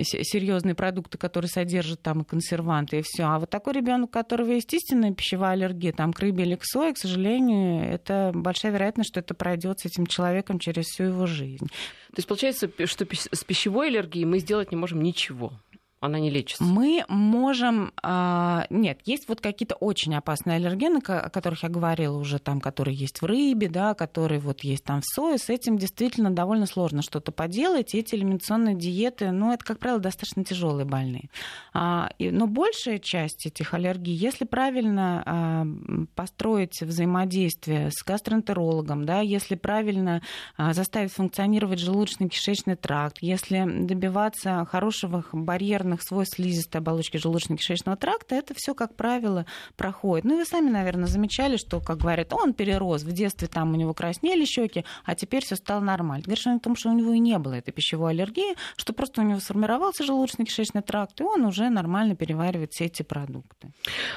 серьезные 0.03 0.75
продукты, 0.75 1.17
которые 1.17 1.49
содержат 1.49 2.01
там 2.01 2.21
и 2.21 2.25
консерванты, 2.25 2.99
и 2.99 3.03
все. 3.03 3.23
А 3.23 3.39
вот 3.39 3.49
такой 3.49 3.73
ребенок, 3.73 4.09
у 4.09 4.11
которого 4.11 4.51
есть 4.51 4.73
истинная 4.73 5.13
пищевая 5.13 5.53
аллергия, 5.53 5.93
там 5.93 6.13
к 6.13 6.19
рыбе 6.19 6.43
или 6.43 6.55
к 6.55 6.63
сое, 6.63 6.93
к 6.93 6.97
сожалению, 6.97 7.83
это 7.83 8.31
большая 8.33 8.70
вероятность, 8.71 9.09
что 9.09 9.19
это 9.19 9.33
пройдет 9.33 9.79
с 9.79 9.85
этим 9.85 10.05
человеком 10.05 10.59
через 10.59 10.87
всю 10.87 11.03
его 11.03 11.25
жизнь. 11.25 11.67
То 11.67 12.17
есть 12.17 12.27
получается, 12.27 12.69
что 12.85 13.07
с 13.11 13.43
пищевой 13.43 13.87
аллергией 13.87 14.25
мы 14.25 14.39
сделать 14.39 14.71
не 14.71 14.77
можем 14.77 15.01
ничего 15.01 15.53
она 16.01 16.19
не 16.19 16.31
лечится? 16.31 16.63
Мы 16.63 17.05
можем... 17.07 17.93
А, 18.01 18.65
нет, 18.71 19.01
есть 19.05 19.29
вот 19.29 19.39
какие-то 19.39 19.75
очень 19.75 20.15
опасные 20.15 20.55
аллергены, 20.55 20.97
о 20.97 21.29
которых 21.29 21.61
я 21.61 21.69
говорила 21.69 22.17
уже, 22.17 22.39
там, 22.39 22.59
которые 22.59 22.95
есть 22.95 23.21
в 23.21 23.25
рыбе, 23.25 23.69
да, 23.69 23.93
которые 23.93 24.39
вот 24.39 24.61
есть 24.61 24.83
там 24.83 25.01
в 25.01 25.05
сое. 25.05 25.37
С 25.37 25.49
этим 25.49 25.77
действительно 25.77 26.31
довольно 26.31 26.65
сложно 26.65 27.03
что-то 27.03 27.31
поделать. 27.31 27.93
Эти 27.93 28.15
элиминационные 28.15 28.73
диеты, 28.73 29.29
ну, 29.31 29.53
это, 29.53 29.63
как 29.63 29.77
правило, 29.77 29.99
достаточно 29.99 30.43
тяжелые 30.43 30.85
больные. 30.85 31.29
А, 31.71 32.09
но 32.19 32.47
большая 32.47 32.97
часть 32.97 33.45
этих 33.45 33.75
аллергий, 33.75 34.15
если 34.15 34.45
правильно 34.45 35.23
а, 35.23 35.67
построить 36.15 36.81
взаимодействие 36.81 37.91
с 37.91 38.03
гастроэнтерологом, 38.03 39.05
да, 39.05 39.19
если 39.19 39.53
правильно 39.53 40.23
заставить 40.57 41.13
функционировать 41.13 41.79
желудочно-кишечный 41.79 42.75
тракт, 42.75 43.17
если 43.21 43.65
добиваться 43.85 44.65
хорошего 44.65 45.23
барьерного 45.31 45.90
характерных 45.91 46.01
свойств 46.01 46.35
слизистой 46.35 46.81
оболочки 46.81 47.17
желудочно-кишечного 47.17 47.95
тракта, 47.97 48.35
это 48.35 48.53
все, 48.55 48.73
как 48.73 48.95
правило, 48.95 49.45
проходит. 49.75 50.25
Ну, 50.25 50.35
и 50.35 50.37
вы 50.37 50.45
сами, 50.45 50.69
наверное, 50.69 51.07
замечали, 51.07 51.57
что, 51.57 51.79
как 51.79 51.97
говорят, 51.97 52.33
он 52.33 52.53
перерос, 52.53 53.03
в 53.03 53.11
детстве 53.11 53.47
там 53.47 53.73
у 53.73 53.75
него 53.75 53.93
краснели 53.93 54.45
щеки, 54.45 54.85
а 55.05 55.15
теперь 55.15 55.43
все 55.43 55.55
стало 55.55 55.81
нормально. 55.81 56.23
Говоришь 56.23 56.47
о 56.47 56.59
том, 56.59 56.75
что 56.75 56.89
у 56.89 56.93
него 56.93 57.13
и 57.13 57.19
не 57.19 57.37
было 57.37 57.53
этой 57.53 57.71
пищевой 57.71 58.11
аллергии, 58.11 58.55
что 58.77 58.93
просто 58.93 59.21
у 59.21 59.23
него 59.23 59.39
сформировался 59.39 60.03
желудочно-кишечный 60.03 60.81
тракт, 60.81 61.19
и 61.21 61.23
он 61.23 61.45
уже 61.45 61.69
нормально 61.69 62.15
переваривает 62.15 62.71
все 62.73 62.85
эти 62.85 63.03
продукты. 63.03 63.71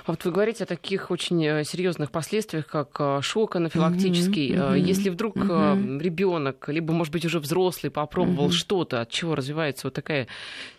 А 0.06 0.12
вот 0.12 0.24
вы 0.24 0.32
говорите 0.32 0.64
о 0.64 0.66
таких 0.66 1.10
очень 1.10 1.44
э, 1.44 1.64
серьезных 1.64 2.10
последствиях, 2.10 2.66
как 2.66 2.96
э, 2.98 3.20
шок 3.22 3.56
анафилактический. 3.56 4.52
Mm-hmm. 4.52 4.78
Если 4.78 5.10
вдруг 5.10 5.36
mm-hmm. 5.36 5.98
ребенок, 5.98 6.68
либо, 6.68 6.92
может 6.92 7.12
быть, 7.12 7.24
уже 7.24 7.38
взрослый 7.40 7.90
попробовал 7.90 8.48
mm-hmm. 8.48 8.52
что-то, 8.52 9.00
от 9.00 9.10
чего 9.10 9.34
развивается 9.34 9.86
вот 9.86 9.94
такая 9.94 10.26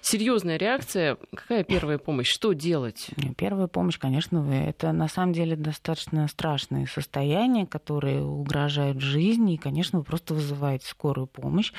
серьезная 0.02 0.58
реакция, 0.58 0.85
реакция. 0.86 1.18
Какая 1.36 1.64
первая 1.64 1.98
помощь? 1.98 2.30
Что 2.30 2.54
делать? 2.54 3.10
Первая 3.38 3.68
помощь, 3.68 3.98
конечно, 3.98 4.38
это 4.52 4.92
на 4.92 5.08
самом 5.08 5.34
деле 5.34 5.56
достаточно 5.56 6.28
страшные 6.28 6.88
состояния, 6.88 7.66
которые 7.66 8.24
угрожают 8.24 9.00
жизни. 9.00 9.56
И, 9.56 9.58
конечно, 9.58 10.00
вы 10.00 10.06
просто 10.06 10.34
вызываете 10.34 10.88
скорую 10.88 11.28
помощь. 11.28 11.72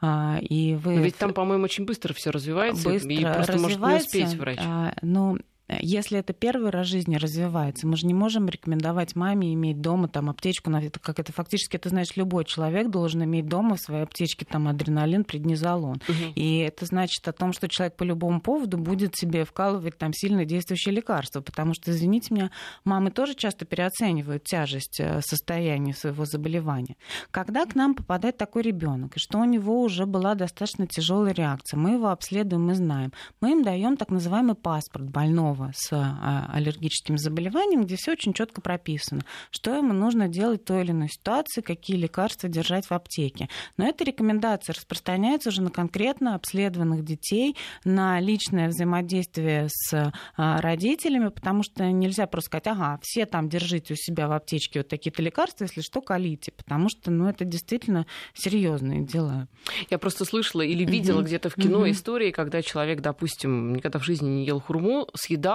А, 0.00 0.38
и 0.40 0.74
вы... 0.74 0.96
Но 0.96 1.00
ведь 1.00 1.16
там, 1.16 1.32
по-моему, 1.32 1.64
очень 1.64 1.84
быстро 1.84 2.12
все 2.14 2.30
развивается, 2.30 2.88
быстро 2.88 3.12
и 3.12 3.22
просто 3.22 3.58
может 3.58 3.80
не 3.80 3.94
успеть 3.96 4.34
врач. 4.34 4.58
Но 5.02 5.38
если 5.68 6.18
это 6.18 6.32
первый 6.32 6.70
раз 6.70 6.86
жизни 6.86 7.16
развивается, 7.16 7.88
мы 7.88 7.96
же 7.96 8.06
не 8.06 8.14
можем 8.14 8.48
рекомендовать 8.48 9.16
маме 9.16 9.52
иметь 9.54 9.80
дома 9.80 10.06
там 10.06 10.30
аптечку, 10.30 10.70
это 10.70 11.00
как 11.00 11.18
это 11.18 11.32
фактически, 11.32 11.76
это 11.76 11.88
значит, 11.88 12.16
любой 12.16 12.44
человек 12.44 12.88
должен 12.88 13.24
иметь 13.24 13.48
дома 13.48 13.74
в 13.74 13.80
своей 13.80 14.04
аптечке 14.04 14.44
там 14.44 14.68
адреналин, 14.68 15.24
преднизолон. 15.24 16.00
Угу. 16.08 16.32
И 16.36 16.58
это 16.58 16.86
значит 16.86 17.26
о 17.26 17.32
том, 17.32 17.52
что 17.52 17.68
человек 17.68 17.96
по 17.96 18.04
любому 18.04 18.40
поводу 18.40 18.78
будет 18.78 19.16
себе 19.16 19.44
вкалывать 19.44 19.98
там 19.98 20.12
сильно 20.12 20.44
действующее 20.44 20.94
лекарство, 20.94 21.40
потому 21.40 21.74
что, 21.74 21.90
извините 21.90 22.32
меня, 22.32 22.50
мамы 22.84 23.10
тоже 23.10 23.34
часто 23.34 23.64
переоценивают 23.64 24.44
тяжесть 24.44 25.00
э, 25.00 25.20
состояния 25.22 25.94
своего 25.94 26.26
заболевания. 26.26 26.96
Когда 27.32 27.66
к 27.66 27.74
нам 27.74 27.94
попадает 27.96 28.36
такой 28.36 28.62
ребенок, 28.62 29.16
и 29.16 29.20
что 29.20 29.38
у 29.38 29.44
него 29.44 29.82
уже 29.82 30.06
была 30.06 30.36
достаточно 30.36 30.86
тяжелая 30.86 31.34
реакция, 31.34 31.78
мы 31.78 31.92
его 31.92 32.08
обследуем 32.08 32.70
и 32.70 32.74
знаем, 32.74 33.12
мы 33.40 33.52
им 33.52 33.64
даем 33.64 33.96
так 33.96 34.10
называемый 34.10 34.54
паспорт 34.54 35.10
больного 35.10 35.55
больного 35.56 35.72
с 35.74 35.92
а, 35.92 36.50
аллергическим 36.52 37.18
заболеванием, 37.18 37.84
где 37.84 37.96
все 37.96 38.12
очень 38.12 38.32
четко 38.32 38.60
прописано, 38.60 39.22
что 39.50 39.74
ему 39.74 39.92
нужно 39.92 40.28
делать 40.28 40.62
в 40.62 40.64
той 40.64 40.82
или 40.82 40.90
иной 40.90 41.08
ситуации, 41.08 41.60
какие 41.60 41.96
лекарства 41.96 42.48
держать 42.48 42.86
в 42.86 42.92
аптеке. 42.92 43.48
Но 43.76 43.86
эта 43.86 44.04
рекомендация 44.04 44.74
распространяется 44.74 45.48
уже 45.48 45.62
на 45.62 45.70
конкретно 45.70 46.34
обследованных 46.34 47.04
детей, 47.04 47.56
на 47.84 48.20
личное 48.20 48.68
взаимодействие 48.68 49.68
с 49.70 50.12
а, 50.36 50.60
родителями, 50.60 51.28
потому 51.28 51.62
что 51.62 51.84
нельзя 51.90 52.26
просто 52.26 52.46
сказать, 52.46 52.66
ага, 52.68 53.00
все 53.02 53.26
там 53.26 53.48
держите 53.48 53.94
у 53.94 53.96
себя 53.96 54.28
в 54.28 54.32
аптечке 54.32 54.80
вот 54.80 54.88
такие-то 54.88 55.22
лекарства, 55.22 55.64
если 55.64 55.80
что, 55.80 56.00
колите, 56.00 56.52
потому 56.52 56.88
что, 56.88 57.10
ну, 57.10 57.28
это 57.28 57.44
действительно 57.44 58.06
серьезные 58.34 59.02
дела. 59.02 59.48
Я 59.90 59.98
просто 59.98 60.24
слышала 60.24 60.62
или 60.62 60.84
видела 60.84 61.20
mm-hmm. 61.20 61.24
где-то 61.24 61.50
в 61.50 61.54
кино 61.54 61.86
mm-hmm. 61.86 61.90
истории, 61.90 62.30
когда 62.30 62.62
человек, 62.62 63.00
допустим, 63.00 63.72
никогда 63.74 63.98
в 63.98 64.04
жизни 64.04 64.28
не 64.28 64.46
ел 64.46 64.60
хурму, 64.60 65.08
съедал, 65.14 65.45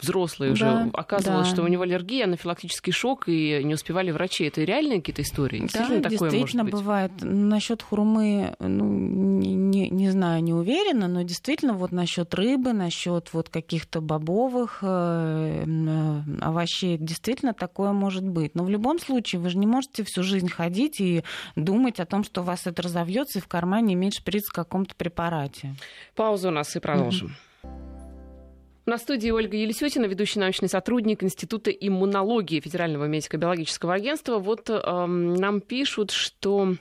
взрослый 0.00 0.50
уже, 0.52 0.64
да, 0.64 0.90
оказывалось, 0.92 1.48
да. 1.48 1.54
что 1.54 1.62
у 1.62 1.68
него 1.68 1.82
аллергия, 1.82 2.24
анафилактический 2.24 2.92
шок, 2.92 3.28
и 3.28 3.62
не 3.64 3.74
успевали 3.74 4.10
врачи. 4.10 4.44
Это 4.44 4.62
реальные 4.62 5.00
какие-то 5.00 5.22
истории? 5.22 5.60
Действительно, 5.60 6.02
да, 6.02 6.10
такое 6.10 6.30
действительно 6.30 6.62
может 6.64 6.74
быть? 6.74 6.82
бывает. 6.82 7.12
Насчет 7.20 7.82
хурмы, 7.82 8.54
ну, 8.58 8.84
не, 8.84 9.90
не 9.90 10.10
знаю, 10.10 10.42
не 10.42 10.52
уверена, 10.52 11.08
но 11.08 11.22
действительно 11.22 11.74
вот 11.74 11.92
насчет 11.92 12.32
рыбы, 12.34 12.72
насчет 12.72 13.32
вот 13.32 13.48
каких-то 13.48 14.00
бобовых 14.00 14.78
э, 14.82 15.64
э, 15.66 16.20
овощей, 16.40 16.98
действительно 16.98 17.54
такое 17.54 17.92
может 17.92 18.24
быть. 18.24 18.54
Но 18.54 18.64
в 18.64 18.70
любом 18.70 18.98
случае 18.98 19.40
вы 19.40 19.50
же 19.50 19.58
не 19.58 19.66
можете 19.66 20.04
всю 20.04 20.22
жизнь 20.22 20.48
ходить 20.48 21.00
и 21.00 21.24
думать 21.56 22.00
о 22.00 22.06
том, 22.06 22.24
что 22.24 22.42
у 22.42 22.44
вас 22.44 22.66
это 22.66 22.82
разовьется 22.82 23.38
и 23.38 23.42
в 23.42 23.48
кармане 23.48 23.94
иметь 23.94 24.16
шприц 24.16 24.44
в 24.48 24.52
каком-то 24.52 24.94
препарате. 24.94 25.74
Пауза 26.14 26.48
у 26.48 26.50
нас 26.50 26.74
и 26.76 26.80
продолжим. 26.80 27.34
На 28.90 28.98
студии 28.98 29.30
Ольга 29.30 29.56
Елисютина, 29.56 30.06
ведущий 30.06 30.40
научный 30.40 30.68
сотрудник 30.68 31.22
Института 31.22 31.70
иммунологии 31.70 32.58
Федерального 32.58 33.04
медико-биологического 33.04 33.94
агентства. 33.94 34.38
Вот 34.38 34.68
э, 34.68 35.06
нам 35.06 35.60
пишут, 35.60 36.10
что 36.10 36.74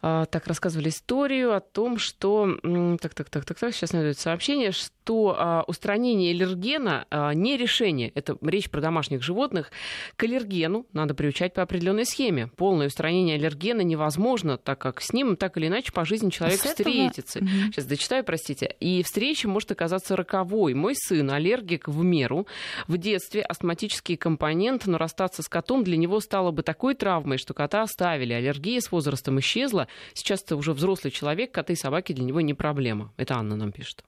так 0.00 0.46
рассказывали 0.46 0.88
историю 0.90 1.54
о 1.54 1.60
том, 1.60 1.98
что 1.98 2.56
так, 3.00 3.14
так, 3.14 3.30
так, 3.30 3.44
так, 3.44 3.58
так, 3.58 3.74
сейчас 3.74 3.92
найдет 3.92 4.18
сообщение, 4.18 4.72
что 4.72 4.92
что 5.08 5.34
а, 5.38 5.64
устранение 5.66 6.32
аллергена 6.32 7.06
а, 7.08 7.32
не 7.32 7.56
решение. 7.56 8.12
Это 8.14 8.36
речь 8.42 8.68
про 8.68 8.82
домашних 8.82 9.22
животных. 9.22 9.70
К 10.16 10.24
аллергену 10.24 10.84
надо 10.92 11.14
приучать 11.14 11.54
по 11.54 11.62
определенной 11.62 12.04
схеме. 12.04 12.48
Полное 12.58 12.88
устранение 12.88 13.36
аллергена 13.36 13.80
невозможно, 13.80 14.58
так 14.58 14.78
как 14.78 15.00
с 15.00 15.14
ним 15.14 15.36
так 15.36 15.56
или 15.56 15.68
иначе 15.68 15.92
по 15.92 16.04
жизни 16.04 16.28
человек 16.28 16.60
а 16.62 16.68
встретится. 16.68 17.38
Этого... 17.38 17.50
Сейчас 17.72 17.86
дочитаю, 17.86 18.22
простите. 18.22 18.76
И 18.80 19.02
встреча 19.02 19.48
может 19.48 19.72
оказаться 19.72 20.14
роковой. 20.14 20.74
Мой 20.74 20.94
сын 20.94 21.30
аллергик 21.30 21.88
в 21.88 22.04
меру. 22.04 22.46
В 22.86 22.98
детстве 22.98 23.40
астматический 23.40 24.18
компонент, 24.18 24.86
но 24.86 24.98
расстаться 24.98 25.42
с 25.42 25.48
котом 25.48 25.84
для 25.84 25.96
него 25.96 26.20
стало 26.20 26.50
бы 26.50 26.62
такой 26.62 26.94
травмой, 26.94 27.38
что 27.38 27.54
кота 27.54 27.80
оставили. 27.80 28.34
Аллергия 28.34 28.78
с 28.78 28.92
возрастом 28.92 29.40
исчезла. 29.40 29.87
Сейчас 30.14 30.42
это 30.42 30.56
уже 30.56 30.72
взрослый 30.72 31.10
человек, 31.10 31.52
коты 31.52 31.74
и 31.74 31.76
собаки 31.76 32.12
для 32.12 32.24
него 32.24 32.40
не 32.40 32.54
проблема. 32.54 33.12
Это 33.16 33.34
Анна 33.36 33.56
нам 33.56 33.72
пишет. 33.72 34.04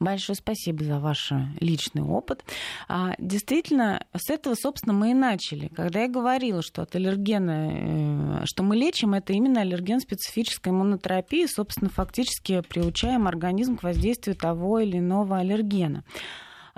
Большое 0.00 0.36
спасибо 0.36 0.84
за 0.84 0.98
ваш 0.98 1.32
личный 1.60 2.02
опыт. 2.02 2.44
А, 2.88 3.14
действительно, 3.18 4.04
с 4.14 4.30
этого, 4.30 4.54
собственно, 4.54 4.92
мы 4.92 5.10
и 5.10 5.14
начали. 5.14 5.68
Когда 5.68 6.02
я 6.02 6.08
говорила, 6.08 6.62
что 6.62 6.82
от 6.82 6.94
аллергена, 6.94 8.40
э, 8.42 8.46
что 8.46 8.62
мы 8.62 8.76
лечим, 8.76 9.14
это 9.14 9.32
именно 9.32 9.60
аллерген 9.60 10.00
специфической 10.00 10.70
иммунотерапии, 10.70 11.46
собственно, 11.46 11.90
фактически 11.90 12.62
приучаем 12.62 13.26
организм 13.26 13.76
к 13.76 13.82
воздействию 13.82 14.36
того 14.36 14.80
или 14.80 14.98
иного 14.98 15.38
аллергена. 15.38 16.04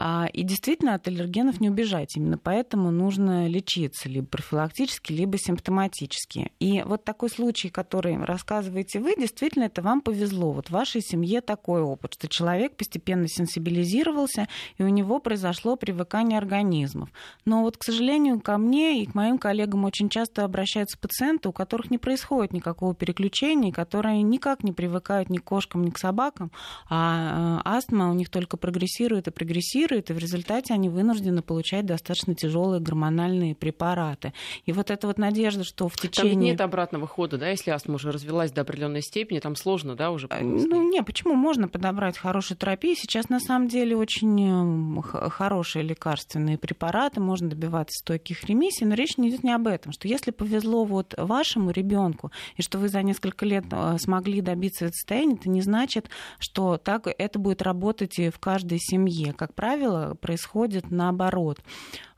А, 0.02 0.30
и 0.32 0.44
действительно 0.44 0.94
от 0.94 1.06
аллергенов 1.08 1.60
не 1.60 1.68
убежать. 1.68 2.16
Именно 2.16 2.38
поэтому 2.38 2.90
нужно 2.90 3.46
лечиться 3.48 4.08
либо 4.08 4.26
профилактически, 4.26 5.12
либо 5.12 5.36
симптоматически. 5.36 6.52
И 6.58 6.82
вот 6.86 7.04
такой 7.04 7.28
случай, 7.28 7.68
который 7.68 8.16
рассказываете 8.16 8.98
вы, 8.98 9.14
действительно 9.14 9.64
это 9.64 9.82
вам 9.82 10.00
повезло. 10.00 10.52
Вот 10.52 10.68
в 10.68 10.70
вашей 10.70 11.02
семье 11.02 11.42
такой 11.42 11.82
опыт, 11.82 12.14
что 12.14 12.28
человек 12.28 12.78
постепенно 12.78 13.28
сенсибилизировался, 13.28 14.48
и 14.78 14.82
у 14.82 14.88
него 14.88 15.18
произошло 15.18 15.76
привыкание 15.76 16.38
организмов. 16.38 17.10
Но 17.44 17.60
вот, 17.60 17.76
к 17.76 17.84
сожалению, 17.84 18.40
ко 18.40 18.56
мне 18.56 19.02
и 19.02 19.06
к 19.06 19.14
моим 19.14 19.36
коллегам 19.36 19.84
очень 19.84 20.08
часто 20.08 20.46
обращаются 20.46 20.96
пациенты, 20.96 21.50
у 21.50 21.52
которых 21.52 21.90
не 21.90 21.98
происходит 21.98 22.54
никакого 22.54 22.94
переключения, 22.94 23.70
которые 23.70 24.22
никак 24.22 24.64
не 24.64 24.72
привыкают 24.72 25.28
ни 25.28 25.36
к 25.36 25.44
кошкам, 25.44 25.84
ни 25.84 25.90
к 25.90 25.98
собакам, 25.98 26.50
а 26.88 27.58
э, 27.58 27.68
астма 27.68 28.10
у 28.10 28.14
них 28.14 28.30
только 28.30 28.56
прогрессирует 28.56 29.28
и 29.28 29.30
прогрессирует, 29.30 29.89
реагирует, 29.90 30.10
и 30.10 30.12
в 30.12 30.18
результате 30.18 30.74
они 30.74 30.88
вынуждены 30.88 31.42
получать 31.42 31.86
достаточно 31.86 32.34
тяжелые 32.34 32.80
гормональные 32.80 33.54
препараты. 33.54 34.32
И 34.66 34.72
вот 34.72 34.90
эта 34.90 35.06
вот 35.06 35.18
надежда, 35.18 35.64
что 35.64 35.88
в 35.88 35.96
течение... 35.96 36.32
Там 36.32 36.40
нет 36.40 36.60
обратного 36.60 37.06
хода, 37.06 37.38
да, 37.38 37.48
если 37.48 37.70
астма 37.70 37.96
уже 37.96 38.12
развелась 38.12 38.52
до 38.52 38.62
определенной 38.62 39.02
степени, 39.02 39.38
там 39.40 39.56
сложно, 39.56 39.96
да, 39.96 40.10
уже? 40.10 40.28
Э, 40.30 40.42
ну, 40.42 40.88
не, 40.90 41.02
почему 41.02 41.34
можно 41.34 41.68
подобрать 41.68 42.18
хорошую 42.18 42.58
терапию? 42.58 42.96
Сейчас 42.96 43.28
на 43.28 43.40
самом 43.40 43.68
деле 43.68 43.96
очень 43.96 44.42
эм, 44.42 45.02
хорошие 45.02 45.82
лекарственные 45.82 46.58
препараты, 46.58 47.20
можно 47.20 47.48
добиваться 47.48 47.98
стойких 48.00 48.44
ремиссий, 48.44 48.86
но 48.86 48.94
речь 48.94 49.18
не 49.18 49.30
идет 49.30 49.44
не 49.44 49.52
об 49.52 49.66
этом, 49.66 49.92
что 49.92 50.08
если 50.08 50.30
повезло 50.30 50.84
вот 50.84 51.14
вашему 51.16 51.70
ребенку, 51.70 52.30
и 52.56 52.62
что 52.62 52.78
вы 52.78 52.88
за 52.88 53.02
несколько 53.02 53.44
лет 53.44 53.64
э, 53.70 53.96
смогли 53.98 54.40
добиться 54.40 54.86
этого 54.86 54.94
состояния, 54.94 55.34
это 55.34 55.48
не 55.48 55.62
значит, 55.62 56.08
что 56.38 56.76
так 56.76 57.06
это 57.06 57.38
будет 57.38 57.62
работать 57.62 58.18
и 58.18 58.30
в 58.30 58.38
каждой 58.38 58.78
семье. 58.78 59.32
Как 59.32 59.54
правило, 59.54 59.79
правило, 59.80 60.14
происходит 60.14 60.90
наоборот. 60.90 61.58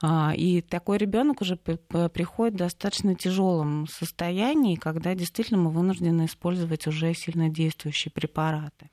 А, 0.03 0.33
и 0.37 0.61
такой 0.61 0.99
ребенок 0.99 1.41
уже 1.41 1.57
приходит 1.57 2.55
в 2.55 2.59
достаточно 2.59 3.15
тяжелом 3.15 3.87
состоянии, 3.87 4.77
когда 4.77 5.15
действительно 5.15 5.61
мы 5.61 5.71
вынуждены 5.71 6.27
использовать 6.27 6.87
уже 6.87 7.15
сильно 7.15 7.49
действующие 7.49 8.11
препараты. 8.13 8.91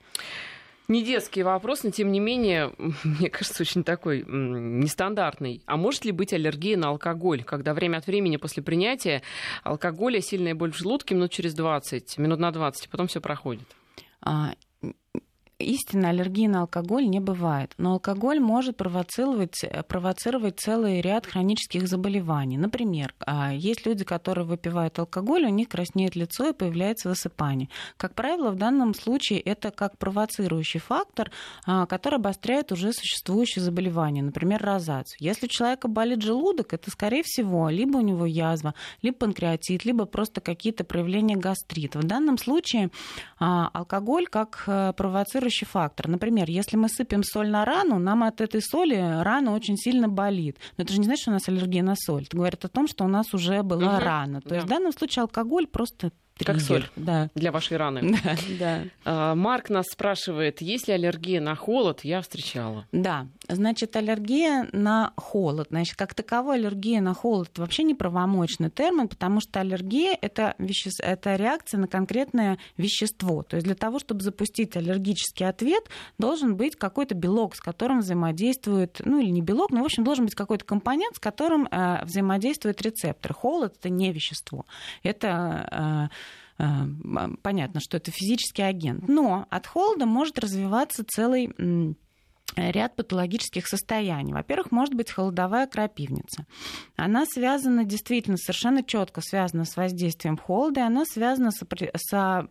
Не 0.88 1.04
детский 1.04 1.44
вопрос, 1.44 1.84
но 1.84 1.92
тем 1.92 2.12
не 2.12 2.20
менее, 2.20 2.74
мне 3.04 3.30
кажется, 3.30 3.62
очень 3.64 3.84
такой 3.84 4.24
нестандартный. 4.28 5.62
А 5.66 5.78
может 5.78 6.06
ли 6.06 6.12
быть 6.12 6.34
аллергия 6.34 6.78
на 6.78 6.90
алкоголь, 6.90 7.44
когда 7.44 7.74
время 7.74 7.98
от 7.98 8.08
времени 8.08 8.38
после 8.38 8.64
принятия 8.64 9.22
алкоголя 9.64 10.22
сильная 10.22 10.56
боль 10.56 10.72
в 10.72 10.78
желудке 10.78 11.16
минут 11.16 11.32
через 11.32 11.54
20, 11.54 12.18
минут 12.18 12.40
на 12.40 12.52
20, 12.52 12.86
а 12.86 12.90
потом 12.90 13.08
все 13.08 13.22
проходит? 13.22 13.68
Истинно 15.60 16.12
аллергии 16.12 16.48
на 16.48 16.62
алкоголь 16.62 17.06
не 17.06 17.20
бывает, 17.20 17.74
но 17.78 17.92
алкоголь 17.92 18.40
может 18.40 18.78
провоцировать, 18.78 19.66
провоцировать 19.90 20.58
целый 20.58 21.02
ряд 21.02 21.26
хронических 21.26 21.86
заболеваний. 21.86 22.58
Например, 22.58 23.14
а, 23.20 23.54
есть 23.54 23.86
люди, 23.86 24.06
которые 24.06 24.46
выпивают 24.46 24.98
алкоголь, 25.00 25.44
у 25.44 25.50
них 25.50 25.68
краснеет 25.68 26.16
лицо 26.16 26.48
и 26.48 26.54
появляется 26.54 27.10
высыпание. 27.10 27.68
Как 27.98 28.16
правило, 28.16 28.52
в 28.52 28.56
данном 28.56 28.94
случае 28.94 29.42
это 29.42 29.72
как 29.72 29.98
провоцирующий 29.98 30.80
фактор, 30.80 31.30
а, 31.66 31.86
который 31.88 32.20
обостряет 32.20 32.72
уже 32.72 32.94
существующее 32.94 33.62
заболевание, 33.62 34.24
например, 34.24 34.64
розацию. 34.64 35.18
Если 35.20 35.48
у 35.48 35.50
человека 35.50 35.90
болит 35.90 36.22
желудок, 36.22 36.74
это, 36.74 36.90
скорее 36.90 37.24
всего, 37.26 37.68
либо 37.68 37.98
у 37.98 38.02
него 38.02 38.26
язва, 38.26 38.76
либо 39.02 39.18
панкреатит, 39.18 39.84
либо 39.84 40.06
просто 40.06 40.40
какие-то 40.40 40.86
проявления 40.86 41.36
гастрита. 41.36 42.00
В 42.00 42.06
данном 42.06 42.38
случае 42.38 42.92
а, 43.40 43.70
алкоголь 43.74 44.26
как 44.28 44.64
э, 44.66 44.94
провоцирующий 44.96 45.49
провоцирующий 45.50 45.68
фактор. 45.68 46.08
Например, 46.08 46.50
если 46.50 46.78
мы 46.78 46.90
сыпем 46.90 47.24
соль 47.24 47.50
на 47.50 47.66
рану, 47.66 48.00
нам 48.00 48.24
от 48.24 48.42
этой 48.42 48.62
соли 48.62 48.96
рана 49.24 49.54
очень 49.54 49.78
сильно 49.78 50.08
болит. 50.08 50.58
Но 50.78 50.84
это 50.84 50.94
же 50.94 51.00
не 51.00 51.06
значит, 51.06 51.22
что 51.22 51.32
у 51.32 51.34
нас 51.34 51.50
аллергия 51.50 51.84
на 51.84 51.96
соль. 51.96 52.24
Это 52.24 52.38
говорит 52.38 52.66
о 52.66 52.70
том, 52.70 52.88
что 52.88 53.06
у 53.06 53.08
нас 53.08 53.34
уже 53.34 53.64
была 53.64 53.98
угу. 53.98 54.06
рана. 54.06 54.42
То 54.42 54.50
да. 54.50 54.56
есть 54.56 54.68
в 54.68 54.70
данном 54.70 54.92
случае 54.92 55.24
алкоголь 55.24 55.68
просто 55.68 56.12
Триггер. 56.40 56.54
Как 56.54 56.66
соль 56.66 56.90
да. 56.96 57.30
для 57.36 57.52
вашей 57.52 57.78
раны. 57.78 58.00
Да, 58.24 58.36
да. 58.60 58.84
А, 59.06 59.36
Марк 59.36 59.70
нас 59.70 59.86
спрашивает, 59.92 60.62
есть 60.62 60.88
ли 60.88 60.94
аллергия 60.94 61.42
на 61.42 61.56
холод? 61.56 62.02
Я 62.04 62.22
встречала. 62.22 62.86
Да, 62.92 63.28
значит, 63.48 63.96
аллергия 63.96 64.68
на 64.72 65.14
холод. 65.16 65.68
Значит, 65.70 65.96
как 65.96 66.14
таковой 66.14 66.56
аллергия 66.56 67.02
на 67.02 67.14
холод 67.14 67.58
вообще 67.58 67.84
не 67.84 67.94
правомочный 67.94 68.70
термин, 68.70 69.08
потому 69.08 69.42
что 69.42 69.60
аллергия 69.60 70.18
это, 70.22 70.56
веще... 70.58 70.90
это 71.00 71.36
реакция 71.36 71.80
на 71.80 71.88
конкретное 71.88 72.58
вещество. 72.78 73.44
То 73.44 73.58
есть 73.58 73.66
для 73.66 73.76
того, 73.76 74.00
чтобы 74.00 74.22
запустить 74.22 74.76
аллергический 74.76 75.48
ответ, 75.48 75.84
должен 76.18 76.56
быть 76.56 76.76
какой-то 76.76 77.16
белок, 77.16 77.56
с 77.56 77.62
которым 77.62 78.00
взаимодействует, 78.00 79.02
ну 79.04 79.20
или 79.20 79.30
не 79.30 79.42
белок, 79.42 79.72
но 79.72 79.82
в 79.82 79.86
общем 79.86 80.04
должен 80.04 80.26
быть 80.26 80.36
какой-то 80.36 80.66
компонент, 80.66 81.16
с 81.16 81.20
которым 81.20 81.68
э, 81.70 82.06
взаимодействует 82.06 82.82
рецептор. 82.82 83.34
Холод 83.34 83.76
это 83.78 83.90
не 83.90 84.12
вещество. 84.12 84.66
Это 85.04 85.60
Э, 85.72 86.08
понятно, 87.42 87.80
что 87.80 87.98
это 87.98 88.12
физический 88.12 88.64
агент. 88.64 89.08
Но 89.08 89.48
от 89.50 89.68
холода 89.68 90.06
может 90.06 90.40
развиваться 90.40 91.04
целый 91.08 91.96
ряд 92.56 92.96
патологических 92.96 93.68
состояний. 93.68 94.34
Во-первых, 94.34 94.72
может 94.72 94.94
быть 94.94 95.12
холодовая 95.12 95.68
крапивница. 95.68 96.46
Она 96.96 97.26
связана 97.26 97.86
действительно 97.86 98.38
совершенно 98.38 98.84
четко 98.84 99.22
связана 99.22 99.66
с 99.66 99.78
воздействием 99.78 100.38
холода, 100.38 100.82
и 100.82 100.84
она 100.84 101.06
связана 101.06 101.52
с, 101.52 101.60
с 101.60 102.48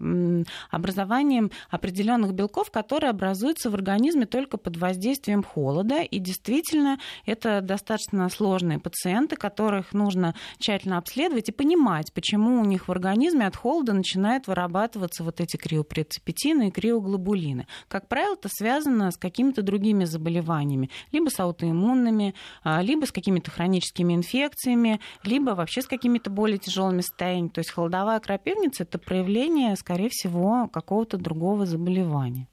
образованием 0.71 1.51
определенных 1.71 2.33
белков, 2.33 2.71
которые 2.71 3.11
образуются 3.11 3.71
в 3.71 3.75
организме 3.75 4.27
только 4.27 4.57
под 4.57 4.77
воздействием 4.77 5.43
холода. 5.43 6.03
И 6.03 6.19
действительно, 6.19 6.99
это 7.27 7.61
достаточно 7.61 8.29
сложные 8.29 8.79
пациенты, 8.79 9.37
которых 9.37 9.93
нужно 9.93 10.35
тщательно 10.59 10.99
обследовать 10.99 11.49
и 11.49 11.53
понимать, 11.53 12.13
почему 12.13 12.61
у 12.61 12.65
них 12.65 12.89
в 12.89 12.93
организме 12.93 13.47
от 13.47 13.57
холода 13.57 13.93
начинают 13.93 14.47
вырабатываться 14.47 15.25
вот 15.25 15.41
эти 15.41 15.57
криопрецепитины 15.57 16.69
и 16.69 16.71
криоглобулины. 16.71 17.67
Как 17.89 18.09
правило, 18.09 18.35
это 18.35 18.49
связано 18.51 19.11
с 19.11 19.17
какими-то 19.17 19.63
другими 19.63 19.88
другими 19.89 20.05
заболеваниями, 20.05 20.91
либо 21.13 21.31
с 21.31 21.41
аутоиммунными, 21.41 22.35
а, 22.63 22.83
либо 22.83 23.07
с 23.07 23.13
какими-то 23.13 23.51
хроническими 23.51 24.15
инфекциями, 24.15 25.01
либо 25.25 25.51
вообще 25.55 25.81
с 25.81 25.87
какими-то 25.87 26.31
более 26.31 26.59
тяжелыми 26.59 27.01
состояниями. 27.01 27.49
То 27.49 27.61
есть 27.61 27.71
холодовая 27.71 28.21
крапивница 28.21 28.83
это 28.83 28.99
проявление, 28.99 29.77
скорее 29.77 30.09
всего, 30.11 30.69
какого-то 30.69 31.17
другого 31.17 31.67
заболевания. 31.67 32.49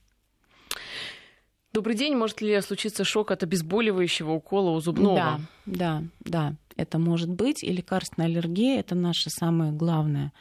Добрый 1.74 1.96
день. 1.96 2.16
Может 2.16 2.42
ли 2.42 2.62
случиться 2.62 3.04
шок 3.04 3.32
от 3.32 3.44
обезболивающего 3.44 4.32
укола 4.32 4.70
у 4.70 4.80
зубного? 4.80 5.16
Да, 5.16 5.40
да, 5.66 6.04
да. 6.22 6.56
Это 6.78 7.00
может 7.00 7.30
быть. 7.30 7.64
И 7.64 7.72
лекарственная 7.72 8.30
аллергия– 8.30 8.80
это 8.82 8.96
наше 8.96 9.30
самое 9.30 9.74
главное 9.74 10.32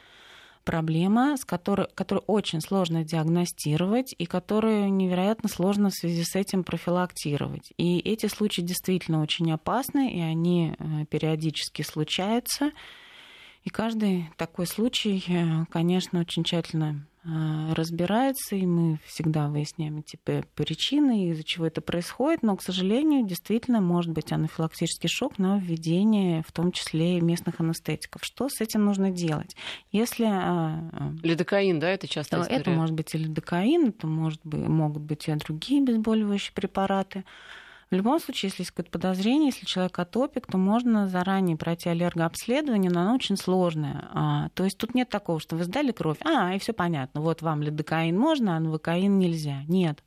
проблема, 0.65 1.37
с 1.37 1.45
которой, 1.45 1.87
которую 1.95 2.25
очень 2.25 2.59
сложно 2.59 3.05
диагностировать 3.05 4.13
и 4.17 4.25
которую 4.25 4.91
невероятно 4.91 5.47
сложно 5.47 5.89
в 5.89 5.93
связи 5.93 6.23
с 6.23 6.35
этим 6.35 6.63
профилактировать. 6.63 7.71
И 7.77 7.99
эти 7.99 8.25
случаи 8.25 8.61
действительно 8.61 9.21
очень 9.21 9.51
опасны, 9.51 10.11
и 10.11 10.19
они 10.19 10.75
э, 10.77 11.05
периодически 11.09 11.83
случаются. 11.83 12.71
И 13.63 13.69
каждый 13.69 14.29
такой 14.37 14.67
случай, 14.67 15.23
э, 15.27 15.65
конечно, 15.71 16.19
очень 16.19 16.43
тщательно 16.43 17.05
разбирается, 17.25 18.55
и 18.55 18.65
мы 18.65 18.99
всегда 19.05 19.47
выясняем 19.47 20.03
типа 20.03 20.43
причины, 20.53 21.29
из-за 21.29 21.43
чего 21.43 21.65
это 21.65 21.81
происходит, 21.81 22.43
но, 22.43 22.55
к 22.55 22.61
сожалению, 22.61 23.25
действительно 23.25 23.81
может 23.81 24.11
быть 24.11 24.31
анафилактический 24.31 25.09
шок 25.09 25.39
на 25.39 25.57
введение, 25.57 26.43
в 26.47 26.51
том 26.51 26.71
числе 26.71 27.17
и 27.17 27.21
местных 27.21 27.59
анестетиков. 27.59 28.21
Что 28.23 28.47
с 28.47 28.61
этим 28.61 28.85
нужно 28.85 29.09
делать? 29.09 29.55
Если... 29.91 30.25
А, 30.25 30.89
а, 30.91 31.13
лидокаин, 31.23 31.79
да, 31.79 31.89
это 31.89 32.07
часто 32.07 32.41
история? 32.41 32.61
Это 32.61 32.69
может 32.69 32.93
быть 32.93 33.15
и 33.15 33.17
лидокаин, 33.17 33.89
это 33.89 34.05
может 34.05 34.41
быть, 34.43 34.67
могут 34.67 35.01
быть 35.01 35.27
и 35.27 35.33
другие 35.33 35.81
обезболивающие 35.81 36.53
препараты. 36.53 37.23
В 37.91 37.95
любом 37.95 38.19
случае, 38.19 38.49
если 38.49 38.63
есть 38.63 38.71
какое-то 38.71 38.91
подозрение, 38.91 39.47
если 39.47 39.65
человек 39.65 39.97
атопик, 39.99 40.47
то 40.47 40.57
можно 40.57 41.07
заранее 41.07 41.55
пройти 41.55 41.89
аллергообследование, 41.89 42.89
но 42.89 43.01
оно 43.01 43.15
очень 43.15 43.37
сложное. 43.37 44.09
А, 44.11 44.49
то 44.55 44.63
есть 44.63 44.77
тут 44.77 44.95
нет 44.95 45.09
такого, 45.09 45.39
что 45.39 45.55
вы 45.55 45.63
сдали 45.63 45.91
кровь, 45.91 46.17
а, 46.25 46.53
и 46.55 46.59
все 46.59 46.73
понятно, 46.73 47.21
вот 47.21 47.41
вам 47.41 47.61
лидокаин 47.61 48.17
можно, 48.17 48.57
а 48.57 48.59
новокаин 48.59 49.19
нельзя. 49.19 49.63
Нет. 49.67 50.03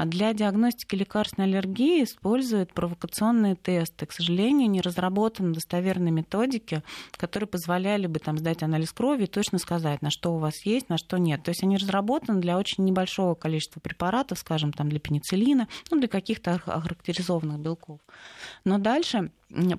А 0.00 0.06
для 0.06 0.32
диагностики 0.32 0.94
лекарственной 0.94 1.46
аллергии 1.46 2.04
используют 2.04 2.72
провокационные 2.72 3.54
тесты. 3.54 4.06
К 4.06 4.12
сожалению, 4.12 4.70
не 4.70 4.80
разработаны 4.80 5.52
достоверные 5.52 6.10
методики, 6.10 6.82
которые 7.18 7.46
позволяли 7.46 8.06
бы 8.06 8.18
там, 8.18 8.38
сдать 8.38 8.62
анализ 8.62 8.92
крови 8.92 9.24
и 9.24 9.26
точно 9.26 9.58
сказать, 9.58 10.00
на 10.00 10.08
что 10.08 10.34
у 10.34 10.38
вас 10.38 10.62
есть, 10.64 10.88
на 10.88 10.96
что 10.96 11.18
нет. 11.18 11.42
То 11.42 11.50
есть 11.50 11.62
они 11.62 11.76
разработаны 11.76 12.40
для 12.40 12.56
очень 12.56 12.86
небольшого 12.86 13.34
количества 13.34 13.78
препаратов, 13.80 14.38
скажем, 14.38 14.72
там, 14.72 14.88
для 14.88 15.00
пенициллина, 15.00 15.68
ну, 15.90 15.98
для 15.98 16.08
каких-то 16.08 16.54
охарактеризованных 16.54 17.58
белков. 17.58 18.00
Но 18.64 18.78
дальше 18.78 19.30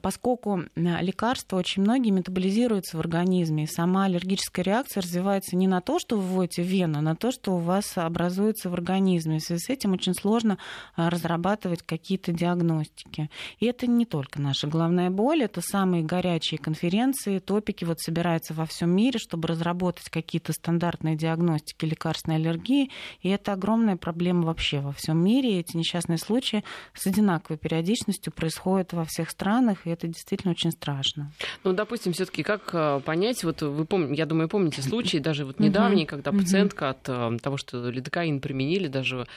поскольку 0.01 0.63
лекарства 0.75 1.57
очень 1.57 1.83
многие 1.83 2.09
метаболизируются 2.09 2.97
в 2.97 2.99
организме, 2.99 3.63
и 3.63 3.67
сама 3.67 4.05
аллергическая 4.05 4.65
реакция 4.65 5.01
развивается 5.01 5.55
не 5.55 5.67
на 5.67 5.81
то, 5.81 5.97
что 5.99 6.17
вы 6.17 6.23
вводите 6.23 6.63
в 6.63 6.65
вену, 6.65 6.99
а 6.99 7.01
на 7.01 7.15
то, 7.15 7.31
что 7.31 7.55
у 7.55 7.57
вас 7.57 7.97
образуется 7.97 8.69
в 8.69 8.73
организме. 8.73 9.39
В 9.39 9.43
связи 9.43 9.61
с 9.61 9.69
этим 9.69 9.93
очень 9.93 10.13
сложно 10.13 10.57
а, 10.95 11.09
разрабатывать 11.09 11.83
какие-то 11.83 12.33
диагностики. 12.33 13.29
И 13.59 13.65
это 13.65 13.87
не 13.87 14.05
только 14.05 14.41
наша 14.41 14.67
головная 14.67 15.09
боль, 15.09 15.43
это 15.43 15.61
самые 15.61 16.03
горячие 16.03 16.57
конференции, 16.57 17.39
топики 17.39 17.85
вот 17.85 17.99
собираются 17.99 18.53
во 18.53 18.65
всем 18.65 18.89
мире, 18.89 19.19
чтобы 19.19 19.47
разработать 19.47 20.09
какие-то 20.09 20.51
стандартные 20.51 21.15
диагностики 21.15 21.85
лекарственной 21.85 22.37
аллергии. 22.37 22.91
И 23.21 23.29
это 23.29 23.53
огромная 23.53 23.95
проблема 23.95 24.43
вообще 24.43 24.81
во 24.81 24.91
всем 24.91 25.23
мире. 25.23 25.53
И 25.53 25.59
эти 25.59 25.77
несчастные 25.77 26.17
случаи 26.17 26.63
с 26.93 27.07
одинаковой 27.07 27.57
периодичностью 27.57 28.33
происходят 28.33 28.91
во 28.91 29.05
всех 29.05 29.29
странах 29.29 29.60
странах, 29.61 29.79
и 29.85 29.89
это 29.89 30.07
действительно 30.07 30.51
очень 30.51 30.71
страшно. 30.71 31.31
Ну, 31.63 31.73
допустим, 31.73 32.13
все-таки 32.13 32.43
как 32.43 32.69
э, 32.73 33.01
понять, 33.05 33.43
вот 33.43 33.61
вы 33.61 33.85
помните, 33.85 34.15
я 34.15 34.25
думаю, 34.25 34.49
помните 34.49 34.81
случай 34.81 35.19
даже 35.31 35.45
вот 35.45 35.59
недавний, 35.59 36.05
когда 36.05 36.31
пациентка 36.31 36.89
от 36.89 37.07
э, 37.07 37.37
того, 37.41 37.57
что 37.57 37.89
лидокаин 37.89 38.39
применили, 38.39 38.87
даже 38.87 39.27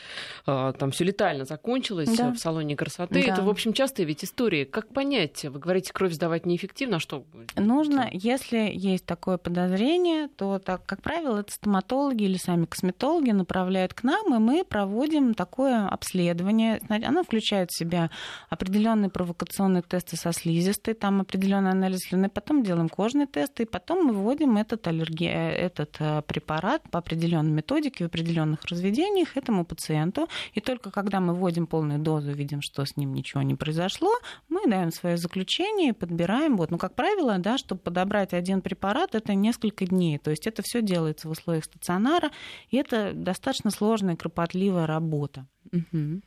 э, 0.47 0.73
там 0.79 0.91
все 0.91 1.05
летально 1.05 1.45
закончилось 1.45 2.17
да. 2.17 2.33
в 2.33 2.39
салоне 2.39 2.77
красоты. 2.77 3.15
Да. 3.15 3.33
Это, 3.33 3.43
в 3.43 3.49
общем, 3.49 3.73
частая 3.73 4.07
ведь 4.07 4.25
история. 4.25 4.65
Как 4.65 4.89
понять? 4.89 5.45
Вы 5.45 5.59
говорите, 5.59 5.93
кровь 5.93 6.13
сдавать 6.13 6.47
неэффективно, 6.47 6.97
а 6.97 7.01
что? 7.01 7.25
Нужно, 7.57 8.09
если 8.13 8.71
есть 8.73 9.05
такое 9.05 9.37
подозрение, 9.37 10.29
то, 10.29 10.59
так, 10.59 10.85
как 10.87 11.03
правило, 11.03 11.41
это 11.41 11.53
стоматологи 11.53 12.25
или 12.25 12.37
сами 12.37 12.65
косметологи 12.65 13.31
направляют 13.31 13.95
к 13.95 14.03
нам, 14.03 14.35
и 14.35 14.39
мы 14.39 14.65
проводим 14.65 15.35
такое 15.35 15.87
обследование. 15.87 16.81
Оно 16.89 17.23
включает 17.23 17.71
в 17.71 17.79
себя 17.79 18.11
определенные 18.49 19.11
провокационные 19.11 19.83
тесты 19.83 20.14
тесты 20.15 20.17
со 20.17 20.33
слизистой, 20.33 20.95
там 20.95 21.21
определенный 21.21 21.71
анализ 21.71 22.01
слюны, 22.09 22.29
потом 22.29 22.63
делаем 22.63 22.89
кожные 22.89 23.27
тесты, 23.27 23.63
и 23.63 23.67
потом 23.67 24.07
мы 24.07 24.13
вводим 24.13 24.57
этот, 24.57 24.87
аллерги... 24.87 25.27
Э, 25.27 25.65
этот 25.67 25.97
э, 26.01 26.23
препарат 26.23 26.83
по 26.91 26.99
определенной 26.99 27.51
методике 27.51 28.05
в 28.05 28.07
определенных 28.07 28.65
разведениях 28.65 29.37
этому 29.37 29.65
пациенту. 29.65 30.29
И 30.57 30.61
только 30.61 30.91
когда 30.91 31.21
мы 31.21 31.35
вводим 31.35 31.67
полную 31.67 31.99
дозу, 31.99 32.33
видим, 32.33 32.61
что 32.63 32.85
с 32.85 32.97
ним 32.97 33.15
ничего 33.15 33.43
не 33.43 33.55
произошло, 33.55 34.11
мы 34.49 34.67
даем 34.67 34.91
свое 34.91 35.17
заключение, 35.17 35.93
подбираем. 35.93 36.57
Вот. 36.57 36.71
Но, 36.71 36.79
как 36.79 36.95
правило, 36.95 37.39
да, 37.39 37.59
чтобы 37.59 37.81
подобрать 37.81 38.35
один 38.35 38.61
препарат, 38.61 39.15
это 39.15 39.35
несколько 39.35 39.87
дней. 39.87 40.19
То 40.19 40.31
есть 40.31 40.47
это 40.47 40.63
все 40.63 40.83
делается 40.83 41.29
в 41.29 41.31
условиях 41.31 41.65
стационара, 41.65 42.31
и 42.71 42.77
это 42.77 43.13
достаточно 43.15 43.71
сложная, 43.71 44.17
кропотливая 44.17 44.87
работа. 44.87 45.47
Угу. 45.73 46.21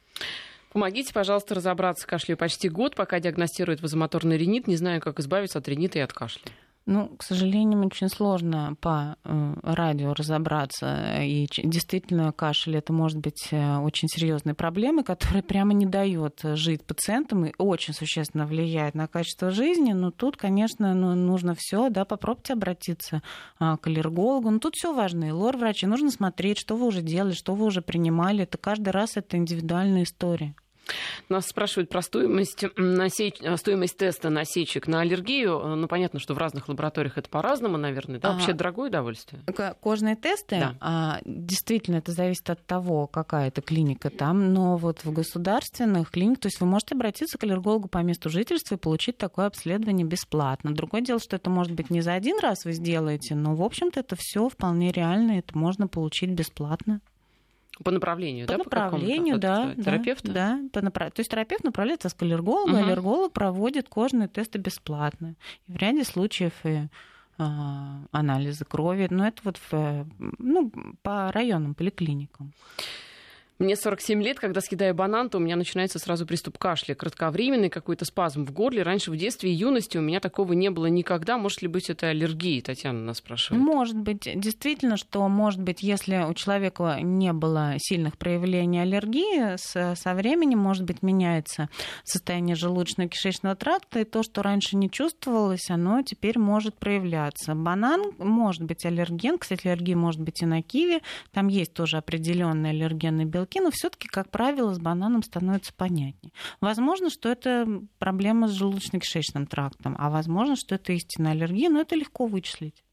Помогите, 0.77 1.11
пожалуйста, 1.11 1.55
разобраться. 1.55 2.05
Кашлю 2.05 2.37
почти 2.37 2.69
год, 2.69 2.95
пока 2.95 3.19
диагностируют 3.19 3.81
вазомоторный 3.81 4.37
ринит. 4.37 4.67
Не 4.67 4.75
знаю, 4.75 5.01
как 5.01 5.19
избавиться 5.19 5.57
от 5.57 5.67
ринита 5.67 5.97
и 5.97 6.01
от 6.03 6.13
кашля. 6.13 6.51
Ну, 6.85 7.07
к 7.17 7.23
сожалению, 7.23 7.83
очень 7.83 8.09
сложно 8.09 8.77
по 8.79 9.17
э, 9.23 9.53
радио 9.63 10.13
разобраться. 10.13 11.19
И 11.23 11.47
действительно, 11.63 12.31
кашель 12.31 12.77
это 12.77 12.93
может 12.93 13.17
быть 13.17 13.47
э, 13.49 13.77
очень 13.77 14.07
серьезной 14.07 14.53
проблемой, 14.53 15.03
которая 15.03 15.41
прямо 15.41 15.73
не 15.73 15.87
дает 15.87 16.41
жить 16.43 16.85
пациентам 16.85 17.47
и 17.47 17.53
очень 17.57 17.95
существенно 17.95 18.45
влияет 18.45 18.93
на 18.93 19.07
качество 19.07 19.49
жизни. 19.49 19.93
Но 19.93 20.11
тут, 20.11 20.37
конечно, 20.37 20.93
ну, 20.93 21.15
нужно 21.15 21.55
все, 21.57 21.89
да, 21.89 22.05
попробуйте 22.05 22.53
обратиться 22.53 23.23
а, 23.57 23.77
к 23.77 23.87
аллергологу. 23.87 24.51
Но 24.51 24.59
тут 24.59 24.75
все 24.75 24.93
важно. 24.93 25.25
И 25.25 25.31
лор-врачи 25.31 25.87
нужно 25.87 26.11
смотреть, 26.11 26.59
что 26.59 26.75
вы 26.77 26.85
уже 26.85 27.01
делали, 27.01 27.33
что 27.33 27.55
вы 27.55 27.65
уже 27.65 27.81
принимали. 27.81 28.43
Это 28.43 28.59
каждый 28.59 28.89
раз 28.89 29.17
это 29.17 29.37
индивидуальная 29.37 30.03
история. 30.03 30.53
Нас 31.29 31.47
спрашивают 31.47 31.89
про 31.89 32.01
стоимость, 32.01 32.65
насеч... 32.77 33.35
стоимость 33.57 33.97
теста 33.97 34.29
насечек 34.29 34.87
на 34.87 35.01
аллергию. 35.01 35.75
Ну, 35.75 35.87
понятно, 35.87 36.19
что 36.19 36.33
в 36.33 36.37
разных 36.37 36.69
лабораториях 36.69 37.17
это 37.17 37.29
по-разному, 37.29 37.77
наверное. 37.77 38.19
Да? 38.19 38.33
Вообще 38.33 38.53
дорогое 38.53 38.89
удовольствие. 38.89 39.41
Кожные 39.81 40.15
тесты, 40.15 40.59
да. 40.59 40.75
а, 40.79 41.19
действительно, 41.25 41.97
это 41.97 42.11
зависит 42.11 42.49
от 42.49 42.65
того, 42.65 43.07
какая 43.07 43.47
это 43.49 43.61
клиника 43.61 44.09
там. 44.09 44.53
Но 44.53 44.77
вот 44.77 45.03
в 45.03 45.11
государственных 45.11 46.11
клиниках, 46.11 46.41
то 46.41 46.47
есть 46.47 46.59
вы 46.59 46.67
можете 46.67 46.95
обратиться 46.95 47.37
к 47.37 47.43
аллергологу 47.43 47.87
по 47.87 47.99
месту 47.99 48.29
жительства 48.29 48.75
и 48.75 48.77
получить 48.77 49.17
такое 49.17 49.47
обследование 49.47 50.05
бесплатно. 50.05 50.73
Другое 50.73 51.01
дело, 51.01 51.19
что 51.19 51.35
это 51.35 51.49
может 51.49 51.73
быть 51.73 51.89
не 51.89 52.01
за 52.01 52.13
один 52.13 52.39
раз 52.39 52.65
вы 52.65 52.73
сделаете, 52.73 53.35
но, 53.35 53.55
в 53.55 53.63
общем-то, 53.63 53.99
это 53.99 54.15
все 54.17 54.47
вполне 54.49 54.91
реально, 54.91 55.39
это 55.39 55.57
можно 55.57 55.87
получить 55.87 56.29
бесплатно. 56.31 57.01
По 57.83 57.91
направлению, 57.91 58.47
по 58.47 58.53
да? 58.53 58.57
направлению, 58.57 59.35
по 59.35 59.41
да. 59.41 59.75
Терапевта? 59.75 60.31
Да, 60.31 60.59
по 60.73 60.81
направ... 60.81 61.11
то 61.11 61.19
есть 61.19 61.31
терапевт 61.31 61.63
направляется 61.63 62.09
к 62.09 62.21
аллергологу, 62.21 62.71
угу. 62.71 62.77
аллерголог 62.77 63.33
проводит 63.33 63.89
кожные 63.89 64.27
тесты 64.27 64.57
бесплатно. 64.57 65.35
И 65.67 65.71
в 65.71 65.77
ряде 65.77 66.03
случаев 66.03 66.53
и 66.63 66.87
а, 67.37 67.99
анализы 68.11 68.65
крови, 68.65 69.07
но 69.09 69.27
это 69.27 69.41
вот 69.43 69.59
в, 69.69 70.07
ну, 70.39 70.71
по 71.03 71.31
районным 71.31 71.75
поликлиникам. 71.75 72.51
Мне 73.59 73.75
47 73.75 74.21
лет, 74.21 74.39
когда 74.39 74.61
съедаю 74.61 74.93
банан, 74.93 75.29
то 75.29 75.39
у 75.39 75.41
меня 75.41 75.55
начинается 75.55 75.97
сразу 75.97 76.27
приступ 76.27 76.59
кашля, 76.59 76.93
кратковременный 76.93 77.69
какой-то 77.69 78.05
спазм 78.05 78.45
в 78.45 78.51
горле. 78.51 78.83
Раньше 78.83 79.09
в 79.09 79.17
детстве 79.17 79.51
и 79.51 79.55
юности 79.55 79.97
у 79.97 80.01
меня 80.01 80.19
такого 80.19 80.53
не 80.53 80.69
было 80.69 80.85
никогда. 80.85 81.39
Может 81.39 81.63
ли 81.63 81.67
быть 81.67 81.89
это 81.89 82.09
аллергией? 82.09 82.61
Татьяна 82.61 82.99
нас 82.99 83.17
спрашивает. 83.17 83.63
Может 83.63 83.97
быть. 83.97 84.29
Действительно, 84.35 84.95
что 84.95 85.27
может 85.27 85.61
быть, 85.61 85.81
если 85.81 86.23
у 86.29 86.35
человека 86.35 86.99
не 87.01 87.33
было 87.33 87.73
сильных 87.79 88.17
проявлений 88.19 88.79
аллергии, 88.79 89.57
со 89.57 90.13
временем, 90.13 90.59
может 90.59 90.83
быть, 90.83 91.01
меняется 91.01 91.69
состояние 92.03 92.55
желудочно-кишечного 92.55 93.55
тракта, 93.55 94.01
и 94.01 94.03
то, 94.03 94.21
что 94.21 94.43
раньше 94.43 94.75
не 94.75 94.91
чувствовалось, 94.91 95.69
оно 95.71 96.03
теперь 96.03 96.37
может 96.37 96.77
проявляться. 96.77 97.55
Банан 97.55 98.11
может 98.19 98.61
быть 98.61 98.85
аллерген. 98.85 99.39
Кстати, 99.39 99.67
аллергия 99.67 99.95
может 99.95 100.21
быть 100.21 100.43
и 100.43 100.45
на 100.45 100.61
киви. 100.61 101.01
Там 101.31 101.47
есть 101.47 101.73
тоже 101.73 101.97
определенные 101.97 102.69
аллергенные 102.69 103.25
белки 103.25 103.46
белки, 103.47 103.59
но 103.59 103.71
все-таки, 103.71 104.07
как 104.07 104.29
правило, 104.29 104.73
с 104.73 104.79
бананом 104.79 105.23
становится 105.23 105.73
понятнее. 105.73 106.33
Возможно, 106.61 107.09
что 107.09 107.29
это 107.29 107.67
проблема 107.99 108.47
с 108.47 108.61
желудочно-кишечным 108.61 109.47
трактом, 109.47 109.95
а 109.97 110.09
возможно, 110.09 110.55
что 110.55 110.75
это 110.75 110.93
истинная 110.93 111.31
аллергия, 111.31 111.69
но 111.69 111.81
это 111.81 111.95
легко 111.95 112.25
вычислить. 112.25 112.83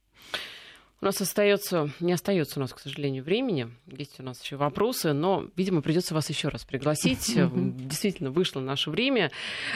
У 1.01 1.05
нас 1.07 1.21
остается, 1.21 1.91
не 2.01 2.13
остается 2.13 2.59
у 2.59 2.63
нас, 2.63 2.73
к 2.73 2.79
сожалению, 2.79 3.25
времени. 3.25 3.69
Есть 3.87 4.19
у 4.21 4.23
нас 4.23 4.43
еще 4.43 4.57
вопросы, 4.57 5.13
но, 5.13 5.47
видимо, 5.57 5.83
придется 5.83 6.15
вас 6.15 6.31
еще 6.31 6.49
раз 6.49 6.65
пригласить. 6.65 7.35
Действительно, 7.37 8.31
вышло 8.31 8.61
наше 8.61 8.91
время. 8.91 9.31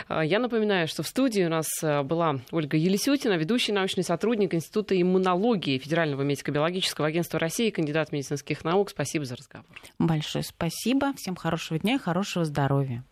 А, 0.09 0.25
я 0.25 0.39
напоминаю, 0.39 0.89
что 0.89 1.03
в 1.03 1.07
студии 1.07 1.43
у 1.43 1.51
нас 1.51 1.67
а, 1.83 2.03
была 2.03 2.41
Ольга 2.51 2.77
Елисютина, 2.77 3.35
ведущий 3.35 3.73
научный 3.73 4.05
сотрудник 4.05 4.55
Института 4.55 4.99
иммунологии 5.01 5.79
Федерального 5.79 6.23
медико-биологического 6.23 7.07
агентства 7.07 7.39
России, 7.39 7.71
кандидат 7.71 8.11
медицинских 8.13 8.65
наук. 8.65 8.91
Спасибо 8.91 9.25
за 9.25 9.37
разговор. 9.37 9.67
Большое 9.99 10.45
спасибо. 10.45 11.13
Всем 11.17 11.37
хорошего 11.37 11.79
дня 11.79 11.97
и 11.97 11.99
хорошего 11.99 12.45
здоровья. 12.45 13.05